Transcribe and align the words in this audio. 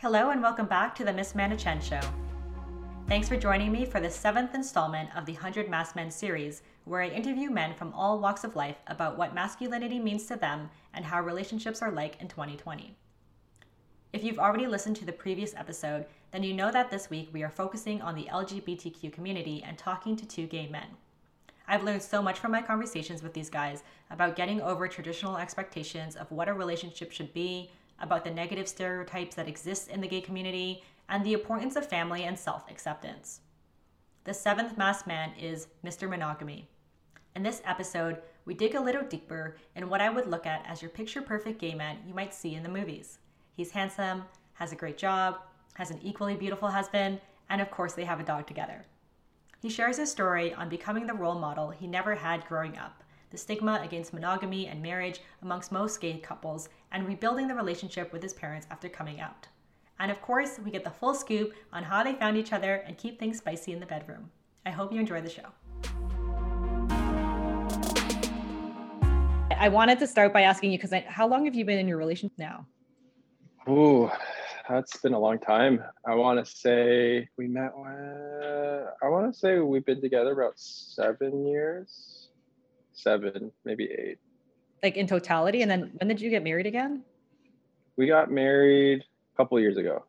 Hello 0.00 0.30
and 0.30 0.40
welcome 0.40 0.64
back 0.64 0.94
to 0.94 1.04
the 1.04 1.12
Miss 1.12 1.34
Mana 1.34 1.58
Chen 1.58 1.78
Show. 1.78 2.00
Thanks 3.06 3.28
for 3.28 3.36
joining 3.36 3.70
me 3.70 3.84
for 3.84 4.00
the 4.00 4.08
seventh 4.08 4.54
installment 4.54 5.14
of 5.14 5.26
the 5.26 5.34
100 5.34 5.68
Masked 5.68 5.94
Men 5.94 6.10
series, 6.10 6.62
where 6.86 7.02
I 7.02 7.08
interview 7.08 7.50
men 7.50 7.74
from 7.74 7.92
all 7.92 8.18
walks 8.18 8.42
of 8.42 8.56
life 8.56 8.78
about 8.86 9.18
what 9.18 9.34
masculinity 9.34 9.98
means 9.98 10.24
to 10.28 10.36
them 10.36 10.70
and 10.94 11.04
how 11.04 11.20
relationships 11.20 11.82
are 11.82 11.92
like 11.92 12.18
in 12.18 12.28
2020. 12.28 12.96
If 14.14 14.24
you've 14.24 14.38
already 14.38 14.66
listened 14.66 14.96
to 14.96 15.04
the 15.04 15.12
previous 15.12 15.54
episode, 15.54 16.06
then 16.30 16.44
you 16.44 16.54
know 16.54 16.72
that 16.72 16.90
this 16.90 17.10
week 17.10 17.28
we 17.34 17.42
are 17.42 17.50
focusing 17.50 18.00
on 18.00 18.14
the 18.14 18.24
LGBTQ 18.32 19.12
community 19.12 19.62
and 19.62 19.76
talking 19.76 20.16
to 20.16 20.26
two 20.26 20.46
gay 20.46 20.66
men. 20.66 20.86
I've 21.68 21.84
learned 21.84 22.02
so 22.02 22.22
much 22.22 22.38
from 22.38 22.52
my 22.52 22.62
conversations 22.62 23.22
with 23.22 23.34
these 23.34 23.50
guys 23.50 23.82
about 24.10 24.34
getting 24.34 24.62
over 24.62 24.88
traditional 24.88 25.36
expectations 25.36 26.16
of 26.16 26.32
what 26.32 26.48
a 26.48 26.54
relationship 26.54 27.12
should 27.12 27.34
be, 27.34 27.70
about 28.00 28.24
the 28.24 28.30
negative 28.30 28.68
stereotypes 28.68 29.34
that 29.34 29.48
exist 29.48 29.88
in 29.88 30.00
the 30.00 30.08
gay 30.08 30.20
community, 30.20 30.82
and 31.08 31.24
the 31.24 31.32
importance 31.32 31.76
of 31.76 31.86
family 31.86 32.24
and 32.24 32.38
self 32.38 32.70
acceptance. 32.70 33.40
The 34.24 34.34
seventh 34.34 34.78
masked 34.78 35.06
man 35.06 35.32
is 35.40 35.68
Mr. 35.84 36.08
Monogamy. 36.08 36.68
In 37.34 37.42
this 37.42 37.62
episode, 37.64 38.18
we 38.44 38.54
dig 38.54 38.74
a 38.74 38.80
little 38.80 39.02
deeper 39.02 39.56
in 39.76 39.88
what 39.88 40.00
I 40.00 40.10
would 40.10 40.26
look 40.26 40.46
at 40.46 40.64
as 40.66 40.82
your 40.82 40.90
picture 40.90 41.22
perfect 41.22 41.60
gay 41.60 41.74
man 41.74 41.98
you 42.06 42.14
might 42.14 42.34
see 42.34 42.54
in 42.54 42.62
the 42.62 42.68
movies. 42.68 43.18
He's 43.54 43.70
handsome, 43.70 44.24
has 44.54 44.72
a 44.72 44.76
great 44.76 44.98
job, 44.98 45.38
has 45.74 45.90
an 45.90 46.00
equally 46.02 46.36
beautiful 46.36 46.68
husband, 46.68 47.20
and 47.48 47.60
of 47.60 47.70
course, 47.70 47.94
they 47.94 48.04
have 48.04 48.20
a 48.20 48.24
dog 48.24 48.46
together. 48.46 48.84
He 49.60 49.68
shares 49.68 49.98
his 49.98 50.10
story 50.10 50.54
on 50.54 50.68
becoming 50.68 51.06
the 51.06 51.14
role 51.14 51.38
model 51.38 51.70
he 51.70 51.86
never 51.86 52.14
had 52.14 52.46
growing 52.46 52.76
up 52.78 53.02
the 53.30 53.38
stigma 53.38 53.80
against 53.82 54.12
monogamy 54.12 54.66
and 54.66 54.82
marriage 54.82 55.20
amongst 55.42 55.72
most 55.72 56.00
gay 56.00 56.18
couples, 56.18 56.68
and 56.92 57.06
rebuilding 57.06 57.48
the 57.48 57.54
relationship 57.54 58.12
with 58.12 58.22
his 58.22 58.34
parents 58.34 58.66
after 58.70 58.88
coming 58.88 59.20
out. 59.20 59.46
And 59.98 60.10
of 60.10 60.20
course, 60.22 60.58
we 60.64 60.70
get 60.70 60.82
the 60.82 60.90
full 60.90 61.14
scoop 61.14 61.52
on 61.72 61.82
how 61.82 62.02
they 62.02 62.14
found 62.14 62.36
each 62.36 62.52
other 62.52 62.76
and 62.86 62.98
keep 62.98 63.18
things 63.18 63.38
spicy 63.38 63.72
in 63.72 63.80
the 63.80 63.86
bedroom. 63.86 64.30
I 64.66 64.70
hope 64.70 64.92
you 64.92 65.00
enjoy 65.00 65.20
the 65.20 65.30
show. 65.30 65.46
I 69.56 69.68
wanted 69.68 69.98
to 69.98 70.06
start 70.06 70.32
by 70.32 70.42
asking 70.42 70.72
you 70.72 70.78
because 70.78 70.94
how 71.06 71.28
long 71.28 71.44
have 71.44 71.54
you 71.54 71.64
been 71.66 71.78
in 71.78 71.86
your 71.86 71.98
relationship 71.98 72.38
now? 72.38 72.66
Oh, 73.66 74.10
that's 74.68 74.96
been 74.96 75.12
a 75.12 75.18
long 75.18 75.38
time. 75.38 75.84
I 76.06 76.14
want 76.14 76.42
to 76.42 76.50
say 76.50 77.28
we 77.36 77.46
met 77.46 77.76
when 77.76 78.86
I 79.02 79.08
want 79.08 79.32
to 79.32 79.38
say 79.38 79.58
we've 79.58 79.84
been 79.84 80.00
together 80.00 80.32
about 80.32 80.58
seven 80.58 81.46
years 81.46 82.19
seven, 82.92 83.52
maybe 83.64 83.84
eight. 83.84 84.18
Like 84.82 84.96
in 84.96 85.06
totality, 85.06 85.62
and 85.62 85.70
then 85.70 85.92
when 85.98 86.08
did 86.08 86.20
you 86.20 86.30
get 86.30 86.42
married 86.42 86.66
again? 86.66 87.02
We 87.96 88.06
got 88.06 88.30
married 88.30 89.02
a 89.02 89.36
couple 89.36 89.60
years 89.60 89.76
ago. 89.76 90.04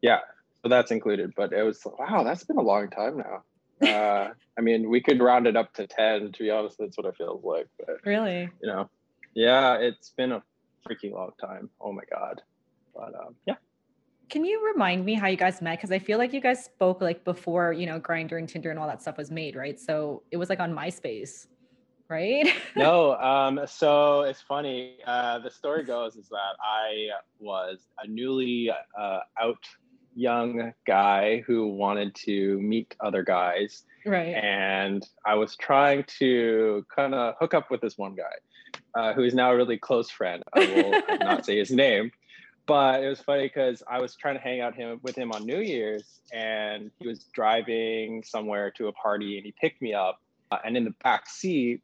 Yeah, 0.00 0.20
so 0.62 0.68
that's 0.68 0.90
included. 0.90 1.34
But 1.36 1.52
it 1.52 1.62
was 1.62 1.80
wow, 1.98 2.22
that's 2.24 2.44
been 2.44 2.56
a 2.56 2.62
long 2.62 2.88
time 2.90 3.18
now. 3.18 3.42
Uh, 3.82 4.28
I 4.56 4.60
mean, 4.60 4.88
we 4.88 5.00
could 5.00 5.20
round 5.20 5.48
it 5.48 5.56
up 5.56 5.74
to 5.74 5.88
ten. 5.88 6.30
To 6.30 6.42
be 6.44 6.50
honest, 6.50 6.76
that's 6.78 6.96
what 6.96 7.04
it 7.04 7.16
feels 7.16 7.42
like. 7.42 7.66
But 7.80 7.96
really, 8.04 8.48
you 8.62 8.68
know, 8.68 8.88
yeah, 9.34 9.74
it's 9.74 10.10
been 10.10 10.30
a 10.30 10.42
freaking 10.88 11.12
long 11.12 11.32
time. 11.40 11.68
Oh 11.80 11.92
my 11.92 12.02
god. 12.08 12.42
But 12.94 13.14
um, 13.14 13.34
yeah. 13.46 13.56
Can 14.28 14.44
you 14.44 14.64
remind 14.72 15.04
me 15.04 15.14
how 15.14 15.26
you 15.26 15.36
guys 15.36 15.60
met? 15.60 15.78
Because 15.78 15.90
I 15.90 15.98
feel 15.98 16.18
like 16.18 16.32
you 16.32 16.40
guys 16.40 16.64
spoke 16.64 17.00
like 17.00 17.24
before, 17.24 17.72
you 17.72 17.86
know, 17.86 18.00
Grindr 18.00 18.38
and 18.38 18.48
Tinder 18.48 18.70
and 18.70 18.78
all 18.78 18.86
that 18.86 19.02
stuff 19.02 19.18
was 19.18 19.30
made, 19.30 19.56
right? 19.56 19.78
So 19.78 20.22
it 20.30 20.36
was 20.36 20.48
like 20.48 20.60
on 20.60 20.72
MySpace 20.74 21.48
right? 22.12 22.46
no, 22.76 23.14
um, 23.16 23.60
so 23.66 24.22
it's 24.22 24.42
funny. 24.42 24.96
Uh, 25.06 25.38
the 25.38 25.50
story 25.50 25.82
goes 25.82 26.16
is 26.16 26.28
that 26.28 26.56
I 26.62 27.08
was 27.40 27.78
a 28.02 28.06
newly 28.06 28.70
uh, 28.70 29.20
out 29.40 29.64
young 30.14 30.74
guy 30.86 31.42
who 31.46 31.68
wanted 31.68 32.14
to 32.14 32.60
meet 32.60 32.94
other 33.00 33.22
guys. 33.22 33.84
Right. 34.04 34.34
And 34.34 35.06
I 35.24 35.34
was 35.36 35.56
trying 35.56 36.04
to 36.18 36.84
kind 36.94 37.14
of 37.14 37.34
hook 37.40 37.54
up 37.54 37.70
with 37.70 37.80
this 37.80 37.96
one 37.96 38.14
guy 38.14 38.34
uh, 38.94 39.14
who 39.14 39.22
is 39.22 39.34
now 39.34 39.52
a 39.52 39.56
really 39.56 39.78
close 39.78 40.10
friend. 40.10 40.42
I 40.52 40.60
will 41.08 41.18
not 41.20 41.46
say 41.46 41.58
his 41.58 41.70
name. 41.70 42.12
But 42.66 43.02
it 43.02 43.08
was 43.08 43.20
funny 43.20 43.44
because 43.44 43.82
I 43.90 44.00
was 44.00 44.14
trying 44.14 44.36
to 44.36 44.40
hang 44.40 44.60
out 44.60 44.76
him 44.76 45.00
with 45.02 45.16
him 45.16 45.32
on 45.32 45.44
New 45.44 45.60
Year's, 45.60 46.20
and 46.32 46.92
he 47.00 47.08
was 47.08 47.24
driving 47.34 48.22
somewhere 48.22 48.70
to 48.72 48.86
a 48.86 48.92
party, 48.92 49.36
and 49.36 49.44
he 49.44 49.52
picked 49.60 49.82
me 49.82 49.94
up. 49.94 50.20
Uh, 50.52 50.58
and 50.64 50.76
in 50.76 50.84
the 50.84 50.94
back 51.02 51.28
seat 51.28 51.80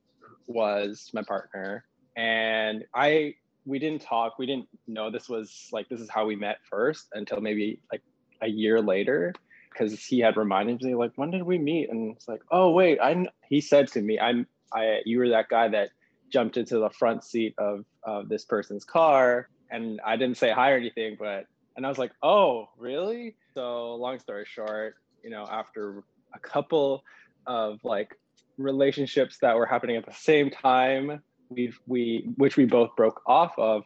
was 0.48 1.10
my 1.14 1.22
partner, 1.22 1.84
and 2.16 2.84
I 2.94 3.34
we 3.68 3.78
didn't 3.78 4.00
talk. 4.02 4.38
We 4.38 4.46
didn't 4.46 4.66
know 4.86 5.10
this 5.10 5.28
was 5.28 5.68
like 5.72 5.88
this 5.88 6.00
is 6.00 6.08
how 6.08 6.26
we 6.26 6.34
met 6.34 6.58
first 6.68 7.08
until 7.12 7.40
maybe 7.40 7.80
like 7.92 8.02
a 8.40 8.48
year 8.48 8.80
later 8.80 9.34
because 9.70 10.02
he 10.02 10.18
had 10.18 10.36
reminded 10.36 10.82
me 10.82 10.94
like 10.94 11.12
when 11.16 11.30
did 11.30 11.42
we 11.42 11.58
meet? 11.58 11.90
And 11.90 12.16
it's 12.16 12.26
like 12.26 12.40
oh 12.50 12.70
wait 12.70 12.98
I 13.00 13.26
he 13.48 13.60
said 13.60 13.88
to 13.88 14.00
me 14.00 14.18
I'm 14.18 14.46
I 14.72 15.00
you 15.04 15.18
were 15.18 15.28
that 15.28 15.48
guy 15.48 15.68
that 15.68 15.90
jumped 16.30 16.56
into 16.56 16.78
the 16.78 16.90
front 16.90 17.24
seat 17.24 17.54
of 17.58 17.84
of 18.02 18.28
this 18.28 18.44
person's 18.44 18.84
car. 18.84 19.48
And 19.70 20.00
I 20.04 20.16
didn't 20.16 20.38
say 20.38 20.50
hi 20.50 20.72
or 20.72 20.76
anything 20.76 21.16
but 21.18 21.46
and 21.76 21.84
I 21.84 21.90
was 21.90 21.98
like 21.98 22.12
oh 22.22 22.70
really? 22.78 23.36
So 23.54 23.94
long 23.96 24.18
story 24.18 24.46
short 24.46 24.96
you 25.22 25.30
know 25.30 25.46
after 25.48 26.02
a 26.34 26.38
couple 26.38 27.04
of 27.46 27.80
like 27.84 28.18
relationships 28.58 29.38
that 29.40 29.56
were 29.56 29.66
happening 29.66 29.96
at 29.96 30.04
the 30.04 30.12
same 30.12 30.50
time 30.50 31.22
we 31.48 31.72
we 31.86 32.28
which 32.36 32.56
we 32.56 32.64
both 32.64 32.94
broke 32.96 33.22
off 33.26 33.58
of 33.58 33.84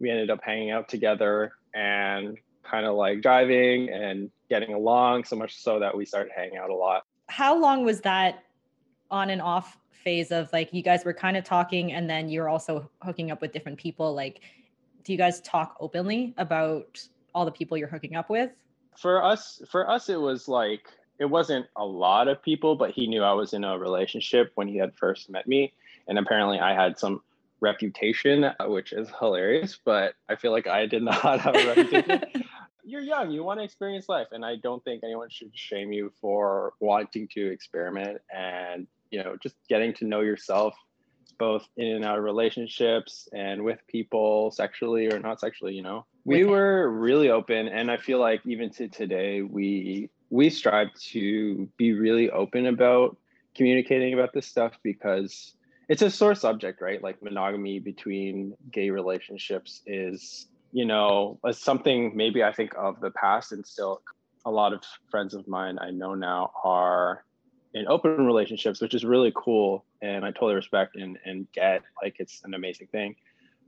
we 0.00 0.10
ended 0.10 0.30
up 0.30 0.40
hanging 0.42 0.70
out 0.70 0.88
together 0.88 1.52
and 1.74 2.36
kind 2.62 2.86
of 2.86 2.94
like 2.94 3.20
driving 3.20 3.90
and 3.90 4.30
getting 4.48 4.74
along 4.74 5.24
so 5.24 5.36
much 5.36 5.56
so 5.56 5.78
that 5.78 5.96
we 5.96 6.04
started 6.04 6.32
hanging 6.34 6.56
out 6.56 6.70
a 6.70 6.74
lot. 6.74 7.04
How 7.28 7.58
long 7.58 7.84
was 7.84 8.00
that 8.02 8.44
on 9.10 9.30
and 9.30 9.40
off 9.40 9.78
phase 9.90 10.32
of 10.32 10.52
like 10.52 10.72
you 10.72 10.82
guys 10.82 11.04
were 11.04 11.14
kind 11.14 11.36
of 11.36 11.44
talking 11.44 11.92
and 11.92 12.08
then 12.08 12.28
you're 12.28 12.48
also 12.48 12.90
hooking 13.02 13.30
up 13.30 13.40
with 13.40 13.52
different 13.52 13.78
people? 13.78 14.14
Like 14.14 14.40
do 15.04 15.12
you 15.12 15.18
guys 15.18 15.40
talk 15.42 15.76
openly 15.80 16.34
about 16.38 17.00
all 17.34 17.44
the 17.44 17.52
people 17.52 17.76
you're 17.76 17.88
hooking 17.88 18.16
up 18.16 18.30
with? 18.30 18.50
For 18.96 19.22
us 19.22 19.62
for 19.70 19.88
us 19.88 20.08
it 20.08 20.20
was 20.20 20.48
like 20.48 20.86
it 21.18 21.26
wasn't 21.26 21.66
a 21.76 21.84
lot 21.84 22.28
of 22.28 22.42
people, 22.42 22.76
but 22.76 22.90
he 22.90 23.06
knew 23.06 23.22
I 23.22 23.32
was 23.32 23.52
in 23.52 23.64
a 23.64 23.78
relationship 23.78 24.52
when 24.54 24.68
he 24.68 24.78
had 24.78 24.96
first 24.96 25.30
met 25.30 25.46
me. 25.46 25.72
And 26.08 26.18
apparently 26.18 26.58
I 26.58 26.74
had 26.74 26.98
some 26.98 27.22
reputation, 27.60 28.44
uh, 28.44 28.54
which 28.66 28.92
is 28.92 29.08
hilarious, 29.18 29.78
but 29.84 30.14
I 30.28 30.36
feel 30.36 30.52
like 30.52 30.66
I 30.66 30.86
did 30.86 31.02
not 31.10 31.40
have 31.40 31.54
a 31.54 31.66
reputation. 31.66 32.22
You're 32.86 33.00
young, 33.00 33.30
you 33.30 33.42
want 33.42 33.60
to 33.60 33.64
experience 33.64 34.08
life. 34.08 34.28
And 34.32 34.44
I 34.44 34.56
don't 34.56 34.84
think 34.84 35.02
anyone 35.04 35.30
should 35.30 35.56
shame 35.56 35.90
you 35.92 36.12
for 36.20 36.74
wanting 36.80 37.28
to 37.28 37.50
experiment 37.50 38.18
and, 38.34 38.86
you 39.10 39.22
know, 39.22 39.36
just 39.42 39.56
getting 39.68 39.94
to 39.94 40.04
know 40.04 40.20
yourself 40.20 40.74
both 41.38 41.66
in 41.76 41.88
and 41.88 42.04
out 42.04 42.18
of 42.18 42.24
relationships 42.24 43.28
and 43.32 43.64
with 43.64 43.78
people 43.88 44.50
sexually 44.50 45.10
or 45.10 45.18
not 45.18 45.40
sexually, 45.40 45.74
you 45.74 45.82
know. 45.82 46.04
We 46.24 46.44
were 46.44 46.90
really 46.90 47.30
open 47.30 47.68
and 47.68 47.90
I 47.90 47.96
feel 47.96 48.20
like 48.20 48.42
even 48.44 48.70
to 48.70 48.88
today 48.88 49.42
we 49.42 50.10
we 50.34 50.50
strive 50.50 50.92
to 50.94 51.68
be 51.76 51.92
really 51.92 52.28
open 52.28 52.66
about 52.66 53.16
communicating 53.54 54.14
about 54.14 54.32
this 54.32 54.48
stuff 54.48 54.72
because 54.82 55.54
it's 55.88 56.02
a 56.02 56.10
sore 56.10 56.34
subject, 56.34 56.82
right? 56.82 57.00
Like 57.00 57.22
monogamy 57.22 57.78
between 57.78 58.56
gay 58.72 58.90
relationships 58.90 59.80
is, 59.86 60.48
you 60.72 60.86
know, 60.86 61.38
something 61.52 62.16
maybe 62.16 62.42
I 62.42 62.52
think 62.52 62.72
of 62.76 63.00
the 63.00 63.12
past 63.12 63.52
and 63.52 63.64
still 63.64 64.02
a 64.44 64.50
lot 64.50 64.72
of 64.72 64.82
friends 65.08 65.34
of 65.34 65.46
mine 65.46 65.78
I 65.80 65.90
know 65.92 66.16
now 66.16 66.50
are 66.64 67.24
in 67.72 67.86
open 67.86 68.26
relationships, 68.26 68.80
which 68.80 68.94
is 68.94 69.04
really 69.04 69.32
cool. 69.36 69.84
And 70.02 70.24
I 70.24 70.32
totally 70.32 70.56
respect 70.56 70.96
and, 70.96 71.16
and 71.24 71.46
get 71.52 71.82
like 72.02 72.16
it's 72.18 72.42
an 72.42 72.54
amazing 72.54 72.88
thing. 72.88 73.14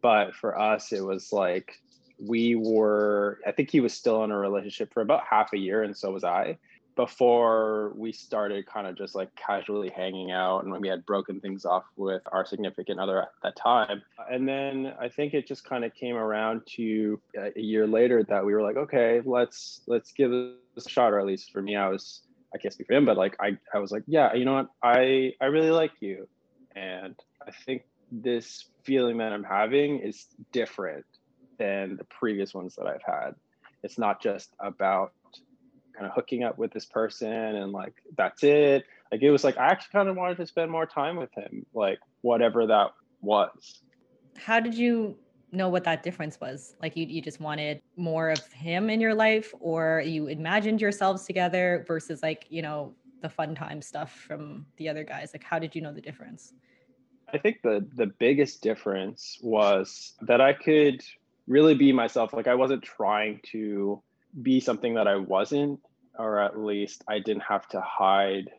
But 0.02 0.34
for 0.34 0.58
us, 0.58 0.92
it 0.92 1.04
was 1.04 1.32
like 1.32 1.80
we 2.18 2.54
were 2.54 3.40
i 3.46 3.52
think 3.52 3.70
he 3.70 3.80
was 3.80 3.92
still 3.92 4.24
in 4.24 4.30
a 4.30 4.38
relationship 4.38 4.92
for 4.92 5.02
about 5.02 5.22
half 5.28 5.52
a 5.52 5.58
year 5.58 5.82
and 5.82 5.96
so 5.96 6.10
was 6.10 6.24
i 6.24 6.56
before 6.96 7.92
we 7.94 8.10
started 8.10 8.66
kind 8.66 8.86
of 8.86 8.96
just 8.96 9.14
like 9.14 9.28
casually 9.36 9.90
hanging 9.90 10.32
out 10.32 10.62
and 10.62 10.72
when 10.72 10.80
we 10.80 10.88
had 10.88 11.04
broken 11.04 11.38
things 11.40 11.66
off 11.66 11.84
with 11.96 12.22
our 12.32 12.46
significant 12.46 12.98
other 12.98 13.20
at 13.20 13.28
that 13.42 13.54
time. 13.54 14.02
And 14.30 14.48
then 14.48 14.94
i 14.98 15.08
think 15.08 15.34
it 15.34 15.46
just 15.46 15.62
kind 15.64 15.84
of 15.84 15.94
came 15.94 16.16
around 16.16 16.62
to 16.76 17.20
uh, 17.38 17.50
a 17.54 17.60
year 17.60 17.86
later 17.86 18.24
that 18.24 18.44
we 18.44 18.54
were 18.54 18.62
like 18.62 18.76
okay 18.76 19.20
let's 19.24 19.82
let's 19.86 20.10
give 20.12 20.30
this 20.30 20.86
a 20.86 20.88
shot 20.88 21.12
or 21.12 21.20
at 21.20 21.26
least 21.26 21.52
for 21.52 21.60
me 21.60 21.76
i 21.76 21.88
was 21.88 22.22
i 22.54 22.58
can't 22.58 22.72
speak 22.72 22.86
for 22.86 22.94
him 22.94 23.04
but 23.04 23.16
like 23.16 23.36
i 23.40 23.56
i 23.74 23.78
was 23.78 23.92
like 23.92 24.02
yeah 24.06 24.32
you 24.32 24.44
know 24.44 24.54
what? 24.54 24.70
I 24.82 25.34
i 25.40 25.46
really 25.46 25.70
like 25.70 25.92
you. 26.00 26.26
And 26.74 27.14
i 27.46 27.50
think 27.50 27.82
this 28.10 28.66
feeling 28.84 29.18
that 29.18 29.32
i'm 29.32 29.44
having 29.44 29.98
is 29.98 30.26
different 30.52 31.04
than 31.58 31.96
the 31.96 32.04
previous 32.04 32.54
ones 32.54 32.76
that 32.76 32.86
I've 32.86 33.02
had. 33.02 33.34
It's 33.82 33.98
not 33.98 34.22
just 34.22 34.54
about 34.58 35.12
kind 35.96 36.06
of 36.06 36.12
hooking 36.14 36.44
up 36.44 36.58
with 36.58 36.72
this 36.72 36.84
person 36.84 37.32
and 37.32 37.72
like 37.72 37.94
that's 38.16 38.42
it. 38.44 38.84
Like 39.10 39.22
it 39.22 39.30
was 39.30 39.44
like 39.44 39.56
I 39.56 39.66
actually 39.66 39.92
kind 39.92 40.08
of 40.08 40.16
wanted 40.16 40.36
to 40.38 40.46
spend 40.46 40.70
more 40.70 40.86
time 40.86 41.16
with 41.16 41.32
him, 41.32 41.64
like 41.74 41.98
whatever 42.22 42.66
that 42.66 42.92
was. 43.20 43.80
How 44.36 44.60
did 44.60 44.74
you 44.74 45.16
know 45.52 45.68
what 45.68 45.84
that 45.84 46.02
difference 46.02 46.40
was? 46.40 46.74
Like 46.82 46.96
you 46.96 47.06
you 47.06 47.22
just 47.22 47.40
wanted 47.40 47.80
more 47.96 48.30
of 48.30 48.44
him 48.52 48.90
in 48.90 49.00
your 49.00 49.14
life 49.14 49.54
or 49.60 50.02
you 50.04 50.26
imagined 50.26 50.80
yourselves 50.80 51.24
together 51.24 51.84
versus 51.86 52.22
like, 52.22 52.46
you 52.50 52.62
know, 52.62 52.94
the 53.22 53.28
fun 53.28 53.54
time 53.54 53.80
stuff 53.80 54.12
from 54.12 54.66
the 54.76 54.88
other 54.88 55.04
guys? 55.04 55.30
Like 55.32 55.44
how 55.44 55.58
did 55.58 55.74
you 55.74 55.80
know 55.80 55.92
the 55.92 56.00
difference? 56.00 56.52
I 57.32 57.38
think 57.38 57.62
the 57.62 57.86
the 57.94 58.06
biggest 58.06 58.62
difference 58.62 59.38
was 59.42 60.14
that 60.22 60.40
I 60.40 60.52
could 60.52 61.02
really 61.46 61.74
be 61.74 61.92
myself. 61.92 62.32
Like 62.32 62.46
I 62.46 62.54
wasn't 62.54 62.82
trying 62.82 63.40
to 63.52 64.02
be 64.42 64.60
something 64.60 64.94
that 64.94 65.06
I 65.06 65.16
wasn't, 65.16 65.80
or 66.18 66.40
at 66.40 66.58
least 66.58 67.04
I 67.08 67.18
didn't 67.18 67.42
have 67.42 67.66
to 67.68 67.80
hide 67.80 68.50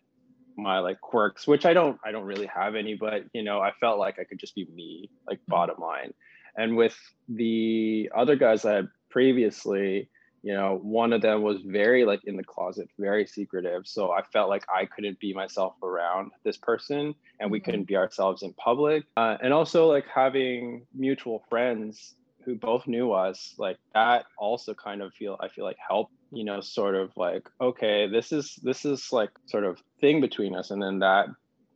my 0.58 0.80
like 0.80 1.00
quirks, 1.02 1.48
which 1.48 1.66
I 1.66 1.74
don't 1.74 2.00
I 2.04 2.12
don't 2.12 2.26
really 2.26 2.48
have 2.48 2.76
any, 2.76 2.96
but 2.96 3.26
you 3.34 3.44
know, 3.44 3.60
I 3.60 3.72
felt 3.80 4.00
like 4.00 4.20
I 4.20 4.24
could 4.24 4.40
just 4.40 4.56
be 4.56 4.66
me, 4.74 5.10
like 5.28 5.40
mm-hmm. 5.40 5.52
bottom 5.52 5.80
line. 5.80 6.14
And 6.56 6.76
with 6.76 6.98
the 7.30 8.12
other 8.16 8.36
guys 8.36 8.66
I 8.66 8.74
had 8.74 8.90
previously, 9.10 10.10
you 10.42 10.54
know, 10.54 10.80
one 10.82 11.14
of 11.14 11.22
them 11.22 11.44
was 11.44 11.62
very 11.62 12.06
like 12.06 12.22
in 12.26 12.36
the 12.36 12.44
closet, 12.44 12.90
very 12.98 13.28
secretive. 13.28 13.86
So 13.86 14.12
I 14.12 14.24
felt 14.24 14.50
like 14.50 14.66
I 14.74 14.86
couldn't 14.86 15.20
be 15.20 15.34
myself 15.34 15.76
around 15.84 16.32
this 16.44 16.58
person 16.58 17.14
and 17.40 17.52
we 17.52 17.60
mm-hmm. 17.60 17.66
couldn't 17.66 17.84
be 17.88 17.96
ourselves 17.96 18.42
in 18.42 18.54
public. 18.54 19.04
Uh, 19.16 19.38
and 19.42 19.54
also 19.54 19.88
like 19.88 20.06
having 20.08 20.88
mutual 20.96 21.44
friends 21.50 22.16
who 22.48 22.56
both 22.56 22.88
knew 22.88 23.12
us, 23.12 23.54
like 23.58 23.78
that 23.94 24.26
also 24.38 24.74
kind 24.74 25.02
of 25.02 25.14
feel 25.14 25.36
I 25.42 25.50
feel 25.50 25.66
like 25.66 25.76
helped, 25.86 26.14
you 26.32 26.46
know, 26.46 26.62
sort 26.62 26.96
of 26.96 27.12
like, 27.18 27.48
okay, 27.60 28.08
this 28.08 28.32
is 28.32 28.58
this 28.64 28.86
is 28.86 29.12
like 29.12 29.32
sort 29.48 29.66
of 29.66 29.80
thing 30.00 30.22
between 30.22 30.56
us. 30.56 30.72
And 30.72 30.82
then 30.82 31.00
that 31.00 31.28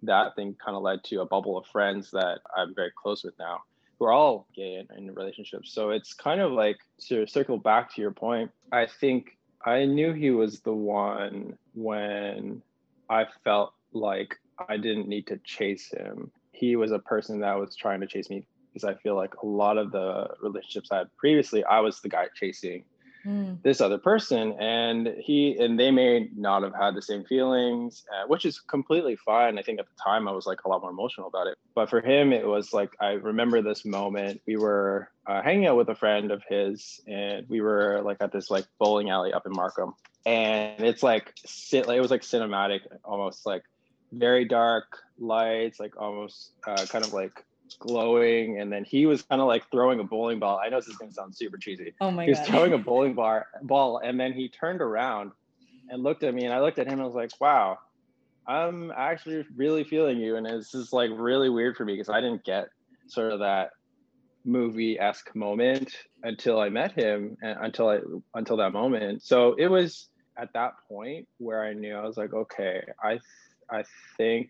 that 0.04 0.34
thing 0.38 0.56
kind 0.64 0.78
of 0.78 0.82
led 0.82 1.04
to 1.04 1.22
a 1.22 1.26
bubble 1.26 1.58
of 1.58 1.68
friends 1.68 2.10
that 2.12 2.40
I'm 2.58 2.74
very 2.74 2.92
close 2.96 3.22
with 3.22 3.38
now 3.38 3.60
who 4.00 4.06
are 4.06 4.14
all 4.14 4.48
gay 4.56 4.76
and 4.76 4.90
in 4.98 5.14
relationships. 5.14 5.74
So 5.74 5.90
it's 5.90 6.14
kind 6.14 6.40
of 6.40 6.54
like 6.54 6.78
to 7.10 7.28
circle 7.28 7.58
back 7.58 7.94
to 7.94 8.02
your 8.02 8.12
point, 8.12 8.50
I 8.72 8.88
think 8.88 9.38
I 9.64 9.84
knew 9.84 10.14
he 10.14 10.32
was 10.32 10.62
the 10.62 10.74
one 10.74 11.58
when 11.76 12.62
I 13.10 13.26
felt 13.44 13.74
like 13.92 14.38
I 14.70 14.78
didn't 14.78 15.10
need 15.10 15.28
to 15.28 15.38
chase 15.44 15.92
him. 15.92 16.32
He 16.54 16.78
was 16.78 16.92
a 16.92 17.00
person 17.00 17.42
that 17.42 17.60
was 17.60 17.76
trying 17.76 18.00
to 18.00 18.08
chase 18.08 18.30
me 18.30 18.46
because 18.72 18.84
I 18.84 18.96
feel 18.96 19.16
like 19.16 19.36
a 19.42 19.46
lot 19.46 19.78
of 19.78 19.92
the 19.92 20.30
relationships 20.42 20.92
I 20.92 21.00
had 21.00 21.18
previously, 21.18 21.64
I 21.64 21.80
was 21.82 22.00
the 22.02 22.10
guy 22.10 22.28
chasing 22.36 22.86
mm. 23.26 23.62
this 23.64 23.82
other 23.82 23.98
person, 23.98 24.54
and 24.60 25.08
he 25.20 25.58
and 25.58 25.80
they 25.80 25.92
may 25.92 26.30
not 26.36 26.64
have 26.64 26.74
had 26.74 26.96
the 26.96 27.02
same 27.02 27.24
feelings, 27.24 28.04
uh, 28.12 28.28
which 28.28 28.46
is 28.46 28.60
completely 28.60 29.16
fine. 29.16 29.58
I 29.58 29.62
think 29.62 29.80
at 29.80 29.86
the 29.86 30.04
time 30.04 30.28
I 30.28 30.32
was 30.32 30.46
like 30.46 30.60
a 30.66 30.70
lot 30.70 30.82
more 30.82 30.92
emotional 30.92 31.28
about 31.28 31.48
it, 31.48 31.58
but 31.76 31.90
for 31.90 32.02
him, 32.02 32.34
it 32.34 32.46
was 32.46 32.74
like 32.74 32.92
I 33.00 33.12
remember 33.12 33.62
this 33.62 33.86
moment. 33.86 34.42
We 34.46 34.58
were 34.58 35.10
uh, 35.28 35.42
hanging 35.42 35.68
out 35.68 35.78
with 35.78 35.90
a 35.90 35.96
friend 35.96 36.32
of 36.32 36.44
his, 36.48 37.02
and 37.08 37.48
we 37.50 37.62
were 37.62 38.02
like 38.04 38.18
at 38.22 38.32
this 38.32 38.50
like 38.50 38.66
bowling 38.80 39.10
alley 39.10 39.34
up 39.34 39.46
in 39.46 39.52
Markham, 39.54 39.94
and 40.26 40.84
it's 40.84 41.04
like 41.04 41.34
sit 41.46 41.88
like 41.88 41.98
it 41.98 42.02
was 42.02 42.12
like 42.12 42.22
cinematic, 42.22 42.82
almost 43.04 43.46
like 43.46 43.64
very 44.12 44.46
dark 44.46 45.00
lights, 45.20 45.80
like 45.80 45.96
almost 45.98 46.52
uh, 46.68 46.86
kind 46.90 47.06
of 47.06 47.14
like 47.14 47.46
glowing, 47.80 48.60
and 48.60 48.72
then 48.72 48.84
he 48.84 49.06
was 49.06 49.22
kind 49.24 49.42
of 49.42 49.48
like 49.48 49.70
throwing 49.72 50.00
a 50.00 50.04
bowling 50.04 50.40
ball. 50.40 50.60
I 50.64 50.70
know 50.70 50.78
this 50.78 50.88
is 50.88 50.98
gonna 50.98 51.12
sound 51.12 51.36
super 51.36 51.58
cheesy. 51.58 51.94
Oh 52.02 52.12
my 52.12 52.26
he 52.26 52.32
was 52.32 52.40
God. 52.40 52.48
throwing 52.48 52.74
a 52.74 52.78
bowling 52.90 53.14
bar 53.14 53.48
ball, 53.62 54.00
and 54.04 54.20
then 54.20 54.34
he 54.34 54.50
turned 54.50 54.82
around 54.82 55.32
and 55.90 56.04
looked 56.04 56.24
at 56.24 56.34
me, 56.34 56.46
and 56.46 56.54
I 56.54 56.62
looked 56.62 56.80
at 56.80 56.88
him 56.88 56.94
and 56.94 57.02
I 57.02 57.06
was 57.06 57.16
like, 57.16 57.32
"Wow, 57.40 57.80
I'm 58.48 58.92
actually 58.96 59.46
really 59.56 59.84
feeling 59.84 60.18
you." 60.20 60.36
And 60.36 60.48
it's 60.48 60.72
just 60.72 60.94
like 60.94 61.10
really 61.14 61.50
weird 61.50 61.76
for 61.78 61.86
me 61.86 61.94
because 61.94 62.10
I 62.10 62.22
didn't 62.22 62.44
get 62.44 62.68
sort 63.08 63.32
of 63.32 63.40
that 63.40 63.72
movie 64.44 65.00
esque 65.00 65.36
moment 65.36 65.94
until 66.24 66.60
I 66.60 66.70
met 66.70 66.92
him, 66.94 67.38
and 67.42 67.58
until 67.62 67.90
I 67.90 68.00
until 68.34 68.58
that 68.58 68.74
moment. 68.74 69.24
So 69.24 69.56
it 69.58 69.68
was 69.68 70.10
at 70.38 70.54
that 70.54 70.74
point 70.88 71.28
where 71.38 71.64
I 71.64 71.74
knew 71.74 71.96
I 71.96 72.06
was 72.06 72.18
like, 72.18 72.34
okay, 72.34 72.84
I 73.04 73.20
I 73.70 73.84
think 74.18 74.50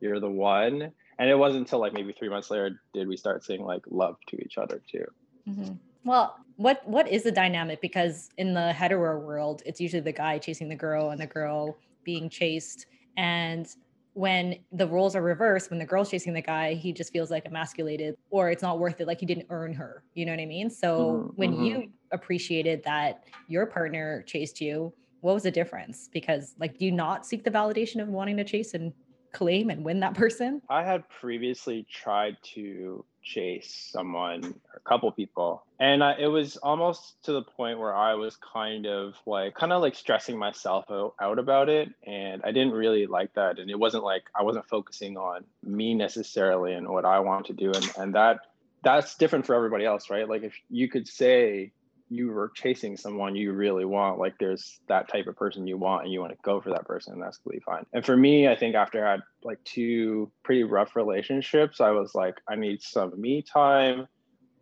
you're 0.00 0.20
the 0.20 0.30
one 0.30 0.92
and 1.20 1.28
it 1.28 1.38
wasn't 1.38 1.60
until 1.60 1.78
like 1.78 1.92
maybe 1.92 2.12
three 2.12 2.30
months 2.30 2.50
later 2.50 2.80
did 2.92 3.06
we 3.06 3.16
start 3.16 3.44
saying 3.44 3.62
like 3.62 3.82
love 3.88 4.16
to 4.26 4.36
each 4.42 4.58
other 4.58 4.82
too 4.90 5.04
mm-hmm. 5.48 5.74
well 6.04 6.36
what 6.56 6.86
what 6.88 7.06
is 7.06 7.22
the 7.22 7.30
dynamic 7.30 7.80
because 7.80 8.30
in 8.38 8.54
the 8.54 8.72
hetero 8.72 9.18
world 9.18 9.62
it's 9.64 9.80
usually 9.80 10.00
the 10.00 10.10
guy 10.10 10.38
chasing 10.38 10.68
the 10.68 10.74
girl 10.74 11.10
and 11.10 11.20
the 11.20 11.26
girl 11.26 11.76
being 12.02 12.28
chased 12.28 12.86
and 13.16 13.76
when 14.14 14.56
the 14.72 14.86
roles 14.86 15.14
are 15.14 15.22
reversed 15.22 15.70
when 15.70 15.78
the 15.78 15.84
girl's 15.84 16.10
chasing 16.10 16.32
the 16.32 16.42
guy 16.42 16.74
he 16.74 16.92
just 16.92 17.12
feels 17.12 17.30
like 17.30 17.44
emasculated 17.44 18.16
or 18.30 18.50
it's 18.50 18.62
not 18.62 18.80
worth 18.80 19.00
it 19.00 19.06
like 19.06 19.20
he 19.20 19.26
didn't 19.26 19.46
earn 19.50 19.72
her 19.72 20.02
you 20.14 20.24
know 20.26 20.32
what 20.32 20.40
i 20.40 20.46
mean 20.46 20.68
so 20.68 20.98
mm-hmm. 20.98 21.28
when 21.36 21.52
mm-hmm. 21.52 21.64
you 21.64 21.92
appreciated 22.12 22.82
that 22.82 23.24
your 23.46 23.66
partner 23.66 24.22
chased 24.26 24.60
you 24.60 24.92
what 25.20 25.34
was 25.34 25.42
the 25.42 25.50
difference 25.50 26.08
because 26.12 26.54
like 26.58 26.78
do 26.78 26.86
you 26.86 26.92
not 26.92 27.26
seek 27.26 27.44
the 27.44 27.50
validation 27.50 28.00
of 28.00 28.08
wanting 28.08 28.36
to 28.36 28.42
chase 28.42 28.74
and 28.74 28.92
claim 29.32 29.70
and 29.70 29.84
win 29.84 30.00
that 30.00 30.14
person? 30.14 30.62
I 30.68 30.82
had 30.84 31.08
previously 31.08 31.86
tried 31.90 32.36
to 32.54 33.04
chase 33.22 33.90
someone, 33.92 34.54
a 34.74 34.80
couple 34.80 35.10
people, 35.12 35.64
and 35.78 36.02
I, 36.02 36.14
it 36.18 36.26
was 36.26 36.56
almost 36.56 37.22
to 37.24 37.32
the 37.32 37.42
point 37.42 37.78
where 37.78 37.94
I 37.94 38.14
was 38.14 38.36
kind 38.36 38.86
of 38.86 39.14
like, 39.26 39.54
kind 39.54 39.72
of 39.72 39.82
like 39.82 39.94
stressing 39.94 40.38
myself 40.38 40.86
out 40.90 41.38
about 41.38 41.68
it, 41.68 41.90
and 42.06 42.42
I 42.44 42.52
didn't 42.52 42.72
really 42.72 43.06
like 43.06 43.34
that. 43.34 43.58
And 43.58 43.70
it 43.70 43.78
wasn't 43.78 44.04
like 44.04 44.24
I 44.34 44.42
wasn't 44.42 44.68
focusing 44.68 45.16
on 45.16 45.44
me 45.62 45.94
necessarily 45.94 46.72
and 46.74 46.88
what 46.88 47.04
I 47.04 47.20
want 47.20 47.46
to 47.46 47.52
do, 47.52 47.72
and 47.72 47.90
and 47.98 48.14
that 48.14 48.40
that's 48.82 49.16
different 49.16 49.46
for 49.46 49.54
everybody 49.54 49.84
else, 49.84 50.10
right? 50.10 50.28
Like 50.28 50.42
if 50.42 50.54
you 50.70 50.88
could 50.88 51.06
say 51.06 51.72
you 52.10 52.28
were 52.28 52.50
chasing 52.54 52.96
someone 52.96 53.36
you 53.36 53.52
really 53.52 53.84
want, 53.84 54.18
like 54.18 54.34
there's 54.38 54.80
that 54.88 55.08
type 55.08 55.28
of 55.28 55.36
person 55.36 55.66
you 55.66 55.78
want 55.78 56.02
and 56.04 56.12
you 56.12 56.20
want 56.20 56.32
to 56.32 56.38
go 56.42 56.60
for 56.60 56.70
that 56.70 56.84
person, 56.84 57.12
and 57.12 57.22
that's 57.22 57.36
completely 57.36 57.62
fine. 57.64 57.86
And 57.92 58.04
for 58.04 58.16
me, 58.16 58.48
I 58.48 58.56
think 58.56 58.74
after 58.74 59.06
I 59.06 59.12
had 59.12 59.20
like 59.44 59.62
two 59.64 60.30
pretty 60.42 60.64
rough 60.64 60.96
relationships, 60.96 61.80
I 61.80 61.90
was 61.92 62.14
like, 62.14 62.34
I 62.48 62.56
need 62.56 62.82
some 62.82 63.18
me 63.18 63.42
time 63.42 64.08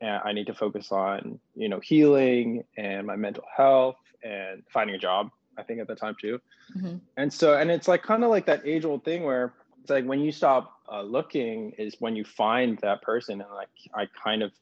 and 0.00 0.20
I 0.24 0.32
need 0.32 0.46
to 0.48 0.54
focus 0.54 0.92
on, 0.92 1.40
you 1.56 1.70
know, 1.70 1.80
healing 1.80 2.64
and 2.76 3.06
my 3.06 3.16
mental 3.16 3.44
health 3.56 3.96
and 4.22 4.62
finding 4.70 4.94
a 4.94 4.98
job, 4.98 5.30
I 5.56 5.62
think 5.62 5.80
at 5.80 5.88
the 5.88 5.94
time 5.94 6.16
too. 6.20 6.40
Mm-hmm. 6.76 6.96
And 7.16 7.32
so, 7.32 7.54
and 7.54 7.70
it's 7.70 7.88
like 7.88 8.02
kind 8.02 8.24
of 8.24 8.30
like 8.30 8.44
that 8.46 8.66
age 8.66 8.84
old 8.84 9.04
thing 9.04 9.22
where 9.24 9.54
it's 9.80 9.90
like 9.90 10.04
when 10.04 10.20
you 10.20 10.32
stop 10.32 10.74
uh, 10.92 11.02
looking 11.02 11.72
is 11.78 11.96
when 11.98 12.14
you 12.14 12.24
find 12.24 12.78
that 12.82 13.00
person. 13.00 13.40
And 13.40 13.50
like, 13.54 13.68
I 13.94 14.06
kind 14.22 14.42
of 14.42 14.52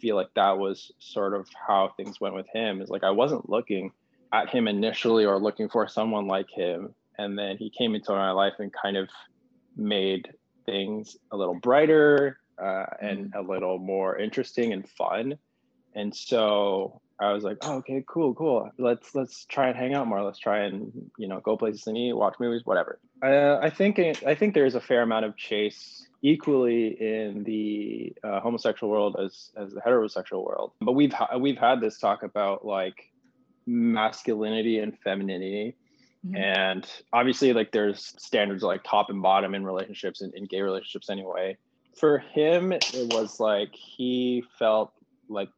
feel 0.00 0.16
like 0.16 0.32
that 0.34 0.58
was 0.58 0.92
sort 0.98 1.34
of 1.34 1.48
how 1.66 1.92
things 1.96 2.20
went 2.20 2.34
with 2.34 2.46
him 2.52 2.80
is 2.80 2.90
like 2.90 3.04
I 3.04 3.10
wasn't 3.10 3.48
looking 3.48 3.92
at 4.32 4.50
him 4.50 4.68
initially 4.68 5.24
or 5.24 5.38
looking 5.38 5.68
for 5.68 5.86
someone 5.88 6.26
like 6.26 6.50
him. 6.50 6.94
And 7.18 7.38
then 7.38 7.56
he 7.56 7.70
came 7.70 7.94
into 7.94 8.12
my 8.12 8.32
life 8.32 8.54
and 8.58 8.72
kind 8.72 8.96
of 8.96 9.08
made 9.76 10.32
things 10.66 11.16
a 11.30 11.36
little 11.36 11.54
brighter 11.54 12.40
uh, 12.60 12.86
and 13.00 13.26
mm-hmm. 13.26 13.38
a 13.38 13.52
little 13.52 13.78
more 13.78 14.16
interesting 14.16 14.72
and 14.72 14.88
fun. 14.88 15.38
And 15.94 16.14
so 16.14 17.00
I 17.20 17.32
was 17.32 17.44
like, 17.44 17.58
oh, 17.62 17.76
okay, 17.76 18.04
cool, 18.08 18.34
cool. 18.34 18.70
Let's 18.78 19.14
let's 19.14 19.44
try 19.44 19.68
and 19.68 19.76
hang 19.76 19.94
out 19.94 20.06
more. 20.06 20.22
Let's 20.22 20.38
try 20.38 20.64
and 20.64 21.10
you 21.16 21.28
know 21.28 21.40
go 21.40 21.56
places 21.56 21.86
and 21.86 21.96
eat, 21.96 22.12
watch 22.12 22.34
movies, 22.40 22.62
whatever. 22.64 22.98
Uh, 23.22 23.58
I 23.62 23.70
think 23.70 23.98
I 23.98 24.34
think 24.34 24.54
there's 24.54 24.74
a 24.74 24.80
fair 24.80 25.02
amount 25.02 25.24
of 25.24 25.36
chase 25.36 26.06
equally 26.22 26.88
in 26.88 27.44
the 27.44 28.14
uh, 28.24 28.40
homosexual 28.40 28.90
world 28.90 29.16
as 29.22 29.50
as 29.56 29.72
the 29.72 29.80
heterosexual 29.80 30.44
world. 30.44 30.72
But 30.80 30.92
we've 30.92 31.12
ha- 31.12 31.36
we've 31.38 31.58
had 31.58 31.80
this 31.80 31.98
talk 31.98 32.22
about 32.24 32.66
like 32.66 33.12
masculinity 33.66 34.78
and 34.78 34.98
femininity. 34.98 35.76
Mm-hmm. 36.26 36.36
And 36.36 36.86
obviously, 37.12 37.52
like 37.52 37.70
there's 37.70 38.14
standards 38.18 38.62
like 38.62 38.82
top 38.82 39.10
and 39.10 39.22
bottom 39.22 39.54
in 39.54 39.64
relationships 39.64 40.20
and 40.20 40.34
in 40.34 40.46
gay 40.46 40.62
relationships 40.62 41.10
anyway. 41.10 41.58
For 41.98 42.18
him, 42.18 42.72
it 42.72 43.12
was 43.12 43.38
like 43.38 43.72
he 43.74 44.42
felt 44.58 44.92
like 45.28 45.50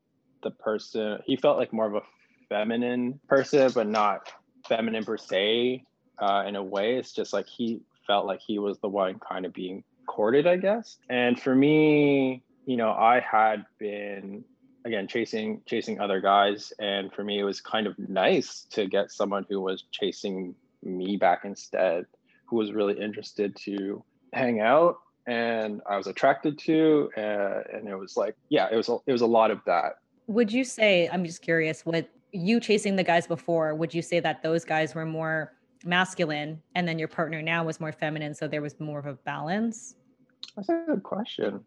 the 0.47 0.53
person 0.53 1.19
he 1.27 1.37
felt 1.37 1.59
like 1.59 1.73
more 1.73 1.87
of 1.87 1.95
a 1.95 2.03
feminine 2.49 3.19
person, 3.29 3.71
but 3.75 3.89
not 3.89 4.33
feminine 4.69 5.05
per 5.05 5.17
se. 5.17 5.85
Uh, 6.19 6.45
in 6.47 6.55
a 6.55 6.63
way, 6.63 6.95
it's 6.95 7.13
just 7.13 7.33
like 7.33 7.47
he 7.49 7.81
felt 8.07 8.27
like 8.27 8.41
he 8.47 8.61
was 8.61 8.79
the 8.79 8.89
one 8.89 9.19
kind 9.19 9.45
of 9.45 9.53
being 9.53 9.83
courted, 10.07 10.47
I 10.47 10.57
guess. 10.57 10.99
And 11.11 11.39
for 11.39 11.55
me, 11.55 12.45
you 12.65 12.77
know, 12.77 12.91
I 12.91 13.21
had 13.21 13.67
been 13.79 14.45
again 14.85 15.09
chasing 15.09 15.63
chasing 15.67 15.99
other 16.01 16.21
guys, 16.21 16.73
and 16.79 17.13
for 17.13 17.25
me, 17.25 17.41
it 17.41 17.45
was 17.45 17.61
kind 17.61 17.89
of 17.89 17.99
nice 17.99 18.67
to 18.71 18.87
get 18.87 19.11
someone 19.11 19.45
who 19.51 19.61
was 19.61 19.83
chasing 19.91 20.55
me 20.85 21.17
back 21.17 21.41
instead, 21.45 22.07
who 22.47 22.57
was 22.57 22.73
really 22.73 23.01
interested 23.03 23.57
to 23.65 24.05
hang 24.33 24.61
out 24.61 24.99
and 25.27 25.83
I 25.89 25.97
was 25.97 26.07
attracted 26.07 26.59
to, 26.61 27.11
uh, 27.17 27.63
and 27.73 27.89
it 27.89 27.97
was 27.97 28.17
like, 28.17 28.37
yeah, 28.49 28.69
it 28.71 28.77
was 28.77 28.89
a, 28.89 28.99
it 29.07 29.13
was 29.13 29.23
a 29.23 29.27
lot 29.27 29.51
of 29.51 29.61
that. 29.67 29.99
Would 30.29 30.53
you 30.53 30.65
say? 30.65 31.09
I'm 31.13 31.25
just 31.25 31.43
curious. 31.43 31.85
What 31.85 32.09
you 32.33 32.61
chasing 32.61 32.97
the 32.97 33.05
guys 33.05 33.27
before? 33.27 33.75
Would 33.75 33.95
you 33.95 34.03
say 34.03 34.21
that 34.21 34.43
those 34.43 34.65
guys 34.65 34.95
were 34.95 35.07
more 35.07 35.53
masculine, 35.85 36.61
and 36.75 36.87
then 36.87 36.99
your 36.99 37.09
partner 37.09 37.41
now 37.43 37.65
was 37.65 37.81
more 37.81 37.93
feminine, 37.93 38.35
so 38.35 38.49
there 38.49 38.63
was 38.63 38.79
more 38.81 38.99
of 38.99 39.07
a 39.07 39.15
balance? 39.15 39.97
That's 40.57 40.69
a 40.69 40.85
good 40.87 41.03
question. 41.03 41.61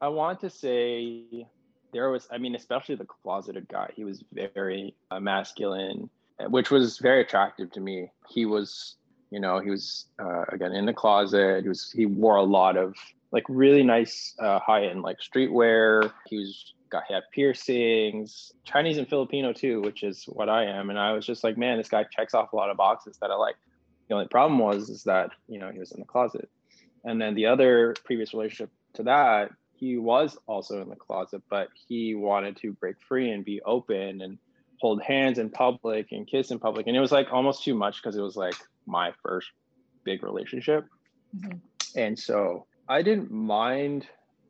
I 0.00 0.08
want 0.08 0.40
to 0.40 0.50
say 0.50 1.46
there 1.92 2.10
was, 2.10 2.28
I 2.30 2.38
mean, 2.38 2.54
especially 2.54 2.94
the 2.96 3.06
closeted 3.06 3.68
guy, 3.68 3.90
he 3.94 4.04
was 4.04 4.22
very 4.32 4.94
uh, 5.10 5.18
masculine, 5.18 6.10
which 6.48 6.70
was 6.70 6.98
very 6.98 7.22
attractive 7.22 7.72
to 7.72 7.80
me. 7.80 8.10
He 8.28 8.44
was, 8.44 8.96
you 9.30 9.40
know, 9.40 9.58
he 9.58 9.70
was, 9.70 10.06
uh, 10.18 10.44
again, 10.50 10.72
in 10.72 10.84
the 10.84 10.92
closet. 10.92 11.62
He 11.62 11.68
was, 11.68 11.90
he 11.90 12.06
wore 12.06 12.36
a 12.36 12.42
lot 12.42 12.76
of 12.76 12.94
like 13.32 13.44
really 13.48 13.82
nice 13.82 14.34
uh, 14.38 14.58
high 14.60 14.86
end 14.86 15.02
like 15.02 15.18
streetwear. 15.18 16.12
He 16.26 16.38
was 16.38 16.74
he 17.06 17.14
had 17.14 17.24
piercings, 17.32 18.52
Chinese 18.64 18.98
and 18.98 19.08
Filipino 19.08 19.52
too, 19.52 19.80
which 19.82 20.02
is 20.02 20.24
what 20.26 20.48
I 20.48 20.64
am. 20.64 20.90
And 20.90 20.98
I 20.98 21.12
was 21.12 21.26
just 21.26 21.44
like, 21.44 21.56
man, 21.56 21.78
this 21.78 21.88
guy 21.88 22.04
checks 22.04 22.34
off 22.34 22.52
a 22.52 22.56
lot 22.56 22.70
of 22.70 22.76
boxes 22.76 23.18
that 23.20 23.30
I 23.30 23.34
like. 23.34 23.56
The 24.08 24.14
only 24.14 24.28
problem 24.28 24.58
was 24.58 24.88
is 24.88 25.02
that 25.04 25.30
you 25.48 25.58
know 25.58 25.70
he 25.70 25.78
was 25.78 25.92
in 25.92 26.00
the 26.00 26.06
closet, 26.06 26.48
and 27.04 27.20
then 27.20 27.34
the 27.34 27.46
other 27.46 27.94
previous 28.04 28.32
relationship 28.34 28.70
to 28.94 29.02
that, 29.04 29.50
he 29.74 29.96
was 29.96 30.38
also 30.46 30.80
in 30.80 30.88
the 30.88 30.96
closet, 30.96 31.42
but 31.50 31.68
he 31.88 32.14
wanted 32.14 32.56
to 32.58 32.72
break 32.72 32.96
free 33.08 33.30
and 33.30 33.44
be 33.44 33.60
open 33.62 34.20
and 34.20 34.38
hold 34.80 35.02
hands 35.02 35.38
in 35.38 35.50
public 35.50 36.12
and 36.12 36.26
kiss 36.26 36.50
in 36.50 36.58
public, 36.58 36.86
and 36.86 36.96
it 36.96 37.00
was 37.00 37.10
like 37.12 37.32
almost 37.32 37.64
too 37.64 37.74
much 37.74 38.00
because 38.00 38.16
it 38.16 38.22
was 38.22 38.36
like 38.36 38.54
my 38.86 39.12
first 39.24 39.48
big 40.04 40.22
relationship, 40.22 40.86
mm-hmm. 41.36 41.58
and 41.96 42.16
so 42.16 42.66
I 42.88 43.02
didn't 43.02 43.32
mind 43.32 44.06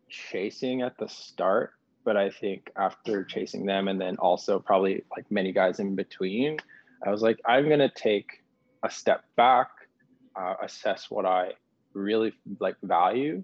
chasing 0.08 0.82
at 0.82 0.98
the 0.98 1.08
start, 1.08 1.72
but 2.06 2.16
I 2.16 2.30
think 2.30 2.70
after 2.76 3.24
chasing 3.24 3.66
them 3.66 3.88
and 3.88 4.00
then 4.00 4.16
also 4.16 4.60
probably 4.60 5.02
like 5.14 5.28
many 5.30 5.52
guys 5.52 5.80
in 5.80 5.96
between, 5.96 6.58
I 7.04 7.10
was 7.10 7.20
like, 7.20 7.40
I'm 7.44 7.68
gonna 7.68 7.90
take 7.90 8.44
a 8.84 8.90
step 8.90 9.24
back, 9.36 9.68
uh, 10.36 10.54
assess 10.62 11.10
what 11.10 11.26
I 11.26 11.54
really 11.92 12.32
like 12.60 12.76
value, 12.82 13.42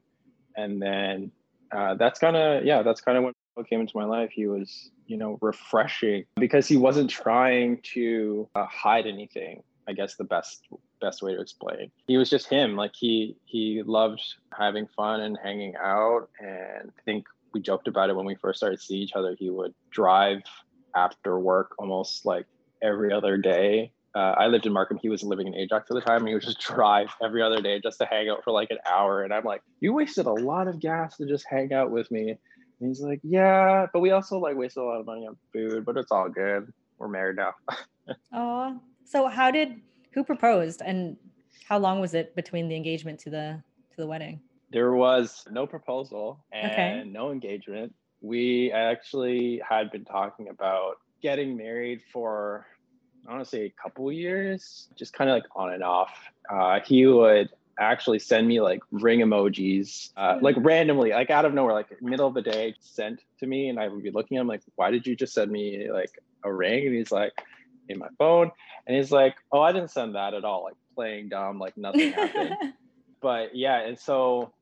and 0.56 0.80
then 0.80 1.32
uh, 1.72 1.94
that's 1.96 2.20
kind 2.20 2.36
of 2.36 2.64
yeah, 2.64 2.82
that's 2.82 3.00
kind 3.00 3.18
of 3.18 3.24
when 3.24 3.34
what 3.54 3.68
came 3.68 3.80
into 3.80 3.96
my 3.96 4.04
life. 4.04 4.30
He 4.30 4.46
was 4.46 4.90
you 5.06 5.16
know 5.16 5.38
refreshing 5.42 6.24
because 6.36 6.68
he 6.68 6.76
wasn't 6.76 7.10
trying 7.10 7.80
to 7.94 8.48
uh, 8.54 8.66
hide 8.66 9.06
anything. 9.06 9.64
I 9.88 9.92
guess 9.92 10.14
the 10.14 10.24
best 10.24 10.68
best 11.00 11.20
way 11.20 11.34
to 11.34 11.40
explain. 11.40 11.90
He 12.06 12.16
was 12.16 12.30
just 12.30 12.48
him. 12.48 12.76
Like 12.76 12.92
he 12.94 13.36
he 13.44 13.82
loved 13.84 14.22
having 14.56 14.86
fun 14.86 15.20
and 15.20 15.36
hanging 15.42 15.74
out. 15.76 16.28
And 16.40 16.92
I 16.96 17.02
think 17.04 17.26
we 17.54 17.60
joked 17.60 17.88
about 17.88 18.10
it 18.10 18.16
when 18.16 18.26
we 18.26 18.34
first 18.34 18.58
started 18.58 18.80
seeing 18.80 19.02
each 19.02 19.12
other. 19.14 19.36
He 19.38 19.50
would 19.50 19.74
drive 19.90 20.42
after 20.94 21.38
work 21.38 21.74
almost 21.78 22.24
like 22.24 22.46
every 22.82 23.12
other 23.12 23.36
day. 23.36 23.92
Uh, 24.14 24.34
I 24.36 24.48
lived 24.48 24.66
in 24.66 24.72
Markham. 24.72 24.98
He 25.00 25.08
was 25.08 25.22
living 25.22 25.46
in 25.46 25.54
Ajax 25.54 25.90
at 25.90 25.94
the 25.94 26.00
time, 26.02 26.18
and 26.18 26.28
he 26.28 26.34
would 26.34 26.42
just 26.42 26.60
drive 26.74 27.08
every 27.22 27.42
other 27.42 27.60
day 27.62 27.80
just 27.80 27.98
to 27.98 28.06
hang 28.06 28.28
out 28.28 28.44
for 28.44 28.52
like 28.52 28.70
an 28.70 28.78
hour. 28.90 29.22
And 29.22 29.32
I'm 29.32 29.44
like, 29.44 29.62
you 29.80 29.92
wasted 29.92 30.26
a 30.26 30.32
lot 30.32 30.68
of 30.68 30.80
gas 30.80 31.16
to 31.16 31.26
just 31.26 31.46
hang 31.48 31.72
out 31.72 31.90
with 31.90 32.10
me. 32.10 32.30
And 32.30 32.88
he's 32.88 33.00
like, 33.00 33.20
yeah, 33.22 33.86
but 33.92 34.00
we 34.00 34.10
also 34.10 34.38
like 34.38 34.56
wasted 34.56 34.82
a 34.82 34.86
lot 34.86 35.00
of 35.00 35.06
money 35.06 35.26
on 35.26 35.36
food, 35.52 35.84
but 35.84 35.96
it's 35.96 36.10
all 36.10 36.28
good. 36.28 36.72
We're 36.98 37.08
married 37.08 37.36
now. 37.36 37.54
oh, 38.32 38.80
so 39.04 39.28
how 39.28 39.50
did 39.50 39.80
who 40.12 40.24
proposed 40.24 40.82
and 40.84 41.16
how 41.68 41.78
long 41.78 42.00
was 42.00 42.12
it 42.12 42.34
between 42.34 42.68
the 42.68 42.76
engagement 42.76 43.18
to 43.20 43.30
the 43.30 43.62
to 43.90 43.96
the 43.96 44.06
wedding? 44.06 44.40
There 44.72 44.92
was 44.92 45.44
no 45.50 45.66
proposal 45.66 46.44
and 46.52 46.72
okay. 46.72 47.04
no 47.06 47.30
engagement. 47.30 47.94
We 48.20 48.72
actually 48.72 49.60
had 49.68 49.90
been 49.90 50.04
talking 50.04 50.48
about 50.48 50.98
getting 51.22 51.56
married 51.56 52.02
for 52.12 52.66
honestly 53.28 53.66
a 53.66 53.70
couple 53.82 54.10
years, 54.10 54.88
just 54.96 55.12
kind 55.12 55.30
of 55.30 55.34
like 55.34 55.44
on 55.54 55.72
and 55.72 55.82
off. 55.82 56.12
Uh, 56.48 56.80
he 56.84 57.06
would 57.06 57.50
actually 57.78 58.18
send 58.18 58.46
me 58.46 58.60
like 58.60 58.80
ring 58.90 59.20
emojis, 59.20 60.10
uh, 60.16 60.38
like 60.40 60.56
randomly, 60.58 61.10
like 61.10 61.30
out 61.30 61.44
of 61.44 61.54
nowhere, 61.54 61.72
like 61.74 62.00
middle 62.00 62.26
of 62.26 62.34
the 62.34 62.42
day, 62.42 62.74
sent 62.80 63.20
to 63.40 63.46
me, 63.46 63.68
and 63.68 63.78
I 63.78 63.88
would 63.88 64.02
be 64.02 64.10
looking 64.10 64.36
at 64.36 64.40
him 64.42 64.46
like, 64.46 64.62
"Why 64.76 64.90
did 64.90 65.06
you 65.06 65.16
just 65.16 65.34
send 65.34 65.50
me 65.50 65.90
like 65.90 66.18
a 66.44 66.52
ring?" 66.52 66.86
And 66.86 66.94
he's 66.94 67.12
like, 67.12 67.32
in 67.88 67.98
my 67.98 68.08
phone. 68.18 68.50
And 68.86 68.96
he's 68.96 69.12
like, 69.12 69.36
Oh, 69.50 69.60
I 69.60 69.72
didn't 69.72 69.90
send 69.90 70.14
that 70.14 70.34
at 70.34 70.44
all, 70.44 70.64
like 70.64 70.76
playing 70.94 71.28
dumb, 71.28 71.58
like 71.58 71.76
nothing 71.76 72.12
happened. 72.12 72.56
but 73.20 73.54
yeah, 73.54 73.80
and 73.80 73.98
so 73.98 74.52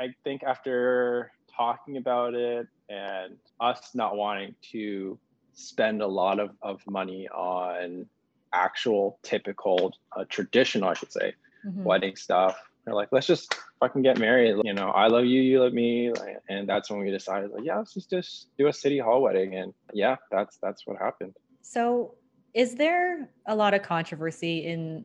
I 0.00 0.14
think 0.24 0.42
after 0.42 1.30
talking 1.54 1.98
about 1.98 2.32
it 2.34 2.66
and 2.88 3.36
us 3.60 3.90
not 3.94 4.16
wanting 4.16 4.54
to 4.72 5.18
spend 5.52 6.00
a 6.00 6.06
lot 6.06 6.40
of, 6.40 6.50
of 6.62 6.80
money 6.88 7.28
on 7.28 8.06
actual 8.54 9.18
typical 9.22 9.92
uh, 10.16 10.24
traditional 10.28 10.88
i 10.88 10.94
should 10.94 11.12
say 11.12 11.32
mm-hmm. 11.64 11.84
wedding 11.84 12.16
stuff 12.16 12.58
we're 12.84 12.94
like 12.94 13.08
let's 13.12 13.28
just 13.28 13.54
fucking 13.78 14.02
get 14.02 14.18
married 14.18 14.56
you 14.64 14.72
know 14.72 14.88
i 14.88 15.06
love 15.06 15.24
you 15.24 15.40
you 15.40 15.62
love 15.62 15.72
me 15.72 16.12
and 16.48 16.68
that's 16.68 16.90
when 16.90 16.98
we 16.98 17.10
decided 17.12 17.48
like 17.52 17.62
yeah 17.62 17.76
let's 17.76 17.94
just 17.94 18.10
just 18.10 18.48
do 18.58 18.66
a 18.66 18.72
city 18.72 18.98
hall 18.98 19.22
wedding 19.22 19.54
and 19.54 19.72
yeah 19.92 20.16
that's 20.32 20.58
that's 20.60 20.84
what 20.84 20.96
happened 20.98 21.32
so 21.62 22.14
is 22.54 22.74
there 22.74 23.30
a 23.46 23.54
lot 23.54 23.72
of 23.72 23.82
controversy 23.82 24.66
in 24.66 25.04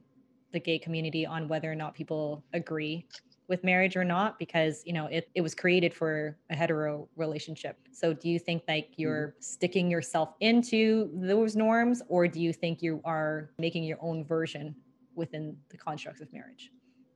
the 0.53 0.59
gay 0.59 0.79
community 0.79 1.23
on 1.23 1.47
whether 1.47 1.71
or 1.71 1.75
not 1.75 1.93
people 1.93 2.43
agree 2.53 3.05
with 3.47 3.63
marriage 3.63 3.95
or 3.95 4.03
not 4.03 4.39
because 4.39 4.81
you 4.85 4.93
know 4.93 5.05
it, 5.07 5.29
it 5.35 5.41
was 5.41 5.53
created 5.53 5.93
for 5.93 6.37
a 6.49 6.55
hetero 6.55 7.07
relationship 7.15 7.77
so 7.91 8.13
do 8.13 8.29
you 8.29 8.39
think 8.39 8.63
like 8.67 8.89
you're 8.97 9.27
mm-hmm. 9.27 9.41
sticking 9.41 9.89
yourself 9.89 10.33
into 10.39 11.09
those 11.13 11.55
norms 11.55 12.01
or 12.07 12.27
do 12.27 12.41
you 12.41 12.53
think 12.53 12.81
you 12.81 13.01
are 13.05 13.49
making 13.57 13.83
your 13.83 13.97
own 14.01 14.23
version 14.23 14.75
within 15.15 15.55
the 15.69 15.77
constructs 15.77 16.21
of 16.21 16.31
marriage 16.33 16.71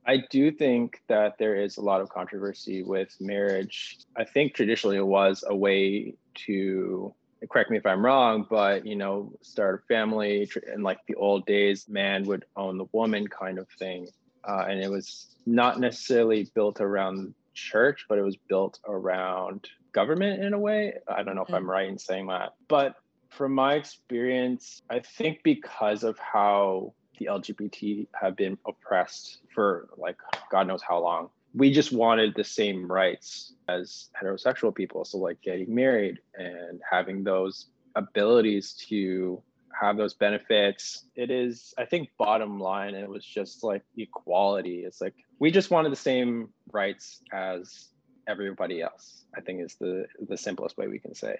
i 0.06 0.18
do 0.30 0.50
think 0.50 1.02
that 1.08 1.36
there 1.38 1.56
is 1.56 1.76
a 1.76 1.80
lot 1.80 2.00
of 2.00 2.08
controversy 2.08 2.82
with 2.82 3.14
marriage 3.20 3.98
i 4.16 4.24
think 4.24 4.54
traditionally 4.54 4.96
it 4.96 5.06
was 5.06 5.44
a 5.48 5.56
way 5.56 6.14
to 6.34 7.14
correct 7.48 7.70
me 7.70 7.78
if 7.78 7.86
I'm 7.86 8.04
wrong, 8.04 8.46
but 8.48 8.84
you 8.84 8.96
know, 8.96 9.32
start 9.40 9.82
a 9.82 9.86
family 9.86 10.50
in 10.74 10.82
like 10.82 10.98
the 11.06 11.14
old 11.14 11.46
days, 11.46 11.88
man 11.88 12.24
would 12.24 12.44
own 12.56 12.76
the 12.76 12.86
woman 12.92 13.26
kind 13.28 13.58
of 13.58 13.68
thing. 13.78 14.08
Uh, 14.48 14.66
and 14.68 14.80
it 14.80 14.90
was 14.90 15.26
not 15.46 15.80
necessarily 15.80 16.50
built 16.54 16.80
around 16.80 17.34
church, 17.54 18.06
but 18.08 18.18
it 18.18 18.22
was 18.22 18.36
built 18.36 18.78
around 18.86 19.68
government 19.92 20.42
in 20.42 20.54
a 20.54 20.58
way. 20.58 20.94
I 21.08 21.22
don't 21.22 21.34
know 21.34 21.42
mm-hmm. 21.42 21.54
if 21.54 21.56
I'm 21.56 21.70
right 21.70 21.88
in 21.88 21.98
saying 21.98 22.26
that. 22.28 22.54
But 22.68 22.96
from 23.28 23.54
my 23.54 23.74
experience, 23.74 24.82
I 24.90 25.00
think 25.00 25.42
because 25.42 26.04
of 26.04 26.18
how 26.18 26.94
the 27.18 27.26
LGBT 27.26 28.06
have 28.20 28.36
been 28.36 28.58
oppressed 28.66 29.40
for 29.54 29.88
like 29.96 30.16
God 30.50 30.66
knows 30.66 30.82
how 30.82 31.00
long, 31.00 31.30
we 31.54 31.72
just 31.72 31.92
wanted 31.92 32.34
the 32.34 32.44
same 32.44 32.90
rights 32.90 33.54
as 33.68 34.08
heterosexual 34.20 34.74
people. 34.74 35.04
So, 35.04 35.18
like 35.18 35.40
getting 35.42 35.74
married 35.74 36.18
and 36.34 36.80
having 36.88 37.24
those 37.24 37.66
abilities 37.96 38.72
to 38.88 39.42
have 39.78 39.96
those 39.96 40.14
benefits. 40.14 41.04
It 41.14 41.30
is, 41.30 41.74
I 41.78 41.84
think, 41.84 42.10
bottom 42.18 42.58
line, 42.58 42.94
it 42.94 43.08
was 43.08 43.24
just 43.24 43.62
like 43.62 43.82
equality. 43.96 44.84
It's 44.84 45.00
like 45.00 45.14
we 45.38 45.50
just 45.50 45.70
wanted 45.70 45.92
the 45.92 45.96
same 45.96 46.48
rights 46.72 47.20
as 47.32 47.88
everybody 48.28 48.82
else. 48.82 49.24
I 49.36 49.40
think 49.40 49.62
is 49.62 49.76
the 49.76 50.06
the 50.28 50.36
simplest 50.36 50.76
way 50.76 50.88
we 50.88 50.98
can 50.98 51.14
say. 51.14 51.36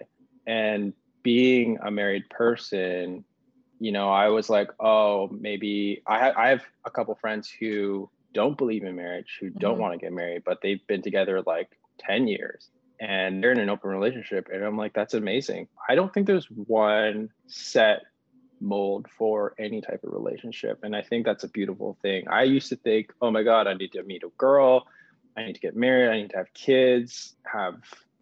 And 0.47 0.93
being 1.23 1.79
a 1.83 1.91
married 1.91 2.29
person, 2.31 3.25
you 3.79 3.93
know, 3.93 4.11
I 4.11 4.29
was 4.29 4.49
like, 4.49 4.71
oh, 4.81 5.29
maybe 5.29 6.03
I, 6.07 6.19
ha- 6.19 6.35
I 6.37 6.49
have 6.49 6.63
a 6.85 6.91
couple 6.91 7.15
friends 7.15 7.49
who 7.49 8.11
don't 8.33 8.57
believe 8.57 8.85
in 8.85 8.97
marriage, 8.97 9.39
who 9.41 9.51
don't 9.51 9.73
mm-hmm. 9.73 9.81
want 9.81 9.93
to 9.95 9.99
get 9.99 10.13
married, 10.13 10.43
but 10.45 10.61
they've 10.63 10.87
been 10.87 11.03
together 11.03 11.43
like 11.43 11.77
10 11.99 12.29
years 12.29 12.69
and 13.01 13.43
they're 13.43 13.53
in 13.53 13.59
an 13.59 13.71
open 13.71 13.91
relationship. 13.91 14.49
And 14.53 14.63
I'm 14.63 14.77
like, 14.77 14.93
that's 14.93 15.15
amazing. 15.15 15.69
I 15.89 15.95
don't 15.95 16.13
think 16.13 16.27
there's 16.27 16.47
one 16.47 17.31
set 17.47 18.03
mold 18.61 19.07
for 19.17 19.55
any 19.59 19.81
type 19.81 20.05
of 20.05 20.13
relationship. 20.13 20.81
And 20.83 20.95
I 20.95 21.03
think 21.03 21.25
that's 21.25 21.45
a 21.45 21.49
beautiful 21.49 21.97
thing. 22.03 22.29
I 22.29 22.43
used 22.45 22.69
to 22.69 22.77
think, 22.77 23.13
oh 23.21 23.31
my 23.31 23.43
God, 23.43 23.67
I 23.67 23.75
need 23.75 23.93
to 23.93 24.03
meet 24.03 24.23
a 24.23 24.31
girl. 24.39 24.87
I 25.37 25.45
need 25.45 25.55
to 25.55 25.61
get 25.61 25.77
married. 25.77 26.11
I 26.11 26.21
need 26.23 26.31
to 26.31 26.37
have 26.37 26.53
kids, 26.55 27.35
have 27.45 27.77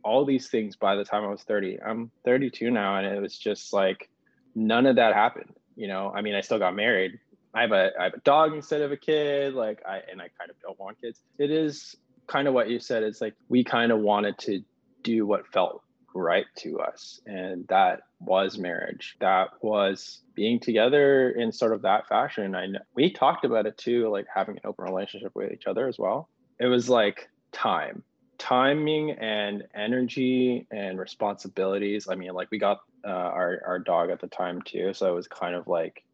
all 0.04 0.24
these 0.24 0.48
things 0.48 0.76
by 0.76 0.94
the 0.94 1.04
time 1.04 1.24
I 1.24 1.28
was 1.28 1.42
30. 1.42 1.78
I'm 1.82 2.10
32 2.24 2.70
now. 2.70 2.96
And 2.96 3.06
it 3.06 3.20
was 3.20 3.36
just 3.36 3.72
like, 3.72 4.08
none 4.54 4.86
of 4.86 4.96
that 4.96 5.14
happened. 5.14 5.54
You 5.76 5.88
know, 5.88 6.12
I 6.14 6.22
mean, 6.22 6.34
I 6.34 6.40
still 6.40 6.58
got 6.58 6.74
married, 6.74 7.18
I 7.54 7.62
have 7.62 7.72
a 7.72 7.90
I 7.98 8.04
have 8.04 8.14
a 8.14 8.20
dog 8.20 8.54
instead 8.54 8.82
of 8.82 8.92
a 8.92 8.96
kid. 8.96 9.54
Like 9.54 9.82
I 9.86 10.00
and 10.10 10.20
I 10.20 10.28
kind 10.38 10.50
of 10.50 10.60
don't 10.60 10.78
want 10.78 11.00
kids. 11.00 11.20
It 11.38 11.50
is 11.50 11.96
kind 12.26 12.46
of 12.46 12.54
what 12.54 12.68
you 12.68 12.78
said. 12.78 13.02
It's 13.02 13.20
like 13.20 13.34
we 13.48 13.64
kind 13.64 13.90
of 13.90 14.00
wanted 14.00 14.38
to 14.38 14.62
do 15.02 15.26
what 15.26 15.46
felt 15.48 15.82
right 16.14 16.46
to 16.58 16.80
us, 16.80 17.20
and 17.26 17.66
that 17.68 18.02
was 18.20 18.58
marriage. 18.58 19.16
That 19.20 19.50
was 19.62 20.20
being 20.34 20.60
together 20.60 21.30
in 21.30 21.52
sort 21.52 21.72
of 21.72 21.82
that 21.82 22.08
fashion. 22.08 22.54
I 22.54 22.66
know 22.66 22.80
we 22.94 23.12
talked 23.12 23.44
about 23.44 23.66
it 23.66 23.76
too, 23.76 24.08
like 24.08 24.26
having 24.32 24.56
an 24.56 24.62
open 24.64 24.84
relationship 24.84 25.32
with 25.34 25.52
each 25.52 25.66
other 25.66 25.88
as 25.88 25.98
well. 25.98 26.28
It 26.58 26.66
was 26.66 26.88
like 26.88 27.28
time 27.52 28.02
timing 28.38 29.10
and 29.10 29.64
energy 29.74 30.64
and 30.70 30.96
responsibilities 30.96 32.06
i 32.08 32.14
mean 32.14 32.32
like 32.34 32.48
we 32.52 32.58
got 32.58 32.82
uh, 33.04 33.08
our 33.08 33.60
our 33.66 33.78
dog 33.80 34.10
at 34.10 34.20
the 34.20 34.28
time 34.28 34.62
too 34.62 34.94
so 34.94 35.10
it 35.10 35.14
was 35.14 35.26
kind 35.26 35.56
of 35.56 35.66
like 35.66 36.04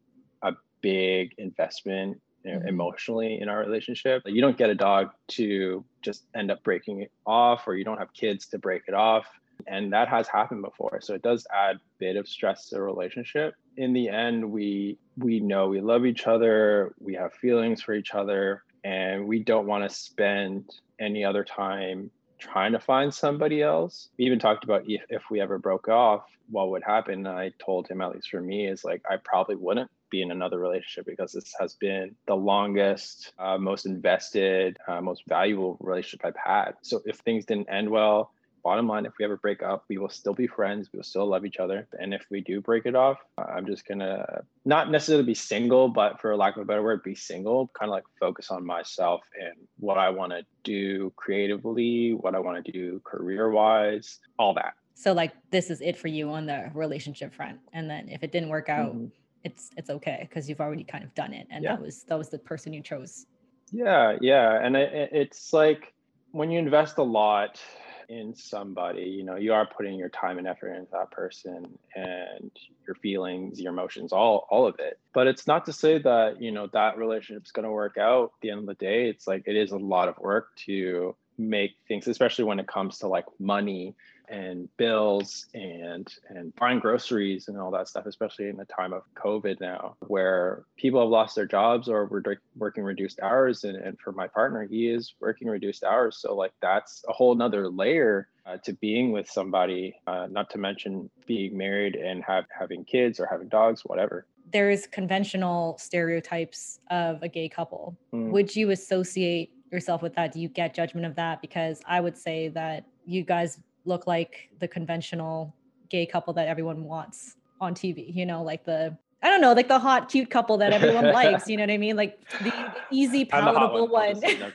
a 0.42 0.52
big 0.80 1.34
investment 1.36 2.18
mm-hmm. 2.44 2.66
emotionally 2.68 3.40
in 3.40 3.48
our 3.48 3.58
relationship. 3.58 4.22
You 4.26 4.40
don't 4.40 4.56
get 4.56 4.70
a 4.70 4.74
dog 4.74 5.10
to 5.28 5.84
just 6.02 6.24
end 6.34 6.50
up 6.50 6.62
breaking 6.62 7.02
it 7.02 7.12
off, 7.26 7.66
or 7.66 7.74
you 7.74 7.84
don't 7.84 7.98
have 7.98 8.12
kids 8.12 8.46
to 8.48 8.58
break 8.58 8.82
it 8.86 8.94
off. 8.94 9.26
And 9.66 9.92
that 9.92 10.08
has 10.08 10.28
happened 10.28 10.62
before. 10.62 11.00
So 11.00 11.14
it 11.14 11.22
does 11.22 11.46
add 11.54 11.76
a 11.76 11.80
bit 11.98 12.16
of 12.16 12.28
stress 12.28 12.68
to 12.68 12.76
a 12.76 12.82
relationship. 12.82 13.54
In 13.76 13.92
the 13.92 14.08
end, 14.08 14.50
we 14.50 14.98
we 15.16 15.40
know 15.40 15.68
we 15.68 15.80
love 15.80 16.04
each 16.06 16.26
other, 16.26 16.94
we 17.00 17.14
have 17.14 17.32
feelings 17.34 17.82
for 17.82 17.94
each 17.94 18.14
other, 18.14 18.64
and 18.84 19.26
we 19.26 19.40
don't 19.42 19.66
want 19.66 19.88
to 19.88 19.94
spend 19.94 20.70
any 20.98 21.24
other 21.24 21.44
time 21.44 22.10
trying 22.38 22.72
to 22.72 22.78
find 22.78 23.12
somebody 23.12 23.62
else. 23.62 24.08
We 24.18 24.26
even 24.26 24.38
talked 24.38 24.64
about 24.64 24.82
if, 24.86 25.02
if 25.08 25.22
we 25.30 25.40
ever 25.40 25.58
broke 25.58 25.88
off, 25.88 26.24
what 26.50 26.70
would 26.70 26.82
happen. 26.84 27.26
And 27.26 27.28
I 27.28 27.52
told 27.58 27.88
him, 27.88 28.00
at 28.00 28.12
least 28.12 28.28
for 28.28 28.40
me, 28.40 28.66
is 28.66 28.84
like 28.84 29.02
I 29.10 29.16
probably 29.16 29.56
wouldn't 29.56 29.90
be 30.10 30.20
in 30.20 30.30
another 30.30 30.58
relationship 30.58 31.06
because 31.06 31.32
this 31.32 31.54
has 31.58 31.74
been 31.74 32.14
the 32.26 32.36
longest, 32.36 33.32
uh, 33.38 33.56
most 33.56 33.86
invested, 33.86 34.76
uh, 34.86 35.00
most 35.00 35.22
valuable 35.26 35.78
relationship 35.80 36.24
I've 36.24 36.36
had. 36.36 36.72
So 36.82 37.00
if 37.06 37.16
things 37.16 37.46
didn't 37.46 37.70
end 37.70 37.88
well, 37.88 38.33
bottom 38.64 38.88
line, 38.88 39.06
if 39.06 39.12
we 39.18 39.24
ever 39.24 39.36
break 39.36 39.62
up, 39.62 39.84
we 39.88 39.98
will 39.98 40.08
still 40.08 40.34
be 40.34 40.46
friends. 40.46 40.88
We 40.92 40.96
will 40.96 41.04
still 41.04 41.26
love 41.26 41.44
each 41.44 41.58
other. 41.58 41.86
And 42.00 42.12
if 42.14 42.24
we 42.30 42.40
do 42.40 42.60
break 42.60 42.86
it 42.86 42.96
off, 42.96 43.18
I'm 43.38 43.66
just 43.66 43.86
gonna 43.86 44.42
not 44.64 44.90
necessarily 44.90 45.24
be 45.24 45.34
single, 45.34 45.88
but 45.88 46.20
for 46.20 46.34
lack 46.36 46.56
of 46.56 46.62
a 46.62 46.64
better 46.64 46.82
word, 46.82 47.02
be 47.02 47.14
single, 47.14 47.70
kind 47.78 47.90
of 47.90 47.92
like 47.92 48.04
focus 48.18 48.50
on 48.50 48.64
myself 48.64 49.20
and 49.40 49.54
what 49.78 49.98
I 49.98 50.10
want 50.10 50.32
to 50.32 50.42
do 50.64 51.12
creatively, 51.16 52.14
what 52.14 52.34
I 52.34 52.38
want 52.38 52.64
to 52.64 52.72
do 52.72 53.00
career 53.04 53.50
wise, 53.50 54.18
all 54.38 54.54
that. 54.54 54.74
So 54.94 55.12
like 55.12 55.32
this 55.50 55.70
is 55.70 55.80
it 55.80 55.96
for 55.96 56.08
you 56.08 56.30
on 56.30 56.46
the 56.46 56.70
relationship 56.74 57.34
front. 57.34 57.58
And 57.72 57.88
then 57.90 58.08
if 58.08 58.22
it 58.22 58.32
didn't 58.32 58.48
work 58.48 58.68
out, 58.68 58.94
mm-hmm. 58.94 59.06
it's 59.42 59.70
it's 59.76 59.90
okay 59.90 60.26
because 60.28 60.48
you've 60.48 60.60
already 60.60 60.84
kind 60.84 61.04
of 61.04 61.14
done 61.14 61.32
it. 61.32 61.46
And 61.50 61.62
yeah. 61.62 61.76
that 61.76 61.82
was 61.82 62.04
that 62.04 62.16
was 62.16 62.30
the 62.30 62.38
person 62.38 62.72
you 62.72 62.82
chose. 62.82 63.26
Yeah, 63.72 64.16
yeah. 64.20 64.64
And 64.64 64.76
it, 64.76 65.10
it's 65.12 65.52
like 65.52 65.92
when 66.30 66.50
you 66.50 66.58
invest 66.58 66.98
a 66.98 67.02
lot 67.02 67.60
in 68.08 68.34
somebody 68.34 69.02
you 69.02 69.24
know 69.24 69.36
you 69.36 69.52
are 69.52 69.66
putting 69.66 69.98
your 69.98 70.08
time 70.08 70.38
and 70.38 70.46
effort 70.46 70.72
into 70.72 70.90
that 70.92 71.10
person 71.10 71.66
and 71.94 72.50
your 72.86 72.94
feelings 72.96 73.60
your 73.60 73.72
emotions 73.72 74.12
all 74.12 74.46
all 74.50 74.66
of 74.66 74.76
it. 74.78 74.98
But 75.12 75.26
it's 75.26 75.46
not 75.46 75.66
to 75.66 75.72
say 75.72 75.98
that 75.98 76.40
you 76.40 76.52
know 76.52 76.68
that 76.72 76.98
relationship's 76.98 77.50
going 77.50 77.64
to 77.64 77.70
work 77.70 77.96
out 77.98 78.24
at 78.24 78.40
the 78.42 78.50
end 78.50 78.60
of 78.60 78.66
the 78.66 78.74
day. 78.74 79.08
It's 79.08 79.26
like 79.26 79.44
it 79.46 79.56
is 79.56 79.72
a 79.72 79.78
lot 79.78 80.08
of 80.08 80.18
work 80.18 80.56
to 80.66 81.16
make 81.36 81.72
things 81.88 82.06
especially 82.06 82.44
when 82.44 82.60
it 82.60 82.68
comes 82.68 82.98
to 82.98 83.08
like 83.08 83.24
money 83.40 83.94
and 84.28 84.68
bills 84.76 85.46
and 85.54 86.08
and 86.28 86.54
buying 86.56 86.78
groceries 86.78 87.48
and 87.48 87.58
all 87.58 87.70
that 87.70 87.88
stuff 87.88 88.06
especially 88.06 88.48
in 88.48 88.56
the 88.56 88.64
time 88.64 88.92
of 88.92 89.02
covid 89.14 89.60
now 89.60 89.96
where 90.06 90.64
people 90.76 91.00
have 91.00 91.10
lost 91.10 91.34
their 91.34 91.46
jobs 91.46 91.88
or 91.88 92.06
we're 92.06 92.22
working 92.56 92.84
reduced 92.84 93.20
hours. 93.20 93.64
And, 93.64 93.76
and 93.76 93.98
for 93.98 94.12
my 94.12 94.26
partner 94.26 94.66
he 94.70 94.88
is 94.88 95.14
working 95.20 95.48
reduced 95.48 95.84
hours. 95.84 96.18
So 96.18 96.34
like 96.34 96.52
that's 96.60 97.04
a 97.08 97.12
whole 97.12 97.34
nother 97.34 97.68
layer 97.68 98.28
uh, 98.46 98.58
to 98.64 98.72
being 98.74 99.12
with 99.12 99.28
somebody 99.28 99.94
uh, 100.06 100.26
not 100.30 100.50
to 100.50 100.58
mention 100.58 101.10
being 101.26 101.56
married 101.56 101.96
and 101.96 102.22
have 102.24 102.44
having 102.56 102.84
kids 102.84 103.18
or 103.18 103.26
having 103.30 103.48
dogs 103.48 103.82
whatever. 103.84 104.26
There's 104.52 104.86
conventional 104.86 105.78
stereotypes 105.78 106.78
of 106.90 107.22
a 107.22 107.28
gay 107.28 107.48
couple. 107.48 107.96
Mm. 108.12 108.30
would 108.30 108.54
you 108.54 108.70
associate 108.70 109.52
yourself 109.72 110.02
with 110.02 110.14
that? 110.14 110.32
Do 110.32 110.40
you 110.40 110.48
get 110.48 110.74
judgment 110.74 111.06
of 111.06 111.16
that? 111.16 111.40
Because 111.40 111.80
i 111.86 112.00
would 112.00 112.16
say 112.16 112.48
that 112.48 112.84
you 113.06 113.22
guys 113.22 113.58
look 113.84 114.06
like 114.06 114.50
the 114.60 114.68
conventional 114.68 115.54
gay 115.88 116.06
couple 116.06 116.32
that 116.34 116.48
everyone 116.48 116.84
wants 116.84 117.36
on 117.60 117.74
TV, 117.74 118.14
you 118.14 118.26
know, 118.26 118.42
like 118.42 118.64
the 118.64 118.96
I 119.24 119.30
don't 119.30 119.40
know, 119.40 119.54
like 119.54 119.68
the 119.68 119.78
hot, 119.78 120.10
cute 120.10 120.28
couple 120.28 120.58
that 120.58 120.74
everyone 120.74 121.10
likes. 121.12 121.48
You 121.48 121.56
know 121.56 121.62
what 121.62 121.70
I 121.70 121.78
mean? 121.78 121.96
Like 121.96 122.20
the, 122.42 122.50
the 122.50 122.74
easy, 122.90 123.24
palatable 123.24 123.88
one. 123.88 124.16
one. 124.16 124.22
you 124.30 124.38
know 124.38 124.50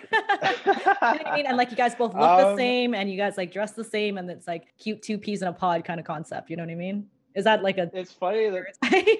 I 1.01 1.31
mean? 1.36 1.48
And 1.48 1.57
like 1.57 1.71
you 1.71 1.75
guys 1.75 1.95
both 1.95 2.13
look 2.13 2.21
um, 2.21 2.51
the 2.51 2.55
same, 2.55 2.93
and 2.93 3.09
you 3.09 3.17
guys 3.17 3.36
like 3.36 3.51
dress 3.51 3.71
the 3.71 3.83
same, 3.83 4.19
and 4.19 4.29
it's 4.29 4.45
like 4.45 4.67
cute 4.77 5.01
two 5.01 5.17
peas 5.17 5.41
in 5.41 5.48
a 5.48 5.53
pod 5.53 5.83
kind 5.86 6.00
of 6.00 6.05
concept. 6.05 6.51
You 6.51 6.57
know 6.57 6.63
what 6.63 6.71
I 6.71 6.75
mean? 6.75 7.07
Is 7.33 7.45
that 7.45 7.63
like 7.63 7.79
a? 7.79 7.89
It's 7.93 8.13
funny 8.13 8.48
that. 8.51 9.17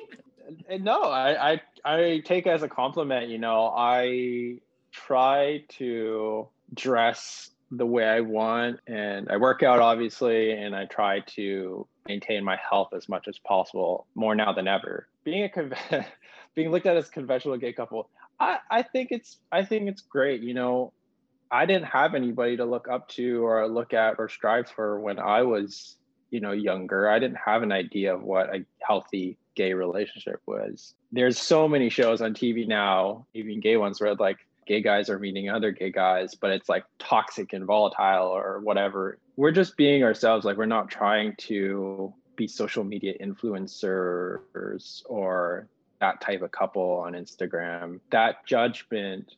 no, 0.82 1.02
I, 1.02 1.54
I 1.54 1.62
I 1.84 2.22
take 2.26 2.46
as 2.46 2.62
a 2.62 2.70
compliment. 2.70 3.30
You 3.30 3.40
know, 3.40 3.74
I 3.76 4.60
try 4.92 5.64
to 5.70 6.48
dress 6.76 7.50
the 7.72 7.86
way 7.86 8.06
I 8.06 8.22
want. 8.22 8.80
And 8.88 9.30
I 9.30 9.38
work 9.38 9.64
out, 9.64 9.80
obviously, 9.80 10.52
and 10.52 10.76
I 10.76 10.86
try 10.86 11.22
to 11.36 11.88
maintain 12.08 12.44
my 12.44 12.58
health 12.58 12.90
as 12.94 13.08
much 13.08 13.28
as 13.28 13.38
possible 13.40 14.08
more 14.16 14.36
now 14.36 14.54
than 14.54 14.68
ever. 14.68 15.08
Being 15.24 15.44
a 15.44 15.50
con- 15.50 15.74
being 16.56 16.72
looked 16.72 16.86
at 16.86 16.98
as 16.98 17.10
a 17.10 17.12
conventional 17.12 17.58
gay 17.58 17.74
couple, 17.74 18.10
I, 18.40 18.58
I 18.70 18.82
think 18.82 19.10
it's 19.12 19.38
I 19.52 19.64
think 19.64 19.88
it's 19.90 20.02
great. 20.02 20.42
You 20.42 20.54
know, 20.54 20.94
I 21.52 21.66
didn't 21.66 21.88
have 21.88 22.16
anybody 22.16 22.58
to 22.58 22.66
look 22.66 22.88
up 22.88 23.08
to 23.10 23.46
or 23.46 23.68
look 23.68 23.94
at 23.94 24.16
or 24.18 24.30
strive 24.30 24.70
for 24.70 25.00
when 25.00 25.20
I 25.20 25.44
was, 25.44 25.96
you 26.30 26.40
know, 26.40 26.52
younger. 26.52 27.10
I 27.10 27.20
didn't 27.20 27.40
have 27.44 27.64
an 27.64 27.72
idea 27.72 28.16
of 28.16 28.24
what 28.24 28.54
a 28.54 28.66
healthy 28.82 29.38
gay 29.56 29.74
relationship 29.74 30.42
was. 30.46 30.94
There's 31.12 31.38
so 31.38 31.68
many 31.68 31.90
shows 31.90 32.22
on 32.22 32.34
TV 32.34 32.68
now, 32.68 33.26
even 33.34 33.60
gay 33.60 33.78
ones, 33.78 34.00
where 34.00 34.16
like 34.16 34.38
gay 34.70 34.82
guys 34.82 35.10
are 35.10 35.18
meeting 35.18 35.50
other 35.50 35.72
gay 35.72 35.90
guys, 35.90 36.36
but 36.36 36.52
it's 36.52 36.70
like 36.70 36.86
toxic 37.00 37.54
and 37.54 37.66
volatile 37.66 38.28
or 38.28 38.60
whatever. 38.60 39.18
We're 39.36 39.52
just 39.52 39.76
being 39.76 40.04
ourselves. 40.04 40.46
Like 40.46 40.58
we're 40.58 40.68
not 40.68 40.90
trying 40.90 41.36
to 41.50 42.14
be 42.36 42.48
social 42.48 42.84
media 42.84 43.16
influencers 43.20 45.02
or 45.06 45.68
that 46.00 46.22
type 46.22 46.44
of 46.44 46.52
couple 46.52 47.02
on 47.04 47.14
Instagram. 47.14 48.00
That 48.12 48.46
judgment 48.46 49.34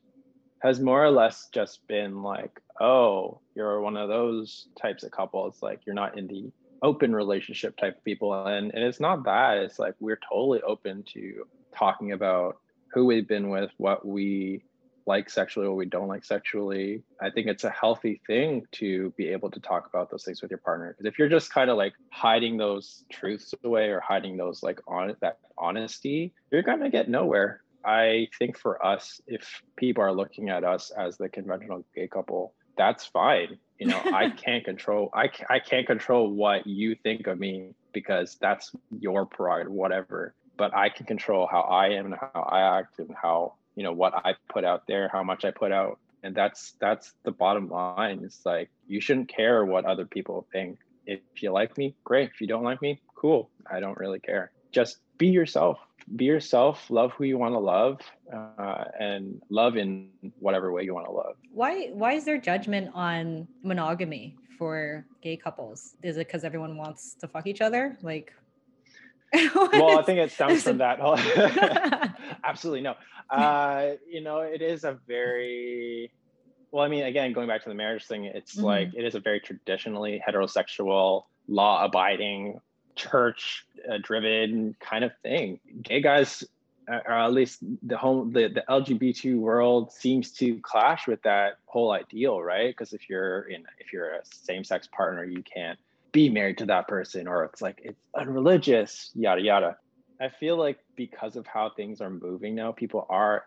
has 0.60 0.82
more 0.82 1.02
or 1.02 1.12
less 1.12 1.48
just 1.54 1.88
been 1.88 2.24
like, 2.24 2.60
oh, 2.82 3.40
you're 3.56 3.80
one 3.80 3.96
of 3.96 4.10
those 4.10 4.68
types 4.80 5.04
of 5.04 5.12
couples. 5.12 5.62
Like 5.62 5.80
you're 5.86 5.96
not 5.96 6.18
in 6.18 6.28
the 6.28 6.52
open 6.84 7.16
relationship 7.16 7.78
type 7.78 7.98
of 7.98 8.04
people. 8.04 8.48
And, 8.48 8.74
and 8.74 8.84
it's 8.84 9.00
not 9.00 9.24
that. 9.24 9.60
It's 9.60 9.80
like 9.80 9.96
we're 10.02 10.20
totally 10.30 10.62
open 10.62 11.04
to 11.14 11.46
talking 11.74 12.12
about 12.12 12.58
who 12.94 13.06
we've 13.06 13.30
been 13.30 13.50
with, 13.50 13.72
what 13.78 14.06
we 14.06 14.64
like 15.06 15.30
sexually 15.30 15.68
or 15.68 15.76
we 15.76 15.86
don't 15.86 16.08
like 16.08 16.24
sexually. 16.24 17.04
I 17.22 17.30
think 17.30 17.48
it's 17.48 17.64
a 17.64 17.70
healthy 17.70 18.22
thing 18.28 18.66
to 18.74 19.12
be 19.18 19.30
able 19.30 19.52
to 19.52 19.60
talk 19.60 19.88
about 19.88 20.10
those 20.10 20.24
things 20.24 20.42
with 20.42 20.52
your 20.52 20.60
partner. 20.60 20.92
Because 20.92 21.06
if 21.06 21.20
you're 21.20 21.30
just 21.30 21.54
kind 21.54 21.70
of 21.70 21.78
like 21.78 21.94
hiding 22.12 22.58
those 22.58 23.04
truths 23.12 23.54
away 23.64 23.90
or 23.90 24.00
hiding 24.00 24.38
those 24.38 24.64
like 24.64 24.80
on 24.88 25.16
that 25.22 25.40
honesty, 25.58 26.34
you're 26.52 26.64
gonna 26.64 26.90
get 26.90 27.10
nowhere. 27.10 27.62
I 27.84 28.28
think 28.38 28.58
for 28.58 28.84
us, 28.86 29.22
if 29.28 29.62
people 29.76 30.04
are 30.04 30.14
looking 30.14 30.50
at 30.50 30.64
us 30.64 30.92
as 30.92 31.18
the 31.18 31.30
conventional 31.30 31.84
gay 31.96 32.08
couple, 32.08 32.54
that's 32.78 33.06
fine. 33.06 33.58
You 33.80 33.88
know, 33.88 34.02
I 34.14 34.30
can't 34.38 34.64
control 34.64 35.10
I 35.14 35.30
I 35.50 35.60
can't 35.60 35.88
control 35.88 36.30
what 36.30 36.68
you 36.68 36.96
think 36.96 37.28
of 37.28 37.40
me 37.40 37.74
because 37.94 38.38
that's 38.40 38.72
your 39.00 39.26
prerogative, 39.26 39.74
whatever. 39.74 40.34
But 40.58 40.76
I 40.76 40.90
can 40.90 41.06
control 41.06 41.48
how 41.48 41.62
I 41.62 41.90
am 41.90 42.06
and 42.06 42.16
how 42.16 42.42
I 42.42 42.78
act 42.78 43.00
and 43.00 43.16
how 43.20 43.56
you 43.82 43.88
know 43.88 43.94
what 43.94 44.14
i 44.14 44.36
put 44.48 44.64
out 44.64 44.86
there 44.86 45.10
how 45.12 45.24
much 45.24 45.44
i 45.44 45.50
put 45.50 45.72
out. 45.72 45.98
And 46.24 46.36
that's 46.36 46.74
that's 46.80 47.14
the 47.24 47.32
bottom 47.32 47.68
line. 47.68 48.22
It's 48.24 48.46
like 48.46 48.70
you 48.88 49.02
shouldn't 49.02 49.28
care 49.28 49.66
what 49.66 49.86
other 49.86 50.06
people 50.06 50.46
think. 50.52 50.78
If 51.08 51.20
you 51.42 51.52
like 51.52 51.76
me 51.80 51.96
great. 52.04 52.30
If 52.30 52.42
you 52.42 52.46
don't 52.46 52.64
like 52.64 52.80
me 52.80 53.02
cool. 53.16 53.50
I 53.66 53.80
don't 53.80 53.98
really 53.98 54.20
care. 54.20 54.52
Just 54.72 54.98
be 55.18 55.28
yourself. 55.28 55.80
Be 56.16 56.26
yourself. 56.26 56.92
Love 56.92 57.12
who 57.14 57.24
you 57.24 57.40
want 57.40 57.56
to 57.56 57.60
love 57.60 58.02
uh, 58.32 58.84
and 59.00 59.42
love 59.50 59.78
in 59.78 60.10
whatever 60.38 60.72
way 60.72 60.84
you 60.84 60.94
want 60.94 61.08
to 61.08 61.12
love. 61.12 61.36
Why 61.52 61.90
why 61.94 62.14
is 62.14 62.24
there 62.26 62.38
judgment 62.38 62.92
on 62.94 63.48
monogamy 63.64 64.36
for 64.60 65.04
gay 65.24 65.38
couples? 65.38 65.96
Is 66.04 66.18
it 66.18 66.28
because 66.28 66.44
everyone 66.44 66.78
wants 66.78 67.16
to 67.22 67.28
fuck 67.28 67.48
each 67.48 67.62
other? 67.62 67.98
Like 68.04 68.32
well, 69.56 69.98
I 69.98 70.04
think 70.04 70.20
it 70.20 70.32
stems 70.32 70.64
from 70.64 70.80
that. 70.80 71.00
Absolutely 72.44 72.82
no. 72.82 72.96
Uh, 73.32 73.94
you 74.10 74.20
know, 74.20 74.40
it 74.40 74.62
is 74.62 74.84
a 74.84 75.00
very 75.08 76.12
well. 76.70 76.84
I 76.84 76.90
mean, 76.90 77.06
again, 77.06 77.32
going 77.32 77.48
back 77.48 77.64
to 77.64 77.70
the 77.70 77.76
marriage 77.76 78.06
thing, 78.06 78.26
it's 78.26 78.58
mm-hmm. 78.58 78.66
like 78.66 78.94
it 78.94 79.06
is 79.06 79.16
a 79.16 79.22
very 79.22 79.40
traditionally 79.40 80.22
heterosexual, 80.28 81.24
law-abiding, 81.48 82.60
church-driven 82.98 84.76
kind 84.82 85.06
of 85.06 85.14
thing. 85.24 85.62
Gay 85.82 86.02
guys, 86.02 86.44
uh, 86.92 87.00
or 87.06 87.14
at 87.14 87.32
least 87.32 87.60
the 87.84 87.98
home, 87.98 88.34
the 88.34 88.50
the 88.50 88.66
LGBT 88.68 89.38
world 89.38 89.94
seems 89.94 90.32
to 90.34 90.60
clash 90.60 91.08
with 91.08 91.22
that 91.22 91.60
whole 91.68 91.92
ideal, 91.92 92.42
right? 92.42 92.68
Because 92.68 92.92
if 92.92 93.10
you're 93.10 93.44
in, 93.44 93.64
if 93.80 93.94
you're 93.94 94.16
a 94.16 94.26
same-sex 94.26 94.90
partner, 94.92 95.24
you 95.24 95.42
can't 95.42 95.80
be 96.12 96.30
married 96.30 96.58
to 96.58 96.66
that 96.66 96.88
person 96.88 97.28
or 97.28 97.46
it's 97.46 97.62
like 97.62 97.80
it's 97.84 98.00
unreligious 98.16 99.12
yada 99.16 99.42
yada 99.42 99.78
i 100.22 100.30
feel 100.30 100.58
like 100.58 100.80
because 100.96 101.36
of 101.36 101.46
how 101.48 101.70
things 101.70 102.02
are 102.02 102.10
moving 102.10 102.56
now 102.56 102.72
people 102.72 103.06
are 103.10 103.46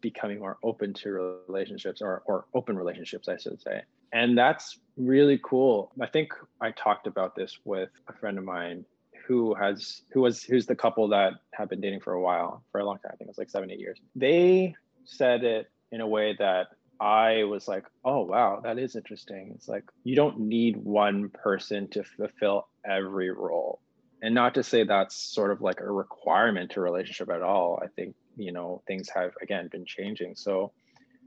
becoming 0.00 0.38
more 0.38 0.58
open 0.62 0.92
to 0.92 1.38
relationships 1.48 2.00
or, 2.02 2.22
or 2.26 2.44
open 2.54 2.76
relationships 2.76 3.28
i 3.28 3.36
should 3.36 3.60
say 3.60 3.82
and 4.12 4.36
that's 4.36 4.78
really 4.96 5.40
cool 5.42 5.92
i 6.00 6.06
think 6.06 6.32
i 6.60 6.70
talked 6.70 7.06
about 7.06 7.34
this 7.34 7.58
with 7.64 7.90
a 8.08 8.12
friend 8.12 8.38
of 8.38 8.44
mine 8.44 8.84
who 9.26 9.54
has 9.54 10.02
who 10.12 10.20
was 10.20 10.42
who's 10.42 10.66
the 10.66 10.76
couple 10.76 11.08
that 11.08 11.32
have 11.52 11.68
been 11.68 11.80
dating 11.80 12.00
for 12.00 12.12
a 12.12 12.20
while 12.20 12.62
for 12.70 12.80
a 12.80 12.84
long 12.84 12.98
time 12.98 13.10
i 13.12 13.16
think 13.16 13.28
it 13.28 13.28
was 13.28 13.38
like 13.38 13.50
seven 13.50 13.70
eight 13.70 13.80
years 13.80 13.98
they 14.14 14.74
said 15.04 15.44
it 15.44 15.70
in 15.92 16.00
a 16.00 16.06
way 16.06 16.34
that 16.38 16.68
I 17.00 17.44
was 17.44 17.68
like, 17.68 17.84
oh, 18.04 18.22
wow, 18.22 18.60
that 18.64 18.78
is 18.78 18.96
interesting. 18.96 19.52
It's 19.54 19.68
like 19.68 19.84
you 20.04 20.16
don't 20.16 20.40
need 20.40 20.76
one 20.76 21.28
person 21.28 21.88
to 21.88 22.02
fulfill 22.02 22.68
every 22.84 23.30
role. 23.30 23.80
And 24.26 24.34
not 24.34 24.54
to 24.54 24.64
say 24.64 24.82
that's 24.82 25.14
sort 25.14 25.52
of 25.52 25.60
like 25.60 25.80
a 25.80 25.88
requirement 25.88 26.72
to 26.72 26.80
relationship 26.80 27.30
at 27.30 27.42
all. 27.42 27.78
I 27.80 27.86
think, 27.86 28.16
you 28.36 28.50
know, 28.50 28.82
things 28.84 29.08
have, 29.10 29.30
again, 29.40 29.68
been 29.68 29.84
changing. 29.84 30.34
So 30.34 30.72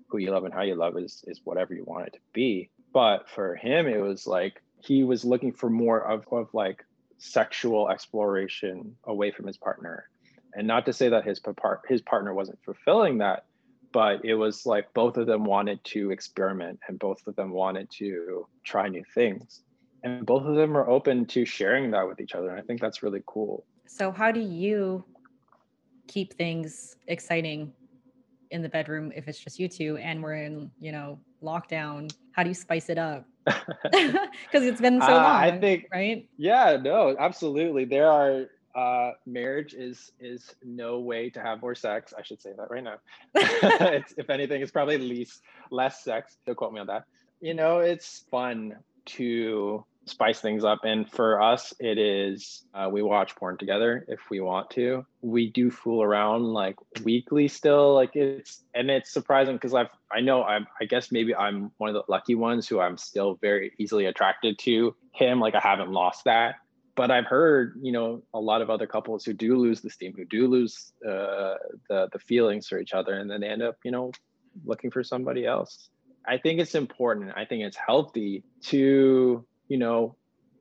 who 0.09 0.17
you 0.17 0.31
love 0.31 0.43
and 0.43 0.53
how 0.53 0.63
you 0.63 0.75
love 0.75 0.97
is, 0.97 1.23
is 1.25 1.39
whatever 1.45 1.73
you 1.73 1.85
want 1.85 2.07
it 2.07 2.13
to 2.15 2.19
be. 2.33 2.71
But 2.91 3.29
for 3.29 3.55
him, 3.55 3.87
it 3.87 4.01
was 4.01 4.27
like 4.27 4.61
he 4.83 5.05
was 5.05 5.23
looking 5.23 5.53
for 5.53 5.69
more 5.69 6.05
of, 6.05 6.25
of 6.29 6.49
like 6.51 6.83
sexual 7.19 7.89
exploration 7.89 8.97
away 9.05 9.31
from 9.31 9.47
his 9.47 9.55
partner. 9.55 10.09
And 10.53 10.67
not 10.67 10.85
to 10.87 10.91
say 10.91 11.07
that 11.07 11.23
his, 11.23 11.39
his 11.87 12.01
partner 12.01 12.33
wasn't 12.33 12.59
fulfilling 12.65 13.19
that, 13.19 13.45
but 13.93 14.25
it 14.25 14.35
was 14.35 14.65
like 14.65 14.93
both 14.93 15.15
of 15.15 15.25
them 15.25 15.45
wanted 15.45 15.81
to 15.85 16.11
experiment 16.11 16.81
and 16.89 16.99
both 16.99 17.25
of 17.27 17.37
them 17.37 17.51
wanted 17.51 17.89
to 17.91 18.45
try 18.65 18.89
new 18.89 19.05
things 19.15 19.61
and 20.03 20.25
both 20.25 20.45
of 20.45 20.55
them 20.55 20.77
are 20.77 20.89
open 20.89 21.25
to 21.25 21.45
sharing 21.45 21.91
that 21.91 22.07
with 22.07 22.19
each 22.19 22.35
other 22.35 22.49
and 22.49 22.59
i 22.59 22.61
think 22.61 22.79
that's 22.79 23.03
really 23.03 23.21
cool 23.25 23.65
so 23.87 24.11
how 24.11 24.31
do 24.31 24.39
you 24.39 25.03
keep 26.07 26.33
things 26.33 26.95
exciting 27.07 27.71
in 28.51 28.61
the 28.61 28.69
bedroom 28.69 29.11
if 29.15 29.27
it's 29.27 29.39
just 29.39 29.59
you 29.59 29.67
two 29.67 29.97
and 29.97 30.21
we're 30.21 30.35
in 30.35 30.71
you 30.79 30.91
know 30.91 31.19
lockdown 31.43 32.11
how 32.31 32.43
do 32.43 32.49
you 32.49 32.55
spice 32.55 32.89
it 32.89 32.97
up 32.97 33.25
because 33.45 34.65
it's 34.65 34.81
been 34.81 34.99
so 35.01 35.07
long 35.07 35.25
uh, 35.25 35.39
i 35.39 35.59
think 35.59 35.87
right 35.93 36.27
yeah 36.37 36.77
no 36.81 37.15
absolutely 37.19 37.85
there 37.85 38.09
are 38.09 38.47
uh, 38.75 39.11
marriage 39.25 39.73
is 39.73 40.11
is 40.19 40.55
no 40.63 40.99
way 40.99 41.29
to 41.29 41.41
have 41.41 41.61
more 41.61 41.75
sex. 41.75 42.13
I 42.17 42.21
should 42.21 42.41
say 42.41 42.51
that 42.55 42.69
right 42.69 42.83
now. 42.83 42.97
it's, 43.35 44.13
if 44.17 44.29
anything, 44.29 44.61
it's 44.61 44.71
probably 44.71 44.97
least 44.97 45.41
less 45.71 46.03
sex. 46.03 46.37
Don't 46.45 46.55
quote 46.55 46.73
me 46.73 46.79
on 46.79 46.87
that. 46.87 47.05
You 47.41 47.53
know, 47.53 47.79
it's 47.79 48.25
fun 48.29 48.75
to 49.05 49.83
spice 50.05 50.39
things 50.39 50.63
up, 50.63 50.79
and 50.83 51.09
for 51.09 51.41
us, 51.41 51.73
it 51.79 51.97
is 51.97 52.65
uh, 52.73 52.89
we 52.91 53.01
watch 53.01 53.35
porn 53.35 53.57
together 53.57 54.05
if 54.07 54.19
we 54.29 54.39
want 54.39 54.69
to. 54.71 55.05
We 55.21 55.49
do 55.51 55.69
fool 55.69 56.01
around 56.01 56.43
like 56.43 56.75
weekly 57.03 57.47
still. 57.47 57.93
Like 57.93 58.15
it's 58.15 58.63
and 58.73 58.89
it's 58.89 59.11
surprising 59.11 59.55
because 59.55 59.73
I've 59.73 59.89
I 60.11 60.21
know 60.21 60.43
I'm 60.43 60.67
I 60.81 60.85
guess 60.85 61.11
maybe 61.11 61.35
I'm 61.35 61.71
one 61.77 61.89
of 61.89 61.93
the 61.93 62.03
lucky 62.07 62.35
ones 62.35 62.67
who 62.67 62.79
I'm 62.79 62.97
still 62.97 63.37
very 63.41 63.73
easily 63.77 64.05
attracted 64.05 64.59
to 64.59 64.95
him. 65.13 65.39
Like 65.39 65.55
I 65.55 65.59
haven't 65.59 65.91
lost 65.91 66.25
that 66.25 66.55
but 66.99 67.11
I've 67.11 67.27
heard, 67.27 67.79
you 67.81 67.93
know, 67.93 68.23
a 68.33 68.41
lot 68.41 68.61
of 68.61 68.69
other 68.69 68.85
couples 68.85 69.23
who 69.23 69.31
do 69.31 69.55
lose 69.55 69.79
the 69.79 69.89
steam, 69.89 70.13
who 70.17 70.25
do 70.25 70.47
lose 70.47 70.91
uh, 71.07 71.55
the 71.87 72.09
the 72.11 72.19
feelings 72.19 72.67
for 72.67 72.77
each 72.77 72.93
other, 72.93 73.13
and 73.13 73.31
then 73.31 73.39
they 73.39 73.47
end 73.47 73.61
up, 73.61 73.77
you 73.85 73.91
know, 73.91 74.11
looking 74.65 74.91
for 74.91 75.01
somebody 75.01 75.45
else. 75.45 75.89
I 76.27 76.37
think 76.37 76.59
it's 76.59 76.75
important. 76.75 77.31
I 77.37 77.45
think 77.45 77.63
it's 77.63 77.77
healthy 77.77 78.43
to, 78.63 79.45
you 79.69 79.77
know, 79.77 80.15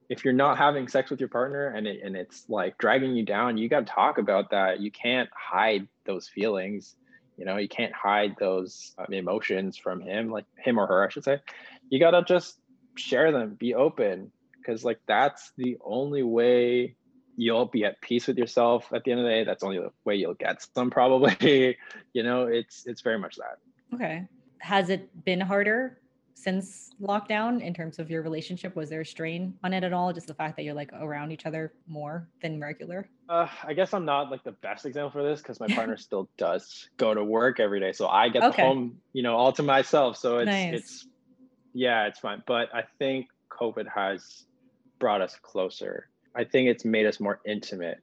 if 0.09 0.25
you're 0.25 0.33
not 0.33 0.57
having 0.57 0.89
sex 0.89 1.11
with 1.11 1.21
your 1.21 1.29
partner 1.29 1.67
and 1.67 1.87
it, 1.87 2.01
and 2.03 2.17
it's 2.17 2.45
like 2.49 2.79
dragging 2.79 3.17
you 3.17 3.25
down, 3.25 3.59
you 3.59 3.69
got 3.69 3.87
to 3.87 3.93
talk 3.93 4.19
about 4.19 4.51
that. 4.51 4.81
You 4.81 4.91
can't 4.91 5.29
hide 5.35 5.89
those 6.07 6.29
feelings. 6.29 6.95
You 7.37 7.45
know, 7.45 7.57
you 7.57 7.69
can't 7.69 7.93
hide 7.93 8.37
those 8.39 8.95
um, 8.99 9.13
emotions 9.13 9.77
from 9.77 10.01
him, 10.01 10.31
like 10.31 10.45
him 10.57 10.79
or 10.79 10.87
her, 10.87 11.07
I 11.07 11.11
should 11.11 11.25
say. 11.25 11.41
You 11.91 11.99
got 11.99 12.13
to 12.13 12.23
just 12.23 12.59
share 12.97 13.33
them, 13.33 13.55
be 13.55 13.75
open, 13.75 14.33
because 14.69 14.85
like 14.85 15.01
that's 15.07 15.53
the 15.57 15.79
only 15.85 16.23
way 16.23 16.95
you'll 17.37 17.67
be 17.67 17.85
at 17.85 18.01
peace 18.01 18.27
with 18.27 18.37
yourself 18.37 18.93
at 18.93 19.05
the 19.05 19.13
end 19.13 19.21
of 19.21 19.25
the 19.25 19.31
day 19.31 19.45
that's 19.45 19.63
only 19.63 19.77
the 19.77 19.85
only 19.85 19.95
way 20.05 20.17
you'll 20.17 20.35
get 20.35 20.67
some 20.75 20.91
probably 20.91 21.77
you 22.13 22.23
know 22.25 22.47
it's 22.47 22.85
it's 22.85 23.01
very 23.01 23.19
much 23.19 23.37
that 23.37 23.59
okay 23.95 24.27
has 24.59 24.91
it 24.91 25.25
been 25.25 25.41
harder 25.41 26.01
since 26.43 26.91
lockdown 27.01 27.61
in 27.61 27.73
terms 27.73 27.99
of 27.99 28.11
your 28.11 28.23
relationship 28.23 28.75
was 28.75 28.91
there 28.91 29.03
a 29.03 29.07
strain 29.07 29.55
on 29.63 29.73
it 29.73 29.85
at 29.85 29.93
all 29.93 30.13
just 30.13 30.27
the 30.27 30.35
fact 30.35 30.57
that 30.57 30.65
you're 30.65 30.75
like 30.75 30.93
around 31.01 31.31
each 31.31 31.47
other 31.47 31.73
more 31.87 32.29
than 32.43 32.61
regular 32.61 33.09
uh, 33.29 33.47
i 33.65 33.73
guess 33.73 33.95
i'm 33.95 34.05
not 34.05 34.31
like 34.31 34.43
the 34.45 34.53
best 34.53 34.85
example 34.87 35.11
for 35.11 35.23
this 35.23 35.41
because 35.41 35.61
my 35.61 35.69
partner 35.69 35.97
still 36.09 36.29
does 36.37 36.89
go 36.97 37.15
to 37.15 37.23
work 37.23 37.61
every 37.61 37.81
day 37.81 37.93
so 37.93 38.09
i 38.09 38.29
get 38.29 38.43
okay. 38.43 38.63
home 38.63 38.99
you 39.13 39.23
know 39.23 39.37
all 39.37 39.53
to 39.53 39.63
myself 39.63 40.17
so 40.17 40.39
it's 40.39 40.47
nice. 40.47 40.75
it's 40.75 41.07
yeah 41.73 42.07
it's 42.07 42.19
fine 42.19 42.43
but 42.47 42.75
i 42.75 42.83
think 42.99 43.29
covid 43.51 43.87
has 43.89 44.45
brought 44.99 45.21
us 45.21 45.37
closer. 45.43 46.09
I 46.35 46.45
think 46.45 46.69
it's 46.69 46.85
made 46.85 47.07
us 47.07 47.21
more 47.21 47.41
intimate 47.45 47.99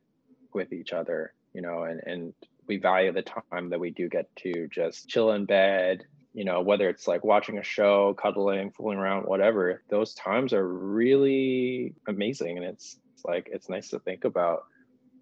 with 0.54 0.74
each 0.74 0.94
other, 0.94 1.34
you 1.54 1.62
know, 1.62 1.84
and, 1.84 2.02
and 2.06 2.34
we 2.68 2.78
value 2.78 3.12
the 3.12 3.22
time 3.22 3.70
that 3.70 3.80
we 3.80 3.92
do 3.92 4.10
get 4.10 4.34
to 4.38 4.68
just 4.72 5.08
chill 5.08 5.32
in 5.32 5.46
bed, 5.46 6.06
you 6.36 6.44
know, 6.44 6.60
whether 6.60 6.90
it's 6.90 7.08
like 7.08 7.24
watching 7.24 7.60
a 7.60 7.64
show, 7.64 8.14
cuddling, 8.14 8.70
fooling 8.72 8.98
around, 8.98 9.24
whatever, 9.24 9.82
those 9.90 10.14
times 10.16 10.52
are 10.52 10.68
really 10.68 11.96
amazing. 12.10 12.58
And 12.58 12.66
it's, 12.66 12.98
it's 13.14 13.24
like, 13.24 13.50
it's 13.50 13.70
nice 13.70 13.90
to 13.92 14.00
think 14.00 14.26
about 14.26 14.66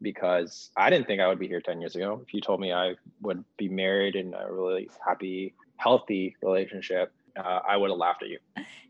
because 0.01 0.71
I 0.75 0.89
didn't 0.89 1.05
think 1.05 1.21
I 1.21 1.27
would 1.27 1.37
be 1.37 1.47
here 1.47 1.61
10 1.61 1.79
years 1.79 1.95
ago. 1.95 2.19
If 2.25 2.33
you 2.33 2.41
told 2.41 2.59
me 2.59 2.73
I 2.73 2.95
would 3.21 3.45
be 3.57 3.69
married 3.69 4.15
in 4.15 4.33
a 4.33 4.51
really 4.51 4.89
happy, 5.07 5.53
healthy 5.77 6.35
relationship, 6.41 7.13
uh, 7.37 7.59
I 7.67 7.77
would 7.77 7.91
have 7.91 7.99
laughed 7.99 8.23
at 8.23 8.29
you. 8.29 8.39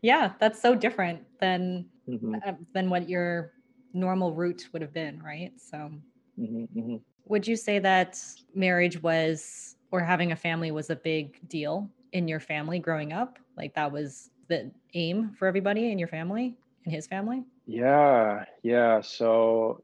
Yeah, 0.00 0.32
that's 0.38 0.60
so 0.60 0.74
different 0.74 1.20
than 1.40 1.86
mm-hmm. 2.08 2.36
uh, 2.46 2.52
than 2.72 2.90
what 2.90 3.08
your 3.08 3.52
normal 3.92 4.34
route 4.34 4.68
would 4.72 4.82
have 4.82 4.92
been, 4.92 5.22
right? 5.22 5.52
So, 5.56 5.90
mm-hmm, 6.38 6.78
mm-hmm. 6.78 6.96
would 7.26 7.46
you 7.46 7.56
say 7.56 7.78
that 7.78 8.20
marriage 8.54 9.02
was 9.02 9.76
or 9.90 10.00
having 10.00 10.32
a 10.32 10.36
family 10.36 10.72
was 10.72 10.90
a 10.90 10.96
big 10.96 11.48
deal 11.48 11.90
in 12.14 12.28
your 12.28 12.40
family 12.40 12.78
growing 12.78 13.12
up? 13.12 13.38
Like 13.58 13.74
that 13.74 13.92
was 13.92 14.30
the 14.48 14.70
aim 14.94 15.34
for 15.38 15.46
everybody 15.46 15.90
in 15.92 15.98
your 15.98 16.08
family, 16.08 16.56
in 16.86 16.92
his 16.92 17.06
family? 17.06 17.42
Yeah, 17.66 18.44
yeah. 18.62 19.02
So 19.02 19.82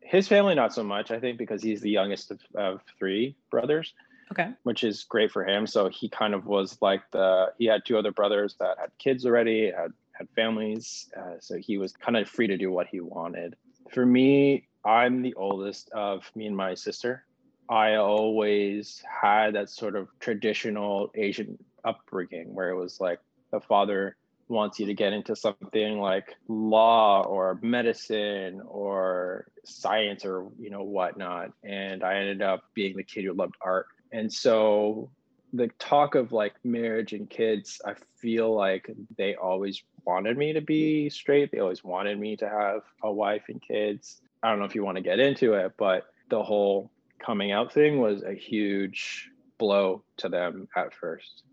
his 0.00 0.26
family, 0.26 0.56
not 0.56 0.74
so 0.74 0.82
much. 0.82 1.12
I 1.12 1.20
think 1.20 1.38
because 1.38 1.62
he's 1.62 1.80
the 1.80 1.90
youngest 1.90 2.32
of, 2.32 2.40
of 2.56 2.80
three 2.98 3.36
brothers. 3.50 3.94
Okay. 4.32 4.50
Which 4.62 4.84
is 4.84 5.04
great 5.04 5.30
for 5.30 5.44
him. 5.44 5.66
So 5.66 5.88
he 5.88 6.08
kind 6.08 6.34
of 6.34 6.46
was 6.46 6.78
like 6.80 7.02
the 7.10 7.52
he 7.58 7.66
had 7.66 7.84
two 7.84 7.98
other 7.98 8.12
brothers 8.12 8.56
that 8.60 8.78
had 8.78 8.90
kids 8.98 9.26
already, 9.26 9.66
had 9.66 9.92
had 10.12 10.28
families. 10.36 11.10
Uh, 11.16 11.34
so 11.40 11.56
he 11.58 11.78
was 11.78 11.92
kind 11.92 12.16
of 12.16 12.28
free 12.28 12.46
to 12.46 12.56
do 12.56 12.70
what 12.70 12.86
he 12.86 13.00
wanted. 13.00 13.56
For 13.92 14.06
me, 14.06 14.68
I'm 14.84 15.22
the 15.22 15.34
oldest 15.34 15.90
of 15.90 16.30
me 16.36 16.46
and 16.46 16.56
my 16.56 16.74
sister. 16.74 17.24
I 17.70 17.94
always 17.94 19.00
had 19.22 19.54
that 19.54 19.70
sort 19.70 19.94
of 19.94 20.08
traditional 20.18 21.12
Asian 21.14 21.56
upbringing 21.84 22.52
where 22.52 22.70
it 22.70 22.76
was 22.76 23.00
like 23.00 23.20
the 23.52 23.60
father 23.60 24.16
wants 24.48 24.80
you 24.80 24.86
to 24.86 24.94
get 24.94 25.12
into 25.12 25.36
something 25.36 26.00
like 26.00 26.34
law 26.48 27.22
or 27.22 27.60
medicine 27.62 28.60
or 28.66 29.46
science 29.64 30.24
or 30.24 30.48
you 30.58 30.70
know 30.70 30.82
whatnot. 30.82 31.52
And 31.62 32.02
i 32.02 32.16
ended 32.16 32.42
up 32.42 32.64
being 32.74 32.96
the 32.96 33.04
kid 33.04 33.24
who 33.24 33.32
loved 33.32 33.54
art. 33.60 33.86
And 34.12 34.32
so 34.32 35.10
the 35.52 35.68
talk 35.78 36.16
of 36.16 36.32
like 36.32 36.54
marriage 36.64 37.12
and 37.12 37.28
kids 37.28 37.80
i 37.84 37.94
feel 38.18 38.54
like 38.54 38.88
they 39.18 39.34
always 39.34 39.82
wanted 40.04 40.36
me 40.36 40.52
to 40.54 40.60
be 40.60 41.08
straight. 41.08 41.52
They 41.52 41.60
always 41.60 41.84
wanted 41.84 42.18
me 42.18 42.36
to 42.38 42.48
have 42.48 42.82
a 43.02 43.12
wife 43.12 43.44
and 43.48 43.62
kids. 43.62 44.20
I 44.42 44.50
don't 44.50 44.58
know 44.58 44.64
if 44.64 44.74
you 44.74 44.84
want 44.84 44.96
to 44.96 45.02
get 45.02 45.20
into 45.20 45.54
it 45.54 45.72
but 45.78 46.06
the 46.28 46.42
whole 46.42 46.90
coming 47.24 47.52
out 47.52 47.72
thing 47.72 48.00
was 48.00 48.22
a 48.22 48.34
huge 48.34 49.30
blow 49.58 50.02
to 50.18 50.28
them 50.28 50.68
at 50.76 50.94
first. 50.94 51.44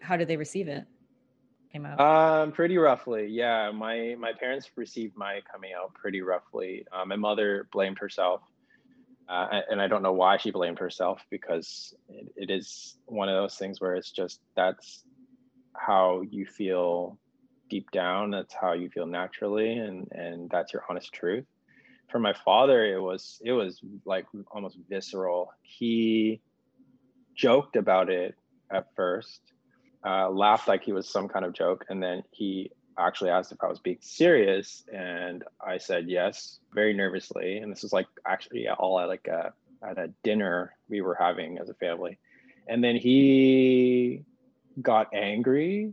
How 0.00 0.16
did 0.16 0.28
they 0.28 0.36
receive 0.36 0.68
it? 0.68 0.84
Came 1.72 1.86
out? 1.86 2.00
Um 2.00 2.52
pretty 2.52 2.78
roughly 2.78 3.26
yeah. 3.26 3.70
My 3.70 4.16
my 4.18 4.32
parents 4.32 4.70
received 4.76 5.16
my 5.16 5.40
coming 5.50 5.70
out 5.72 5.94
pretty 5.94 6.22
roughly. 6.22 6.86
Uh, 6.92 7.04
my 7.04 7.16
mother 7.16 7.68
blamed 7.70 7.98
herself 7.98 8.42
uh, 9.30 9.60
and 9.70 9.80
I 9.80 9.86
don't 9.86 10.02
know 10.02 10.12
why 10.12 10.38
she 10.38 10.50
blamed 10.50 10.80
herself 10.80 11.24
because 11.30 11.94
it, 12.08 12.32
it 12.34 12.50
is 12.50 12.96
one 13.06 13.28
of 13.28 13.36
those 13.36 13.54
things 13.54 13.80
where 13.80 13.94
it's 13.94 14.10
just 14.10 14.40
that's 14.56 15.04
how 15.76 16.22
you 16.28 16.44
feel 16.44 17.16
deep 17.68 17.92
down. 17.92 18.32
That's 18.32 18.52
how 18.52 18.72
you 18.72 18.90
feel 18.90 19.06
naturally, 19.06 19.74
and 19.74 20.08
and 20.10 20.50
that's 20.50 20.72
your 20.72 20.82
honest 20.90 21.12
truth. 21.12 21.44
For 22.10 22.18
my 22.18 22.32
father, 22.32 22.84
it 22.84 23.00
was 23.00 23.40
it 23.44 23.52
was 23.52 23.80
like 24.04 24.26
almost 24.50 24.78
visceral. 24.88 25.52
He 25.62 26.40
joked 27.34 27.76
about 27.76 28.10
it 28.10 28.34
at 28.70 28.86
first, 28.96 29.40
uh, 30.04 30.28
laughed 30.30 30.68
like 30.68 30.82
he 30.82 30.92
was 30.92 31.08
some 31.08 31.28
kind 31.28 31.44
of 31.44 31.52
joke, 31.52 31.86
and 31.88 32.02
then 32.02 32.22
he 32.30 32.70
actually 32.98 33.30
asked 33.30 33.52
if 33.52 33.58
I 33.62 33.68
was 33.68 33.78
being 33.78 33.98
serious, 34.00 34.84
and 34.92 35.44
I 35.64 35.78
said 35.78 36.08
yes, 36.08 36.58
very 36.74 36.92
nervously. 36.94 37.58
And 37.58 37.72
this 37.72 37.82
was 37.82 37.92
like 37.92 38.06
actually 38.26 38.68
all 38.68 38.98
at 39.00 39.08
like 39.08 39.26
a 39.28 39.52
at 39.82 39.98
a 39.98 40.08
dinner 40.22 40.76
we 40.88 41.00
were 41.00 41.14
having 41.14 41.58
as 41.58 41.68
a 41.68 41.74
family, 41.74 42.18
and 42.68 42.82
then 42.82 42.96
he 42.96 44.24
got 44.82 45.08
angry, 45.14 45.92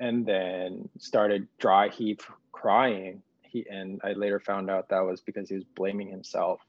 and 0.00 0.26
then 0.26 0.88
started 0.98 1.48
dry 1.58 1.88
heap 1.88 2.22
crying. 2.52 3.22
He 3.54 3.64
and 3.70 4.00
I 4.02 4.14
later 4.14 4.40
found 4.40 4.68
out 4.68 4.88
that 4.88 5.00
was 5.00 5.20
because 5.20 5.48
he 5.48 5.54
was 5.54 5.64
blaming 5.76 6.08
himself, 6.08 6.60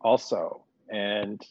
also, 0.00 0.62
and 0.88 1.44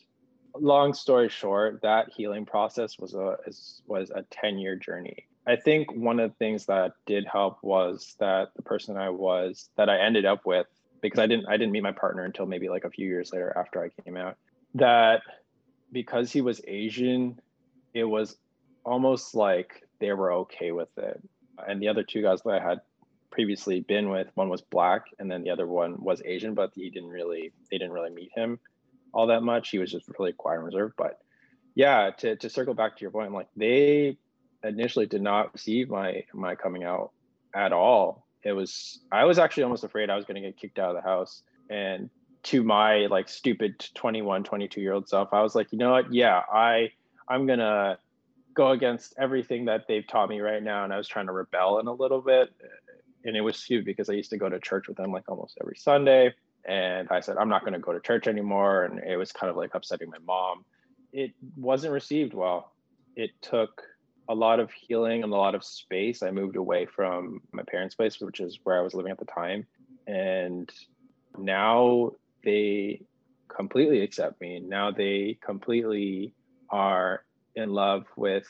long 0.57 0.93
story 0.93 1.27
short, 1.27 1.81
that 1.81 2.10
healing 2.15 2.45
process 2.45 2.97
was 2.97 3.13
a 3.13 3.38
was 3.86 4.12
a 4.12 4.23
10 4.31 4.57
year 4.60 4.77
journey. 4.77 5.27
I 5.45 5.57
think 5.57 5.91
one 5.93 6.21
of 6.21 6.31
the 6.31 6.36
things 6.38 6.67
that 6.67 6.93
did 7.05 7.25
help 7.25 7.57
was 7.62 8.15
that 8.19 8.51
the 8.55 8.62
person 8.62 8.95
I 8.95 9.10
was 9.10 9.69
that 9.75 9.89
I 9.89 9.99
ended 9.99 10.25
up 10.25 10.45
with 10.45 10.67
because 11.01 11.19
I 11.19 11.27
didn't 11.27 11.47
I 11.49 11.57
didn't 11.57 11.73
meet 11.73 11.84
my 11.84 11.91
partner 11.91 12.23
until 12.23 12.45
maybe 12.45 12.69
like 12.69 12.86
a 12.86 12.89
few 12.89 13.07
years 13.07 13.34
later 13.34 13.51
after 13.57 13.84
I 13.84 14.03
came 14.03 14.15
out 14.15 14.38
that 14.75 15.21
because 15.91 16.31
he 16.31 16.39
was 16.39 16.62
Asian 16.65 17.41
it 17.93 18.05
was 18.05 18.38
almost 18.86 19.36
like 19.36 19.84
they 19.99 20.13
were 20.13 20.31
okay 20.31 20.71
with 20.71 20.95
it 20.97 21.21
and 21.67 21.81
the 21.81 21.89
other 21.89 22.03
two 22.03 22.21
guys 22.21 22.41
that 22.43 22.62
I 22.62 22.63
had 22.63 22.81
previously 23.32 23.82
been 23.82 24.10
with. 24.10 24.28
One 24.36 24.50
was 24.50 24.62
black 24.62 25.06
and 25.20 25.32
then 25.32 25.44
the 25.44 25.50
other 25.50 25.67
one 25.67 26.02
was 26.04 26.22
Asian 26.24 26.54
but 26.54 26.72
he 26.76 26.89
didn't 26.89 27.10
really 27.10 27.52
they 27.70 27.78
didn't 27.78 27.94
really 27.94 28.12
meet 28.12 28.32
him 28.36 28.60
all 29.13 29.28
that 29.28 29.41
much. 29.44 29.70
He 29.70 29.80
was 29.80 29.91
just 29.91 30.08
really 30.20 30.34
quiet 30.34 30.58
and 30.58 30.65
reserved. 30.65 30.96
But 30.98 31.20
yeah 31.76 32.12
to, 32.17 32.36
to 32.36 32.50
circle 32.50 32.74
back 32.74 32.98
to 32.98 33.02
your 33.02 33.12
point 33.12 33.32
like 33.32 33.48
they 33.56 34.17
initially 34.63 35.06
did 35.06 35.22
not 35.22 35.54
receive 35.54 35.89
my 35.89 36.24
my 36.34 36.56
coming 36.56 36.84
out 36.84 37.12
at 37.56 37.72
all. 37.72 38.28
It 38.44 38.54
was 38.54 39.00
i 39.12 39.26
was 39.26 39.39
actually 39.39 39.63
almost 39.63 39.84
afraid 39.84 40.10
i 40.10 40.15
was 40.15 40.26
going 40.26 40.36
to 40.36 40.41
get 40.41 40.58
kicked 40.58 40.80
out 40.80 40.96
of 40.96 41.02
the 41.02 41.08
house. 41.08 41.44
And 41.70 42.10
to 42.44 42.63
my 42.63 43.06
like 43.06 43.30
stupid 43.30 43.88
21 43.94 44.44
22 44.44 44.82
year 44.82 44.94
old 44.94 45.08
self 45.08 45.30
i 45.32 45.41
was 45.41 45.54
like 45.54 45.72
you 45.72 45.78
know 45.78 45.91
what? 45.91 46.13
Yeah 46.13 46.41
i 46.52 46.91
i'm 47.28 47.46
going 47.46 47.60
to 47.60 47.98
go 48.54 48.72
against 48.72 49.13
everything 49.17 49.65
that 49.65 49.88
they've 49.88 50.06
taught 50.06 50.28
me 50.28 50.41
right 50.41 50.62
now. 50.62 50.84
And 50.84 50.94
i 50.94 50.98
was 50.98 51.08
trying 51.08 51.28
to 51.28 51.32
rebel 51.32 51.80
in 51.80 51.88
a 51.88 51.94
little 51.94 52.22
bit 52.22 52.50
and 53.25 53.36
it 53.36 53.41
was 53.41 53.63
cute 53.63 53.86
because 53.86 54.10
i 54.10 54.13
used 54.13 54.29
to 54.29 54.38
go 54.38 54.49
to 54.49 54.60
church 54.60 54.88
with 54.88 54.97
them 54.97 55.12
like 55.12 55.27
almost 55.29 55.57
every 55.62 55.75
sunday 55.77 56.34
and 56.65 57.07
i 57.10 57.19
said 57.19 57.38
i'm 57.38 57.49
not 57.49 57.62
going 57.62 57.73
to 57.73 57.79
go 57.79 57.93
to 57.93 57.99
church 57.99 58.27
anymore 58.27 58.84
and 58.86 58.99
it 58.99 59.17
was 59.17 59.31
kind 59.31 59.49
of 59.49 59.57
like 59.57 59.73
upsetting 59.73 60.10
my 60.10 60.19
mom 60.25 60.63
it 61.13 61.31
wasn't 61.55 61.91
received 61.91 62.34
well 62.34 62.73
it 63.15 63.31
took 63.41 63.81
a 64.29 64.36
lot 64.36 64.60
of 64.60 64.71
healing 64.71 65.23
and 65.23 65.34
a 65.34 65.36
lot 65.36 65.55
of 65.55 65.63
space. 65.63 66.23
I 66.23 66.31
moved 66.31 66.55
away 66.55 66.86
from 66.86 67.41
my 67.51 67.63
parents' 67.63 67.95
place, 67.95 68.19
which 68.19 68.39
is 68.39 68.60
where 68.63 68.77
I 68.77 68.81
was 68.81 68.93
living 68.93 69.12
at 69.12 69.19
the 69.19 69.25
time. 69.25 69.65
And 70.07 70.69
now 71.38 72.12
they 72.43 73.01
completely 73.53 74.01
accept 74.01 74.39
me. 74.39 74.60
Now 74.60 74.91
they 74.91 75.38
completely 75.45 76.34
are 76.69 77.23
in 77.55 77.71
love 77.71 78.05
with 78.15 78.47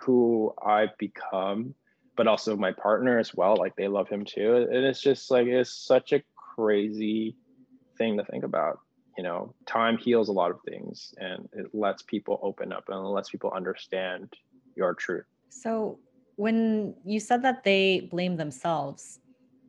who 0.00 0.52
I've 0.64 0.96
become, 0.98 1.74
but 2.16 2.26
also 2.26 2.56
my 2.56 2.72
partner 2.72 3.18
as 3.18 3.34
well. 3.34 3.56
Like 3.56 3.76
they 3.76 3.88
love 3.88 4.08
him 4.08 4.24
too. 4.24 4.68
And 4.70 4.84
it's 4.84 5.00
just 5.00 5.30
like, 5.30 5.46
it's 5.46 5.72
such 5.72 6.12
a 6.12 6.22
crazy 6.56 7.36
thing 7.98 8.16
to 8.16 8.24
think 8.24 8.44
about. 8.44 8.80
You 9.16 9.24
know, 9.24 9.54
time 9.66 9.96
heals 9.96 10.28
a 10.28 10.32
lot 10.32 10.50
of 10.50 10.58
things 10.68 11.14
and 11.18 11.48
it 11.52 11.66
lets 11.72 12.02
people 12.02 12.38
open 12.42 12.72
up 12.72 12.84
and 12.88 13.02
lets 13.06 13.30
people 13.30 13.50
understand 13.54 14.32
your 14.76 14.94
truth. 14.94 15.24
So, 15.48 15.98
when 16.36 16.94
you 17.02 17.18
said 17.18 17.42
that 17.42 17.64
they 17.64 18.08
blame 18.10 18.36
themselves, 18.36 19.20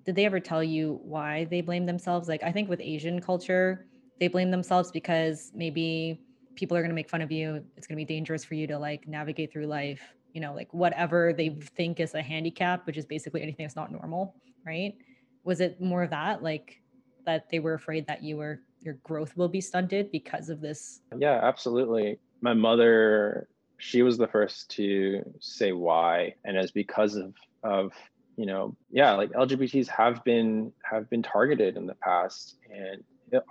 did 0.06 0.16
they 0.16 0.26
ever 0.26 0.42
tell 0.42 0.62
you 0.62 1.00
why 1.02 1.46
they 1.46 1.62
blame 1.62 1.86
themselves? 1.86 2.28
Like, 2.28 2.44
I 2.44 2.52
think 2.52 2.68
with 2.68 2.82
Asian 2.82 3.22
culture, 3.22 3.88
they 4.20 4.28
blame 4.28 4.52
themselves 4.52 4.92
because 4.92 5.52
maybe 5.56 6.22
people 6.56 6.76
are 6.76 6.82
going 6.82 6.90
to 6.90 6.96
make 6.96 7.10
fun 7.10 7.22
of 7.22 7.32
you. 7.32 7.64
It's 7.78 7.88
going 7.88 7.98
to 7.98 8.06
be 8.06 8.14
dangerous 8.14 8.44
for 8.44 8.56
you 8.56 8.68
to 8.68 8.78
like 8.78 9.08
navigate 9.08 9.54
through 9.54 9.68
life, 9.68 10.02
you 10.38 10.42
know, 10.42 10.54
like 10.54 10.72
whatever 10.72 11.34
they 11.34 11.50
think 11.76 12.00
is 12.00 12.14
a 12.14 12.22
handicap, 12.22 12.86
which 12.86 12.96
is 12.96 13.08
basically 13.08 13.42
anything 13.42 13.66
that's 13.66 13.76
not 13.76 13.92
normal, 13.92 14.36
right? 14.64 14.94
Was 15.44 15.62
it 15.62 15.82
more 15.82 16.04
of 16.04 16.12
that, 16.12 16.44
like 16.44 16.80
that 17.26 17.50
they 17.50 17.58
were 17.58 17.74
afraid 17.74 18.06
that 18.06 18.22
you 18.22 18.38
were 18.38 18.62
your 18.82 19.00
growth 19.02 19.36
will 19.36 19.50
be 19.50 19.60
stunted 19.60 20.12
because 20.12 20.50
of 20.50 20.62
this? 20.62 21.02
Yeah, 21.18 21.40
absolutely. 21.42 22.20
My 22.42 22.54
mother 22.54 23.48
she 23.80 24.04
was 24.04 24.20
the 24.20 24.28
first 24.28 24.70
to 24.76 25.24
say 25.40 25.72
why 25.72 26.36
and 26.46 26.56
it's 26.56 26.72
because 26.72 27.16
of 27.16 27.34
of 27.64 27.92
you 28.36 28.46
know 28.46 28.76
yeah 28.90 29.14
like 29.14 29.32
lgbts 29.32 29.88
have 29.88 30.24
been 30.24 30.72
have 30.84 31.08
been 31.12 31.22
targeted 31.22 31.78
in 31.78 31.86
the 31.86 31.94
past 31.96 32.58
and 32.74 33.04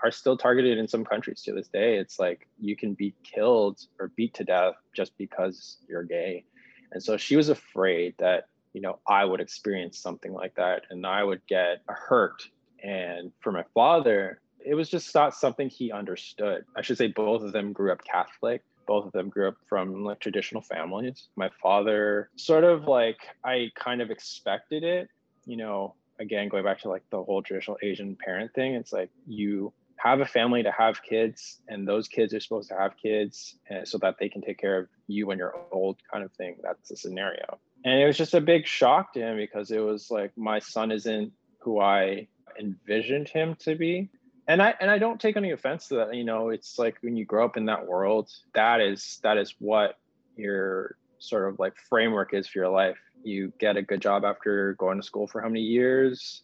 are 0.03 0.11
still 0.11 0.37
targeted 0.37 0.79
in 0.79 0.89
some 0.89 1.05
countries 1.05 1.43
to 1.43 1.53
this 1.53 1.69
day 1.69 1.97
it's 1.97 2.19
like 2.19 2.49
you 2.59 2.75
can 2.75 2.93
be 2.95 3.15
killed 3.23 3.79
or 4.01 4.11
beat 4.17 4.35
to 4.35 4.43
death 4.43 4.75
just 4.97 5.17
because 5.17 5.79
you're 5.89 6.03
gay 6.03 6.45
and 6.93 7.03
so 7.03 7.17
she 7.17 7.37
was 7.37 7.49
afraid 7.49 8.15
that 8.19 8.49
you 8.73 8.81
know 8.81 8.99
i 9.09 9.25
would 9.25 9.41
experience 9.41 9.99
something 9.99 10.33
like 10.33 10.55
that 10.55 10.83
and 10.91 11.07
i 11.07 11.23
would 11.23 11.47
get 11.47 11.83
hurt. 11.89 12.43
And 12.83 13.33
for 13.41 13.51
my 13.53 13.65
father 13.75 14.41
it 14.65 14.75
was 14.75 14.89
just 14.89 15.15
not 15.15 15.33
something 15.35 15.69
he 15.69 15.93
understood. 15.93 16.65
I 16.75 16.83
should 16.83 16.99
say 16.99 17.07
both 17.07 17.43
of 17.43 17.53
them 17.53 17.73
grew 17.73 17.93
up 17.93 18.05
catholic. 18.05 18.63
Both 18.87 19.07
of 19.07 19.13
them 19.13 19.29
grew 19.29 19.49
up 19.49 19.57
from 19.69 20.05
like 20.05 20.21
traditional 20.21 20.61
families. 20.63 21.29
My 21.37 21.51
father 21.63 22.31
sort 22.37 22.65
of 22.65 22.85
like 22.85 23.19
I 23.45 23.71
kind 23.77 24.03
of 24.03 24.11
expected 24.11 24.83
it, 24.83 25.09
you 25.45 25.57
know, 25.57 25.95
again 26.19 26.49
going 26.49 26.65
back 26.65 26.81
to 26.81 26.89
like 26.89 27.03
the 27.11 27.23
whole 27.23 27.43
traditional 27.43 27.79
Asian 27.83 28.17
parent 28.17 28.53
thing, 28.55 28.75
it's 28.75 28.93
like 28.93 29.11
you 29.27 29.73
have 29.97 30.21
a 30.21 30.27
family 30.27 30.63
to 30.63 30.71
have 30.71 31.03
kids 31.03 31.61
and 31.69 31.87
those 31.87 32.09
kids 32.09 32.35
are 32.35 32.41
supposed 32.41 32.69
to 32.69 32.77
have 32.77 32.97
kids 32.97 33.57
eh, 33.71 33.85
so 33.85 33.99
that 33.99 34.17
they 34.19 34.29
can 34.29 34.43
take 34.43 34.59
care 34.59 34.79
of 34.79 34.89
you 35.07 35.27
when 35.27 35.39
you're 35.39 35.55
old 35.73 35.97
kind 36.13 36.25
of 36.25 36.33
thing. 36.33 36.57
That's 36.63 36.89
the 36.89 36.97
scenario. 36.97 37.59
And 37.85 38.01
it 38.01 38.07
was 38.07 38.17
just 38.17 38.35
a 38.35 38.41
big 38.41 38.67
shock 38.67 39.15
to 39.15 39.21
him 39.21 39.37
because 39.37 39.71
it 39.71 39.81
was 39.81 40.11
like 40.11 40.37
my 40.37 40.59
son 40.59 40.93
isn't 40.93 41.33
who 41.59 41.81
I 41.81 42.29
envisioned 42.59 43.29
him 43.29 43.57
to 43.61 43.75
be 43.75 44.09
and 44.49 44.63
I 44.63 44.75
and 44.81 44.91
I 44.91 44.99
don't 44.99 45.21
take 45.21 45.37
any 45.37 45.51
offense 45.51 45.89
to 45.89 45.97
that. 45.97 46.15
You 46.15 46.25
know, 46.25 46.51
it's 46.51 46.79
like 46.79 46.99
when 47.01 47.17
you 47.17 47.25
grow 47.25 47.45
up 47.45 47.57
in 47.57 47.67
that 47.67 47.87
world, 47.87 48.31
that 48.55 48.81
is 48.81 49.19
that 49.23 49.39
is 49.39 49.55
what 49.59 49.99
your 50.37 50.97
sort 51.19 51.49
of 51.49 51.59
like 51.59 51.75
framework 51.89 52.35
is 52.35 52.47
for 52.47 52.59
your 52.59 52.69
life. 52.69 52.99
You 53.23 53.53
get 53.59 53.77
a 53.77 53.83
good 53.83 54.01
job 54.01 54.25
after 54.25 54.75
going 54.75 55.01
to 55.01 55.07
school 55.07 55.27
for 55.27 55.41
how 55.41 55.49
many 55.49 55.63
years, 55.63 56.43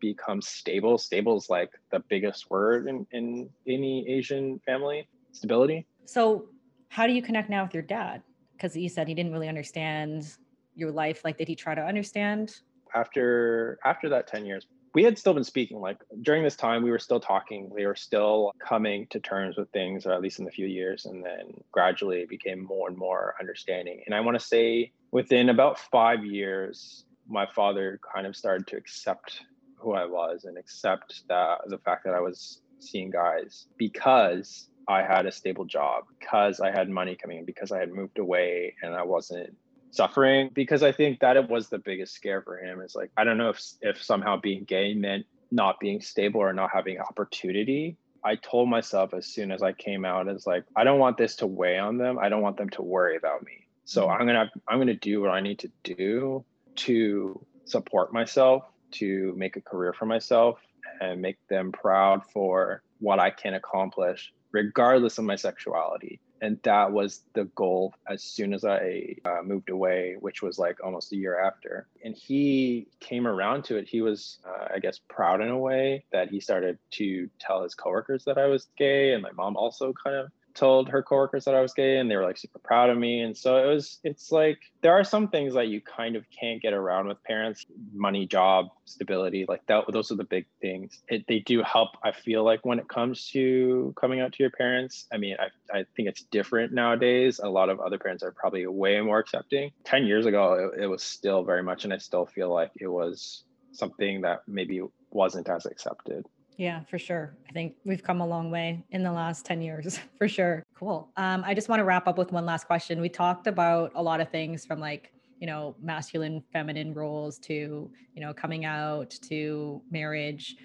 become 0.00 0.42
stable. 0.42 0.98
Stable 0.98 1.36
is 1.36 1.48
like 1.48 1.70
the 1.90 2.00
biggest 2.08 2.50
word 2.50 2.88
in, 2.88 3.06
in 3.12 3.48
any 3.66 4.08
Asian 4.08 4.60
family. 4.66 5.08
Stability. 5.32 5.86
So 6.04 6.46
how 6.88 7.06
do 7.06 7.12
you 7.12 7.22
connect 7.22 7.50
now 7.50 7.64
with 7.64 7.74
your 7.74 7.82
dad? 7.82 8.22
Because 8.52 8.76
you 8.76 8.88
said 8.88 9.08
he 9.08 9.14
didn't 9.14 9.32
really 9.32 9.48
understand 9.48 10.26
your 10.74 10.90
life. 10.90 11.22
Like, 11.24 11.36
did 11.36 11.48
he 11.48 11.54
try 11.54 11.74
to 11.74 11.82
understand? 11.82 12.60
After 12.94 13.78
after 13.84 14.08
that 14.08 14.26
10 14.26 14.46
years, 14.46 14.66
we 14.96 15.04
had 15.04 15.18
still 15.18 15.34
been 15.34 15.44
speaking 15.44 15.78
like 15.78 15.98
during 16.22 16.42
this 16.42 16.56
time 16.56 16.82
we 16.82 16.90
were 16.90 16.98
still 16.98 17.20
talking 17.20 17.68
we 17.68 17.84
were 17.84 17.94
still 17.94 18.50
coming 18.58 19.06
to 19.08 19.20
terms 19.20 19.58
with 19.58 19.68
things 19.70 20.06
or 20.06 20.12
at 20.12 20.22
least 20.22 20.38
in 20.38 20.46
the 20.46 20.50
few 20.50 20.66
years 20.66 21.04
and 21.04 21.22
then 21.22 21.52
gradually 21.70 22.22
it 22.22 22.30
became 22.30 22.64
more 22.64 22.88
and 22.88 22.96
more 22.96 23.34
understanding 23.38 24.02
and 24.06 24.14
i 24.14 24.20
want 24.20 24.38
to 24.38 24.42
say 24.42 24.90
within 25.10 25.50
about 25.50 25.78
five 25.78 26.24
years 26.24 27.04
my 27.28 27.46
father 27.54 28.00
kind 28.14 28.26
of 28.26 28.34
started 28.34 28.66
to 28.66 28.74
accept 28.74 29.42
who 29.76 29.92
i 29.92 30.04
was 30.04 30.44
and 30.44 30.58
accept 30.58 31.22
that 31.28 31.58
the 31.66 31.78
fact 31.78 32.04
that 32.04 32.14
i 32.14 32.20
was 32.20 32.60
seeing 32.78 33.10
guys 33.10 33.66
because 33.76 34.68
i 34.88 35.02
had 35.02 35.26
a 35.26 35.32
stable 35.32 35.64
job 35.64 36.04
because 36.18 36.60
i 36.60 36.70
had 36.70 36.88
money 36.88 37.16
coming 37.16 37.38
in 37.38 37.44
because 37.44 37.72
i 37.72 37.78
had 37.78 37.92
moved 37.92 38.18
away 38.18 38.74
and 38.82 38.94
i 38.94 39.02
wasn't 39.02 39.54
suffering 39.96 40.50
because 40.52 40.82
I 40.82 40.92
think 40.92 41.20
that 41.20 41.36
it 41.36 41.48
was 41.48 41.68
the 41.68 41.78
biggest 41.78 42.14
scare 42.14 42.42
for 42.42 42.58
him. 42.58 42.80
Is 42.80 42.94
like 42.94 43.10
I 43.16 43.24
don't 43.24 43.38
know 43.38 43.48
if 43.48 43.60
if 43.80 44.02
somehow 44.02 44.38
being 44.38 44.64
gay 44.64 44.94
meant 44.94 45.26
not 45.50 45.80
being 45.80 46.00
stable 46.00 46.40
or 46.40 46.52
not 46.52 46.70
having 46.72 47.00
opportunity. 47.00 47.96
I 48.22 48.36
told 48.36 48.68
myself 48.68 49.14
as 49.14 49.26
soon 49.26 49.52
as 49.52 49.62
I 49.62 49.72
came 49.72 50.04
out 50.04 50.28
is 50.28 50.46
like 50.46 50.64
I 50.76 50.84
don't 50.84 50.98
want 50.98 51.16
this 51.16 51.36
to 51.36 51.46
weigh 51.46 51.78
on 51.78 51.98
them. 51.98 52.18
I 52.18 52.28
don't 52.28 52.42
want 52.42 52.56
them 52.56 52.70
to 52.70 52.82
worry 52.82 53.16
about 53.16 53.44
me. 53.44 53.66
So 53.84 54.02
mm-hmm. 54.02 54.20
I'm 54.20 54.26
gonna 54.26 54.50
I'm 54.68 54.78
gonna 54.78 54.94
do 54.94 55.20
what 55.20 55.30
I 55.30 55.40
need 55.40 55.60
to 55.60 55.70
do 55.82 56.44
to 56.76 57.44
support 57.64 58.12
myself, 58.12 58.64
to 58.98 59.34
make 59.36 59.56
a 59.56 59.60
career 59.60 59.92
for 59.92 60.06
myself, 60.06 60.58
and 61.00 61.20
make 61.20 61.38
them 61.48 61.72
proud 61.72 62.22
for 62.32 62.82
what 63.00 63.18
I 63.18 63.30
can 63.30 63.54
accomplish, 63.54 64.32
regardless 64.52 65.18
of 65.18 65.24
my 65.24 65.36
sexuality 65.36 66.20
and 66.40 66.58
that 66.62 66.92
was 66.92 67.22
the 67.34 67.44
goal 67.54 67.94
as 68.08 68.22
soon 68.22 68.52
as 68.52 68.64
I 68.64 69.16
uh, 69.24 69.42
moved 69.42 69.70
away, 69.70 70.16
which 70.20 70.42
was 70.42 70.58
like 70.58 70.82
almost 70.84 71.12
a 71.12 71.16
year 71.16 71.38
after. 71.40 71.86
And 72.04 72.14
he 72.14 72.88
came 73.00 73.26
around 73.26 73.64
to 73.64 73.76
it. 73.76 73.88
He 73.88 74.00
was, 74.02 74.38
uh, 74.46 74.68
I 74.74 74.78
guess, 74.78 75.00
proud 75.08 75.40
in 75.40 75.48
a 75.48 75.58
way 75.58 76.04
that 76.12 76.28
he 76.30 76.40
started 76.40 76.78
to 76.92 77.28
tell 77.38 77.62
his 77.62 77.74
coworkers 77.74 78.24
that 78.24 78.38
I 78.38 78.46
was 78.46 78.68
gay, 78.76 79.12
and 79.12 79.22
my 79.22 79.32
mom 79.32 79.56
also 79.56 79.92
kind 79.92 80.16
of 80.16 80.30
told 80.56 80.88
her 80.88 81.02
coworkers 81.02 81.44
that 81.44 81.54
I 81.54 81.60
was 81.60 81.72
gay 81.72 81.98
and 81.98 82.10
they 82.10 82.16
were 82.16 82.24
like 82.24 82.38
super 82.38 82.58
proud 82.58 82.90
of 82.90 82.98
me. 82.98 83.20
And 83.20 83.36
so 83.36 83.56
it 83.56 83.66
was, 83.66 84.00
it's 84.02 84.32
like, 84.32 84.58
there 84.82 84.92
are 84.92 85.04
some 85.04 85.28
things 85.28 85.54
that 85.54 85.68
you 85.68 85.80
kind 85.80 86.16
of 86.16 86.24
can't 86.30 86.60
get 86.60 86.72
around 86.72 87.06
with 87.06 87.22
parents 87.22 87.66
money, 87.92 88.26
job, 88.26 88.68
stability, 88.84 89.44
like 89.48 89.64
that, 89.66 89.84
those 89.92 90.10
are 90.10 90.16
the 90.16 90.24
big 90.24 90.46
things. 90.60 91.02
It, 91.08 91.24
they 91.28 91.40
do 91.40 91.62
help, 91.62 91.90
I 92.02 92.12
feel 92.12 92.44
like, 92.44 92.64
when 92.64 92.78
it 92.78 92.88
comes 92.88 93.28
to 93.30 93.94
coming 94.00 94.20
out 94.20 94.32
to 94.32 94.42
your 94.42 94.50
parents. 94.50 95.06
I 95.12 95.18
mean, 95.18 95.36
I, 95.38 95.78
I 95.78 95.84
think 95.96 96.08
it's 96.08 96.22
different 96.22 96.72
nowadays. 96.72 97.38
A 97.42 97.48
lot 97.48 97.68
of 97.68 97.80
other 97.80 97.98
parents 97.98 98.22
are 98.22 98.32
probably 98.32 98.66
way 98.66 99.00
more 99.00 99.18
accepting. 99.18 99.70
10 99.84 100.06
years 100.06 100.26
ago, 100.26 100.70
it, 100.74 100.84
it 100.84 100.86
was 100.86 101.02
still 101.02 101.44
very 101.44 101.62
much, 101.62 101.84
and 101.84 101.92
I 101.92 101.98
still 101.98 102.26
feel 102.26 102.52
like 102.52 102.70
it 102.76 102.88
was 102.88 103.44
something 103.72 104.22
that 104.22 104.42
maybe 104.46 104.80
wasn't 105.10 105.48
as 105.48 105.66
accepted. 105.66 106.26
Yeah, 106.56 106.84
for 106.84 106.98
sure. 106.98 107.36
I 107.48 107.52
think 107.52 107.76
we've 107.84 108.02
come 108.02 108.20
a 108.20 108.26
long 108.26 108.50
way 108.50 108.82
in 108.90 109.02
the 109.02 109.12
last 109.12 109.44
10 109.44 109.60
years, 109.60 109.98
for 110.18 110.28
sure. 110.28 110.64
Cool. 110.74 111.10
Um, 111.16 111.42
I 111.44 111.54
just 111.54 111.68
want 111.68 111.80
to 111.80 111.84
wrap 111.84 112.08
up 112.08 112.18
with 112.18 112.32
one 112.32 112.46
last 112.46 112.66
question. 112.66 113.00
We 113.00 113.08
talked 113.08 113.46
about 113.46 113.92
a 113.94 114.02
lot 114.02 114.20
of 114.20 114.30
things 114.30 114.64
from 114.64 114.80
like, 114.80 115.12
you 115.38 115.46
know, 115.46 115.76
masculine, 115.82 116.42
feminine 116.52 116.94
roles 116.94 117.38
to, 117.40 117.90
you 118.14 118.20
know, 118.20 118.32
coming 118.32 118.64
out 118.64 119.10
to 119.28 119.82
marriage. 119.90 120.56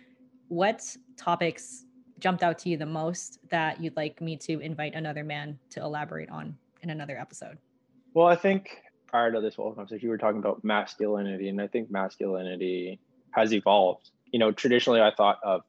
What 0.48 0.96
topics 1.18 1.86
jumped 2.20 2.44
out 2.44 2.58
to 2.60 2.70
you 2.70 2.78
the 2.78 2.86
most 2.86 3.40
that 3.50 3.82
you'd 3.82 3.98
like 3.98 4.22
me 4.22 4.38
to 4.38 4.60
invite 4.60 4.96
another 4.96 5.24
man 5.24 5.60
to 5.72 5.82
elaborate 5.82 6.30
on 6.30 6.56
in 6.82 6.90
another 6.90 7.18
episode? 7.18 7.58
Well, 8.14 8.28
I 8.28 8.36
think 8.36 8.82
prior 9.08 9.32
to 9.32 9.42
this 9.42 9.56
whole 9.56 9.74
conversation, 9.74 10.06
you 10.06 10.10
were 10.10 10.18
talking 10.18 10.40
about 10.40 10.64
masculinity, 10.64 11.50
and 11.50 11.62
I 11.62 11.68
think 11.68 11.92
masculinity 11.92 13.00
has 13.32 13.54
evolved. 13.54 14.12
You 14.32 14.40
know, 14.40 14.52
traditionally 14.52 15.02
I 15.02 15.12
thought 15.16 15.40
of 15.44 15.64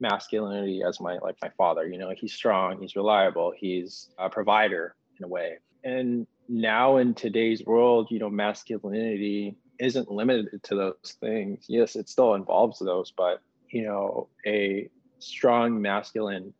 masculinity 0.00 0.82
as 0.86 1.00
my 1.00 1.18
like 1.18 1.36
my 1.42 1.50
father. 1.56 1.86
You 1.86 1.98
know, 1.98 2.12
he's 2.16 2.32
strong, 2.32 2.80
he's 2.80 2.96
reliable, 2.96 3.52
he's 3.56 4.10
a 4.18 4.28
provider 4.28 4.94
in 5.18 5.24
a 5.24 5.28
way. 5.28 5.58
And 5.82 6.26
now 6.48 6.96
in 6.96 7.14
today's 7.14 7.64
world, 7.64 8.08
you 8.10 8.18
know, 8.18 8.30
masculinity 8.30 9.56
isn't 9.78 10.10
limited 10.10 10.62
to 10.62 10.74
those 10.74 11.16
things. 11.20 11.66
Yes, 11.68 11.96
it 11.96 12.08
still 12.08 12.34
involves 12.34 12.78
those, 12.78 13.12
but 13.16 13.40
you 13.70 13.82
know, 13.84 14.28
a 14.46 14.88
strong 15.18 15.80
masculine 15.80 16.52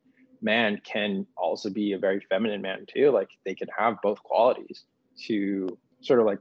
man 0.43 0.81
can 0.85 1.27
also 1.37 1.71
be 1.71 1.93
a 1.93 1.99
very 1.99 2.21
feminine 2.29 2.61
man 2.61 2.87
too. 2.87 3.11
Like 3.11 3.31
they 3.45 3.55
can 3.55 3.69
have 3.77 3.97
both 4.03 4.23
qualities 4.23 4.85
to 5.27 5.79
sort 6.01 6.21
of 6.21 6.27
like 6.27 6.41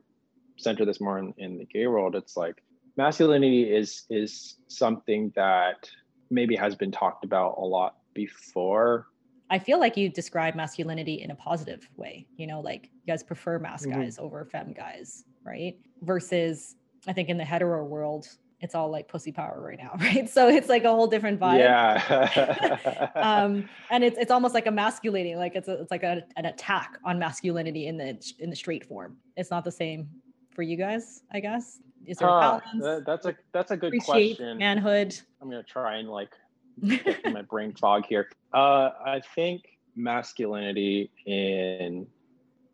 center 0.58 0.86
this 0.86 1.00
more 1.00 1.20
in, 1.20 1.34
in 1.38 1.58
the 1.58 1.66
gay 1.66 1.88
world. 1.88 2.16
It's 2.16 2.36
like 2.36 2.62
masculinity 2.98 3.64
is 3.64 4.04
is 4.10 4.58
something 4.68 5.32
that 5.36 5.90
maybe 6.34 6.56
has 6.56 6.76
been 6.76 6.92
talked 6.92 7.24
about 7.24 7.56
a 7.58 7.66
lot 7.66 7.98
before. 8.14 9.08
I 9.50 9.60
feel 9.60 9.80
like 9.80 9.98
you 9.98 10.10
describe 10.10 10.56
masculinity 10.56 11.22
in 11.22 11.32
a 11.32 11.36
positive 11.36 11.88
way. 11.96 12.26
You 12.38 12.48
know, 12.48 12.60
like 12.60 12.90
you 12.94 13.12
guys 13.12 13.24
prefer 13.24 13.60
mass 13.60 13.86
mm-hmm. 13.86 14.02
guys 14.02 14.18
over 14.20 14.46
fem 14.46 14.74
guys, 14.74 15.26
right? 15.44 15.78
Versus 16.02 16.76
I 17.08 17.14
think 17.14 17.30
in 17.30 17.38
the 17.38 17.46
hetero 17.46 17.84
world, 17.86 18.28
it's 18.62 18.76
all 18.76 18.90
like 18.90 19.10
pussy 19.10 19.32
power 19.32 19.62
right 19.62 19.78
now, 19.78 19.92
right? 20.00 20.30
So 20.30 20.48
it's 20.48 20.70
like 20.70 20.86
a 20.86 20.90
whole 20.90 21.08
different 21.08 21.40
vibe. 21.40 21.60
Yeah. 21.60 23.12
um, 23.16 23.70
and 23.92 24.04
it's 24.04 24.18
it's 24.18 24.32
almost 24.32 24.54
like 24.54 24.66
emasculating, 24.66 25.38
like 25.38 25.56
it's 25.56 25.68
a, 25.68 25.82
it's 25.82 25.92
like 25.92 26.04
a, 26.04 26.24
an 26.38 26.46
attack 26.46 26.98
on 27.04 27.20
masculinity 27.20 27.88
in 27.88 27.98
the 27.98 28.20
in 28.40 28.50
the 28.50 28.56
straight 28.56 28.86
form. 28.86 29.18
It's 29.36 29.52
not 29.52 29.64
the 29.66 29.72
same 29.72 30.10
for 30.52 30.62
you 30.62 30.78
guys, 30.78 31.24
I 31.32 31.40
guess. 31.42 31.80
Is 32.06 32.18
there 32.18 32.30
uh, 32.30 32.60
balance? 32.74 33.06
That's 33.06 33.26
a 33.26 33.36
that's 33.54 33.72
a 33.72 33.78
good 33.78 33.88
Appreciate 33.88 34.38
question. 34.38 34.58
Manhood. 34.58 35.18
I'm 35.42 35.50
gonna 35.50 35.64
try 35.64 35.98
and 35.98 36.10
like 36.10 36.32
my 37.26 37.42
brain 37.42 37.74
fog 37.74 38.06
here. 38.08 38.30
Uh, 38.54 38.90
I 39.06 39.22
think 39.36 39.62
masculinity 39.96 41.12
in 41.26 42.08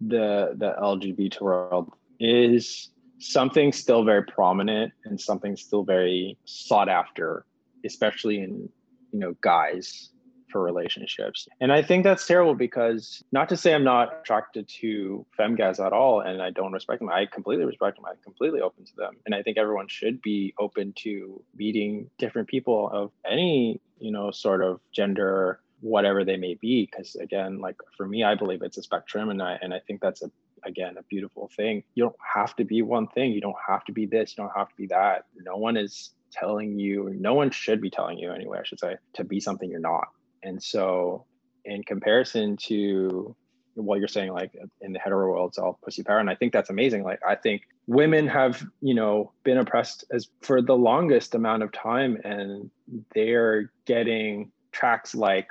the 0.01 0.53
the 0.55 0.75
LGBT 0.81 1.41
world 1.41 1.93
is 2.19 2.89
something 3.19 3.71
still 3.71 4.03
very 4.03 4.23
prominent 4.23 4.93
and 5.05 5.19
something 5.19 5.55
still 5.55 5.83
very 5.83 6.37
sought 6.45 6.89
after, 6.89 7.45
especially 7.85 8.39
in 8.39 8.69
you 9.11 9.19
know 9.19 9.35
guys 9.41 10.09
for 10.51 10.61
relationships. 10.61 11.47
And 11.59 11.71
I 11.71 11.81
think 11.81 12.03
that's 12.03 12.25
terrible 12.25 12.55
because 12.55 13.23
not 13.31 13.49
to 13.49 13.57
say 13.57 13.73
I'm 13.73 13.83
not 13.83 14.21
attracted 14.21 14.67
to 14.81 15.25
fem 15.35 15.55
guys 15.55 15.79
at 15.79 15.93
all 15.93 16.21
and 16.21 16.41
I 16.41 16.51
don't 16.51 16.73
respect 16.73 16.99
them. 16.99 17.09
I 17.09 17.25
completely 17.25 17.65
respect 17.65 17.97
them. 17.97 18.05
I'm 18.05 18.17
completely 18.23 18.61
open 18.61 18.85
to 18.85 18.95
them. 18.95 19.17
And 19.25 19.35
I 19.35 19.41
think 19.41 19.57
everyone 19.57 19.87
should 19.87 20.21
be 20.21 20.53
open 20.59 20.93
to 20.99 21.41
meeting 21.55 22.09
different 22.17 22.47
people 22.47 22.89
of 22.91 23.11
any, 23.29 23.81
you 23.99 24.11
know, 24.11 24.31
sort 24.31 24.63
of 24.63 24.79
gender 24.91 25.59
whatever 25.81 26.25
they 26.25 26.37
may 26.37 26.55
be 26.55 26.89
because 26.91 27.15
again 27.15 27.59
like 27.59 27.77
for 27.95 28.05
me 28.05 28.23
i 28.23 28.35
believe 28.35 28.61
it's 28.61 28.77
a 28.77 28.83
spectrum 28.83 29.29
and 29.29 29.41
i 29.41 29.57
and 29.61 29.73
i 29.73 29.79
think 29.79 30.01
that's 30.01 30.21
a 30.21 30.29
again 30.65 30.97
a 30.97 31.03
beautiful 31.03 31.49
thing 31.55 31.83
you 31.95 32.03
don't 32.03 32.15
have 32.33 32.55
to 32.55 32.65
be 32.65 32.81
one 32.81 33.07
thing 33.07 33.31
you 33.31 33.39
don't 33.39 33.55
have 33.65 33.83
to 33.85 33.93
be 33.93 34.05
this 34.05 34.35
you 34.37 34.43
don't 34.43 34.55
have 34.55 34.67
to 34.67 34.75
be 34.75 34.87
that 34.87 35.25
no 35.37 35.55
one 35.55 35.77
is 35.77 36.11
telling 36.31 36.77
you 36.77 37.15
no 37.17 37.33
one 37.33 37.49
should 37.49 37.81
be 37.81 37.89
telling 37.89 38.17
you 38.17 38.31
anyway 38.31 38.59
i 38.59 38.63
should 38.63 38.79
say 38.79 38.95
to 39.13 39.23
be 39.23 39.39
something 39.39 39.69
you're 39.69 39.79
not 39.79 40.09
and 40.43 40.61
so 40.61 41.25
in 41.65 41.83
comparison 41.83 42.57
to 42.57 43.35
what 43.75 43.99
you're 43.99 44.07
saying 44.07 44.33
like 44.33 44.51
in 44.81 44.91
the 44.91 44.99
hetero 44.99 45.29
world 45.29 45.49
it's 45.49 45.57
all 45.57 45.79
pussy 45.83 46.03
power. 46.03 46.19
And 46.19 46.29
i 46.29 46.35
think 46.35 46.51
that's 46.51 46.69
amazing. 46.69 47.03
Like 47.03 47.19
i 47.27 47.35
think 47.35 47.63
women 47.87 48.27
have 48.27 48.65
you 48.81 48.93
know 48.93 49.31
been 49.43 49.57
oppressed 49.57 50.05
as 50.11 50.27
for 50.41 50.61
the 50.61 50.75
longest 50.75 51.35
amount 51.35 51.63
of 51.63 51.71
time 51.71 52.17
and 52.23 52.69
they're 53.13 53.71
getting 53.85 54.51
tracks 54.71 55.15
like 55.15 55.49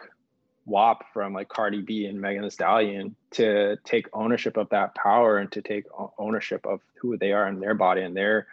WAP 0.69 1.05
from 1.13 1.33
like 1.33 1.49
Cardi 1.49 1.81
B 1.81 2.05
and 2.05 2.21
Megan 2.21 2.43
Thee 2.43 2.51
Stallion 2.51 3.17
to 3.33 3.77
take 3.85 4.07
ownership 4.13 4.57
of 4.57 4.69
that 4.69 4.95
power 4.95 5.39
and 5.39 5.51
to 5.53 5.63
take 5.63 5.85
ownership 6.19 6.67
of 6.67 6.81
who 7.01 7.17
they 7.17 7.33
are 7.33 7.49
in 7.49 7.59
their 7.59 7.75
body 7.75 8.03
and 8.03 8.15
their, 8.15 8.47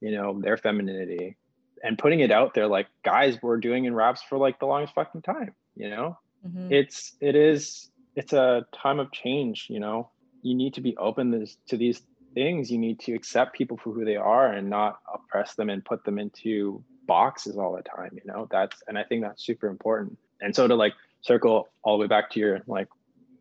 you 0.00 0.10
know, 0.10 0.40
their 0.40 0.56
femininity 0.56 1.36
and 1.82 1.98
putting 1.98 2.20
it 2.20 2.30
out 2.30 2.54
there 2.54 2.66
like 2.66 2.88
guys 3.04 3.40
were 3.40 3.58
doing 3.58 3.84
in 3.84 3.94
raps 3.94 4.22
for 4.22 4.36
like 4.36 4.58
the 4.58 4.66
longest 4.66 4.94
fucking 4.94 5.22
time, 5.22 5.54
you 5.76 5.90
know? 5.90 6.18
Mm-hmm. 6.46 6.72
It's 6.72 7.12
it 7.20 7.36
is 7.36 7.90
it's 8.16 8.32
a 8.32 8.66
time 8.72 9.00
of 9.00 9.12
change, 9.12 9.66
you 9.68 9.80
know. 9.80 10.10
You 10.42 10.54
need 10.54 10.74
to 10.74 10.80
be 10.80 10.96
open 10.96 11.30
this, 11.30 11.56
to 11.68 11.76
these 11.76 12.02
things. 12.34 12.70
You 12.70 12.78
need 12.78 13.00
to 13.00 13.14
accept 13.14 13.56
people 13.56 13.78
for 13.78 13.92
who 13.92 14.04
they 14.04 14.16
are 14.16 14.52
and 14.52 14.68
not 14.68 14.98
oppress 15.12 15.54
them 15.54 15.70
and 15.70 15.84
put 15.84 16.04
them 16.04 16.18
into 16.18 16.84
boxes 17.06 17.56
all 17.56 17.74
the 17.74 17.82
time, 17.82 18.10
you 18.12 18.22
know. 18.26 18.46
That's 18.50 18.76
and 18.88 18.98
I 18.98 19.04
think 19.04 19.22
that's 19.22 19.44
super 19.44 19.68
important. 19.68 20.18
And 20.40 20.54
so 20.54 20.68
to 20.68 20.74
like 20.74 20.92
circle 21.22 21.68
all 21.82 21.96
the 21.96 22.02
way 22.02 22.06
back 22.06 22.30
to 22.30 22.38
your 22.40 22.60
like 22.66 22.88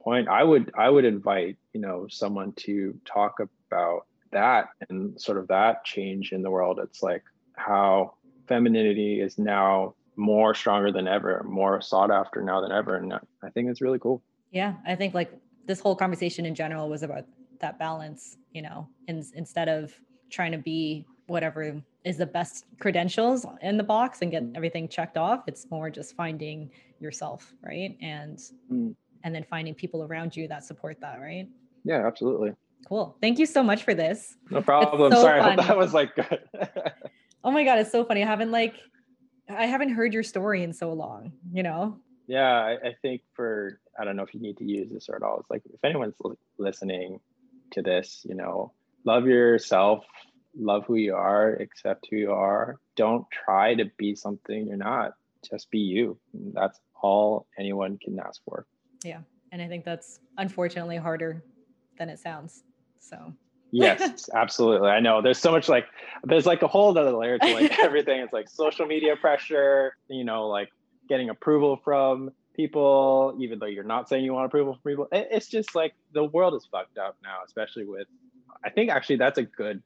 point 0.03 0.27
i 0.27 0.43
would 0.43 0.71
i 0.77 0.89
would 0.89 1.05
invite 1.05 1.57
you 1.73 1.79
know 1.79 2.07
someone 2.09 2.51
to 2.53 2.97
talk 3.05 3.35
about 3.39 4.05
that 4.31 4.67
and 4.89 5.19
sort 5.19 5.37
of 5.37 5.47
that 5.47 5.83
change 5.85 6.31
in 6.31 6.41
the 6.41 6.49
world 6.49 6.79
it's 6.81 7.03
like 7.03 7.23
how 7.55 8.13
femininity 8.47 9.21
is 9.21 9.37
now 9.37 9.93
more 10.15 10.53
stronger 10.53 10.91
than 10.91 11.07
ever 11.07 11.43
more 11.47 11.81
sought 11.81 12.11
after 12.11 12.41
now 12.41 12.61
than 12.61 12.71
ever 12.71 12.97
and 12.97 13.13
i 13.13 13.49
think 13.49 13.69
it's 13.69 13.81
really 13.81 13.99
cool. 13.99 14.21
Yeah 14.51 14.75
i 14.85 14.95
think 14.95 15.13
like 15.13 15.31
this 15.65 15.79
whole 15.79 15.95
conversation 15.95 16.45
in 16.45 16.53
general 16.55 16.89
was 16.89 17.03
about 17.03 17.25
that 17.59 17.79
balance 17.79 18.37
you 18.51 18.61
know 18.61 18.87
in, 19.07 19.25
instead 19.35 19.69
of 19.69 19.93
trying 20.29 20.51
to 20.51 20.57
be 20.57 21.05
whatever 21.27 21.81
is 22.03 22.17
the 22.17 22.25
best 22.25 22.65
credentials 22.79 23.45
in 23.61 23.77
the 23.77 23.83
box 23.83 24.21
and 24.21 24.31
get 24.31 24.43
everything 24.55 24.87
checked 24.87 25.17
off 25.17 25.43
it's 25.47 25.69
more 25.71 25.89
just 25.89 26.15
finding 26.15 26.69
yourself 27.03 27.53
right? 27.61 27.95
And 28.01 28.39
mm. 28.71 28.95
and 29.23 29.35
then 29.35 29.45
finding 29.49 29.75
people 29.75 30.03
around 30.03 30.35
you 30.35 30.47
that 30.47 30.63
support 30.63 30.99
that 31.01 31.19
right? 31.19 31.47
Yeah 31.83 32.07
absolutely. 32.07 32.53
Cool. 32.87 33.15
Thank 33.21 33.39
you 33.39 33.45
so 33.45 33.63
much 33.63 33.83
for 33.83 33.93
this. 33.93 34.35
No 34.49 34.61
problem. 34.61 35.11
so 35.13 35.21
sorry 35.21 35.55
that 35.55 35.77
was 35.77 35.93
like 35.93 36.15
good. 36.15 36.39
Oh 37.45 37.51
my 37.51 37.65
god 37.65 37.77
it's 37.79 37.91
so 37.91 38.05
funny 38.05 38.23
i 38.23 38.25
haven't 38.25 38.51
like 38.51 38.75
i 39.57 39.65
haven't 39.65 39.89
heard 39.89 40.13
your 40.13 40.23
story 40.23 40.63
in 40.63 40.73
so 40.73 40.93
long 40.93 41.31
you 41.51 41.63
know 41.63 41.97
yeah 42.27 42.53
I, 42.59 42.89
I 42.89 42.95
think 43.01 43.21
for 43.33 43.79
i 43.99 44.05
don't 44.05 44.15
know 44.15 44.23
if 44.23 44.33
you 44.33 44.39
need 44.39 44.57
to 44.57 44.65
use 44.65 44.91
this 44.91 45.09
or 45.09 45.15
at 45.15 45.23
all 45.23 45.39
it's 45.39 45.49
like 45.49 45.63
if 45.73 45.83
anyone's 45.83 46.15
listening 46.57 47.19
to 47.71 47.81
this 47.81 48.25
you 48.27 48.35
know 48.35 48.71
love 49.05 49.27
yourself 49.27 50.05
love 50.55 50.85
who 50.85 50.95
you 50.95 51.15
are, 51.15 51.53
accept 51.53 52.07
who 52.09 52.17
you 52.17 52.31
are. 52.31 52.79
Don't 52.95 53.25
try 53.31 53.75
to 53.75 53.85
be 53.97 54.15
something 54.15 54.67
you're 54.67 54.77
not. 54.77 55.13
Just 55.49 55.69
be 55.71 55.79
you. 55.79 56.17
That's 56.33 56.79
all 57.01 57.47
anyone 57.57 57.97
can 57.97 58.19
ask 58.19 58.41
for. 58.45 58.65
Yeah. 59.03 59.19
And 59.51 59.61
I 59.61 59.67
think 59.67 59.83
that's 59.83 60.19
unfortunately 60.37 60.97
harder 60.97 61.43
than 61.97 62.09
it 62.09 62.19
sounds. 62.19 62.63
So 62.99 63.33
yes, 63.73 64.29
absolutely. 64.35 64.89
I 64.89 64.99
know 64.99 65.21
there's 65.21 65.39
so 65.39 65.51
much 65.51 65.67
like 65.67 65.85
there's 66.23 66.45
like 66.45 66.61
a 66.61 66.67
whole 66.67 66.97
other 66.97 67.11
layer 67.11 67.37
to 67.37 67.53
like 67.53 67.79
everything. 67.83 68.19
It's 68.19 68.33
like 68.33 68.49
social 68.49 68.85
media 68.85 69.15
pressure, 69.15 69.95
you 70.07 70.23
know, 70.23 70.47
like 70.47 70.69
getting 71.09 71.29
approval 71.29 71.79
from 71.83 72.31
people, 72.55 73.35
even 73.39 73.59
though 73.59 73.65
you're 73.65 73.83
not 73.83 74.07
saying 74.07 74.23
you 74.23 74.33
want 74.33 74.45
approval 74.45 74.77
from 74.81 74.91
people. 74.91 75.07
It's 75.11 75.47
just 75.47 75.75
like 75.75 75.93
the 76.13 76.23
world 76.23 76.53
is 76.55 76.67
fucked 76.71 76.97
up 76.97 77.17
now, 77.23 77.39
especially 77.45 77.85
with 77.85 78.07
I 78.63 78.69
think 78.69 78.89
actually 78.89 79.17
that's 79.17 79.37
a 79.37 79.43
good 79.43 79.81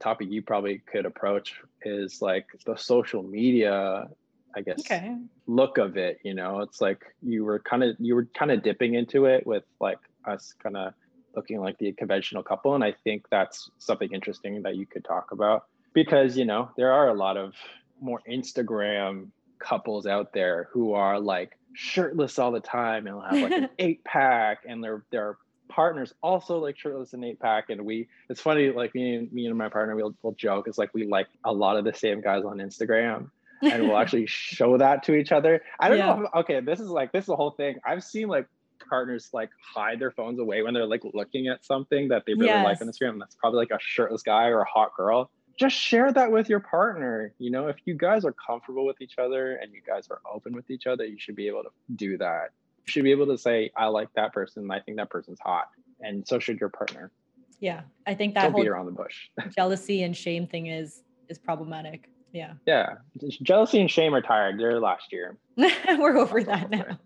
topic 0.00 0.28
you 0.30 0.42
probably 0.42 0.78
could 0.90 1.06
approach 1.06 1.60
is 1.82 2.20
like 2.20 2.46
the 2.66 2.76
social 2.76 3.22
media 3.22 4.08
i 4.56 4.60
guess 4.60 4.80
okay. 4.80 5.16
look 5.46 5.78
of 5.78 5.96
it 5.96 6.18
you 6.24 6.34
know 6.34 6.60
it's 6.60 6.80
like 6.80 7.04
you 7.22 7.44
were 7.44 7.58
kind 7.58 7.84
of 7.84 7.94
you 8.00 8.14
were 8.14 8.26
kind 8.34 8.50
of 8.50 8.62
dipping 8.62 8.94
into 8.94 9.26
it 9.26 9.46
with 9.46 9.62
like 9.78 9.98
us 10.24 10.54
kind 10.60 10.76
of 10.76 10.94
looking 11.34 11.60
like 11.60 11.78
the 11.78 11.92
conventional 11.92 12.42
couple 12.42 12.74
and 12.74 12.84
i 12.84 12.92
think 13.04 13.26
that's 13.30 13.70
something 13.78 14.10
interesting 14.12 14.62
that 14.62 14.76
you 14.76 14.86
could 14.86 15.04
talk 15.04 15.32
about 15.32 15.66
because 15.92 16.36
you 16.36 16.44
know 16.44 16.70
there 16.76 16.92
are 16.92 17.08
a 17.08 17.14
lot 17.14 17.36
of 17.36 17.54
more 18.00 18.20
instagram 18.30 19.28
couples 19.58 20.06
out 20.06 20.32
there 20.32 20.68
who 20.72 20.94
are 20.94 21.20
like 21.20 21.56
shirtless 21.74 22.38
all 22.38 22.50
the 22.50 22.60
time 22.60 23.06
and 23.06 23.22
have 23.22 23.50
like 23.50 23.52
an 23.52 23.68
eight 23.78 24.02
pack 24.04 24.64
and 24.66 24.82
they're 24.82 25.02
they're 25.10 25.36
partners 25.68 26.12
also 26.20 26.58
like 26.58 26.76
shirtless 26.76 27.12
and 27.12 27.24
eight 27.24 27.38
pack 27.38 27.70
and 27.70 27.84
we 27.84 28.08
it's 28.28 28.40
funny 28.40 28.70
like 28.70 28.92
me 28.94 29.14
and 29.14 29.32
me 29.32 29.46
and 29.46 29.56
my 29.56 29.68
partner 29.68 29.94
we'll, 29.94 30.14
we'll 30.22 30.32
joke 30.32 30.66
it's 30.66 30.78
like 30.78 30.92
we 30.94 31.06
like 31.06 31.28
a 31.44 31.52
lot 31.52 31.76
of 31.76 31.84
the 31.84 31.94
same 31.94 32.20
guys 32.20 32.44
on 32.44 32.58
instagram 32.58 33.30
and 33.62 33.86
we'll 33.86 33.96
actually 33.96 34.26
show 34.26 34.78
that 34.78 35.02
to 35.04 35.14
each 35.14 35.32
other. 35.32 35.62
I 35.78 35.88
don't 35.88 35.98
yeah. 35.98 36.06
know. 36.06 36.22
If, 36.22 36.34
okay, 36.34 36.60
this 36.60 36.80
is 36.80 36.88
like 36.88 37.12
this 37.12 37.22
is 37.22 37.26
the 37.26 37.36
whole 37.36 37.50
thing. 37.50 37.76
I've 37.84 38.02
seen 38.02 38.28
like 38.28 38.46
partners 38.90 39.30
like 39.32 39.50
hide 39.74 39.98
their 39.98 40.10
phones 40.10 40.38
away 40.38 40.62
when 40.62 40.74
they're 40.74 40.86
like 40.86 41.02
looking 41.14 41.48
at 41.48 41.64
something 41.64 42.08
that 42.08 42.24
they 42.26 42.34
really 42.34 42.46
yes. 42.46 42.64
like 42.64 42.82
on 42.82 42.88
Instagram. 42.88 43.18
That's 43.18 43.36
probably 43.36 43.58
like 43.58 43.70
a 43.70 43.78
shirtless 43.80 44.22
guy 44.22 44.48
or 44.48 44.60
a 44.60 44.66
hot 44.66 44.90
girl. 44.94 45.30
Just 45.58 45.76
share 45.76 46.12
that 46.12 46.30
with 46.32 46.48
your 46.48 46.60
partner. 46.60 47.32
You 47.38 47.50
know, 47.50 47.68
if 47.68 47.76
you 47.84 47.94
guys 47.94 48.24
are 48.24 48.34
comfortable 48.34 48.84
with 48.84 49.00
each 49.00 49.18
other 49.18 49.56
and 49.56 49.72
you 49.72 49.80
guys 49.86 50.08
are 50.10 50.20
open 50.30 50.52
with 50.52 50.70
each 50.70 50.86
other, 50.86 51.04
you 51.04 51.18
should 51.18 51.36
be 51.36 51.48
able 51.48 51.62
to 51.62 51.70
do 51.96 52.18
that. 52.18 52.50
You 52.86 52.90
should 52.90 53.04
be 53.04 53.10
able 53.10 53.26
to 53.26 53.38
say, 53.38 53.70
I 53.76 53.86
like 53.86 54.08
that 54.16 54.32
person. 54.32 54.70
I 54.70 54.80
think 54.80 54.96
that 54.98 55.10
person's 55.10 55.38
hot. 55.40 55.68
And 56.00 56.26
so 56.26 56.38
should 56.38 56.58
your 56.60 56.70
partner. 56.70 57.12
Yeah. 57.60 57.82
I 58.06 58.14
think 58.14 58.34
that 58.34 58.42
Don't 58.42 58.52
whole 58.52 58.62
beat 58.62 58.68
around 58.68 58.86
the 58.86 58.92
bush. 58.92 59.28
jealousy 59.56 60.02
and 60.02 60.16
shame 60.16 60.46
thing 60.46 60.66
is 60.66 61.02
is 61.28 61.38
problematic. 61.38 62.08
Yeah. 62.32 62.54
Yeah. 62.66 62.94
Jealousy 63.42 63.80
and 63.80 63.90
shame 63.90 64.14
are 64.14 64.22
tired. 64.22 64.58
They're 64.58 64.80
last 64.80 65.12
year. 65.12 65.36
We're 65.56 66.16
over 66.16 66.42
that 66.44 66.70
now. 66.70 66.98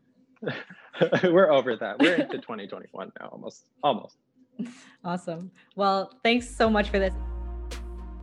We're 1.23 1.51
over 1.51 1.77
that. 1.77 1.99
We're 1.99 2.15
into 2.15 2.39
2021 2.39 3.13
now, 3.21 3.29
almost. 3.29 3.65
Almost. 3.83 4.17
Awesome. 5.05 5.51
Well, 5.77 6.13
thanks 6.23 6.49
so 6.49 6.71
much 6.71 6.91
for 6.91 6.99
this. 6.99 7.13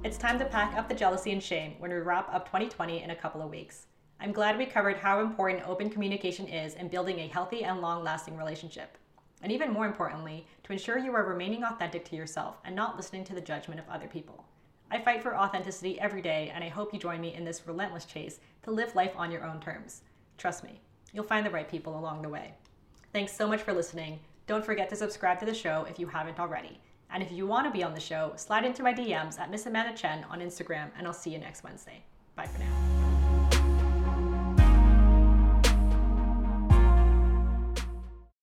It's 0.03 0.17
time 0.17 0.39
to 0.39 0.45
pack 0.45 0.75
up 0.77 0.89
the 0.89 0.95
jealousy 0.95 1.31
and 1.31 1.43
shame 1.43 1.75
when 1.79 1.91
we 1.91 1.97
wrap 1.97 2.33
up 2.33 2.45
2020 2.45 3.03
in 3.03 3.11
a 3.11 3.15
couple 3.15 3.41
of 3.41 3.49
weeks. 3.49 3.87
I'm 4.19 4.31
glad 4.31 4.57
we 4.57 4.65
covered 4.65 4.97
how 4.97 5.19
important 5.19 5.67
open 5.67 5.89
communication 5.89 6.47
is 6.47 6.75
in 6.75 6.87
building 6.87 7.19
a 7.19 7.27
healthy 7.27 7.63
and 7.63 7.81
long 7.81 8.03
lasting 8.03 8.37
relationship. 8.37 8.97
And 9.43 9.51
even 9.51 9.71
more 9.71 9.85
importantly, 9.85 10.45
to 10.63 10.73
ensure 10.73 10.97
you 10.97 11.13
are 11.15 11.25
remaining 11.25 11.63
authentic 11.63 12.05
to 12.05 12.15
yourself 12.15 12.57
and 12.63 12.75
not 12.75 12.95
listening 12.95 13.23
to 13.25 13.33
the 13.33 13.41
judgment 13.41 13.79
of 13.79 13.89
other 13.89 14.07
people. 14.07 14.45
I 14.91 14.99
fight 14.99 15.23
for 15.23 15.37
authenticity 15.37 15.99
every 15.99 16.21
day, 16.21 16.51
and 16.53 16.63
I 16.63 16.69
hope 16.69 16.93
you 16.93 16.99
join 16.99 17.21
me 17.21 17.33
in 17.33 17.45
this 17.45 17.65
relentless 17.65 18.05
chase 18.05 18.39
to 18.63 18.71
live 18.71 18.93
life 18.93 19.13
on 19.15 19.31
your 19.31 19.43
own 19.43 19.59
terms. 19.59 20.01
Trust 20.37 20.63
me, 20.63 20.81
you'll 21.13 21.23
find 21.23 21.45
the 21.45 21.51
right 21.51 21.69
people 21.69 21.97
along 21.97 22.21
the 22.21 22.29
way. 22.29 22.53
Thanks 23.13 23.35
so 23.35 23.47
much 23.47 23.61
for 23.61 23.73
listening. 23.73 24.19
Don't 24.47 24.65
forget 24.65 24.89
to 24.89 24.95
subscribe 24.95 25.39
to 25.39 25.45
the 25.45 25.53
show 25.53 25.85
if 25.89 25.99
you 25.99 26.07
haven't 26.07 26.39
already. 26.39 26.79
And 27.13 27.21
if 27.21 27.31
you 27.31 27.45
want 27.45 27.67
to 27.67 27.71
be 27.71 27.83
on 27.83 27.93
the 27.93 27.99
show, 27.99 28.33
slide 28.35 28.65
into 28.65 28.83
my 28.83 28.93
DMs 28.93 29.39
at 29.39 29.51
Miss 29.51 29.65
Amanda 29.65 29.95
Chen 29.95 30.25
on 30.29 30.39
Instagram, 30.39 30.89
and 30.97 31.05
I'll 31.05 31.13
see 31.13 31.31
you 31.31 31.39
next 31.39 31.63
Wednesday. 31.63 32.03
Bye 32.35 32.47
for 32.47 32.59
now. 32.59 32.90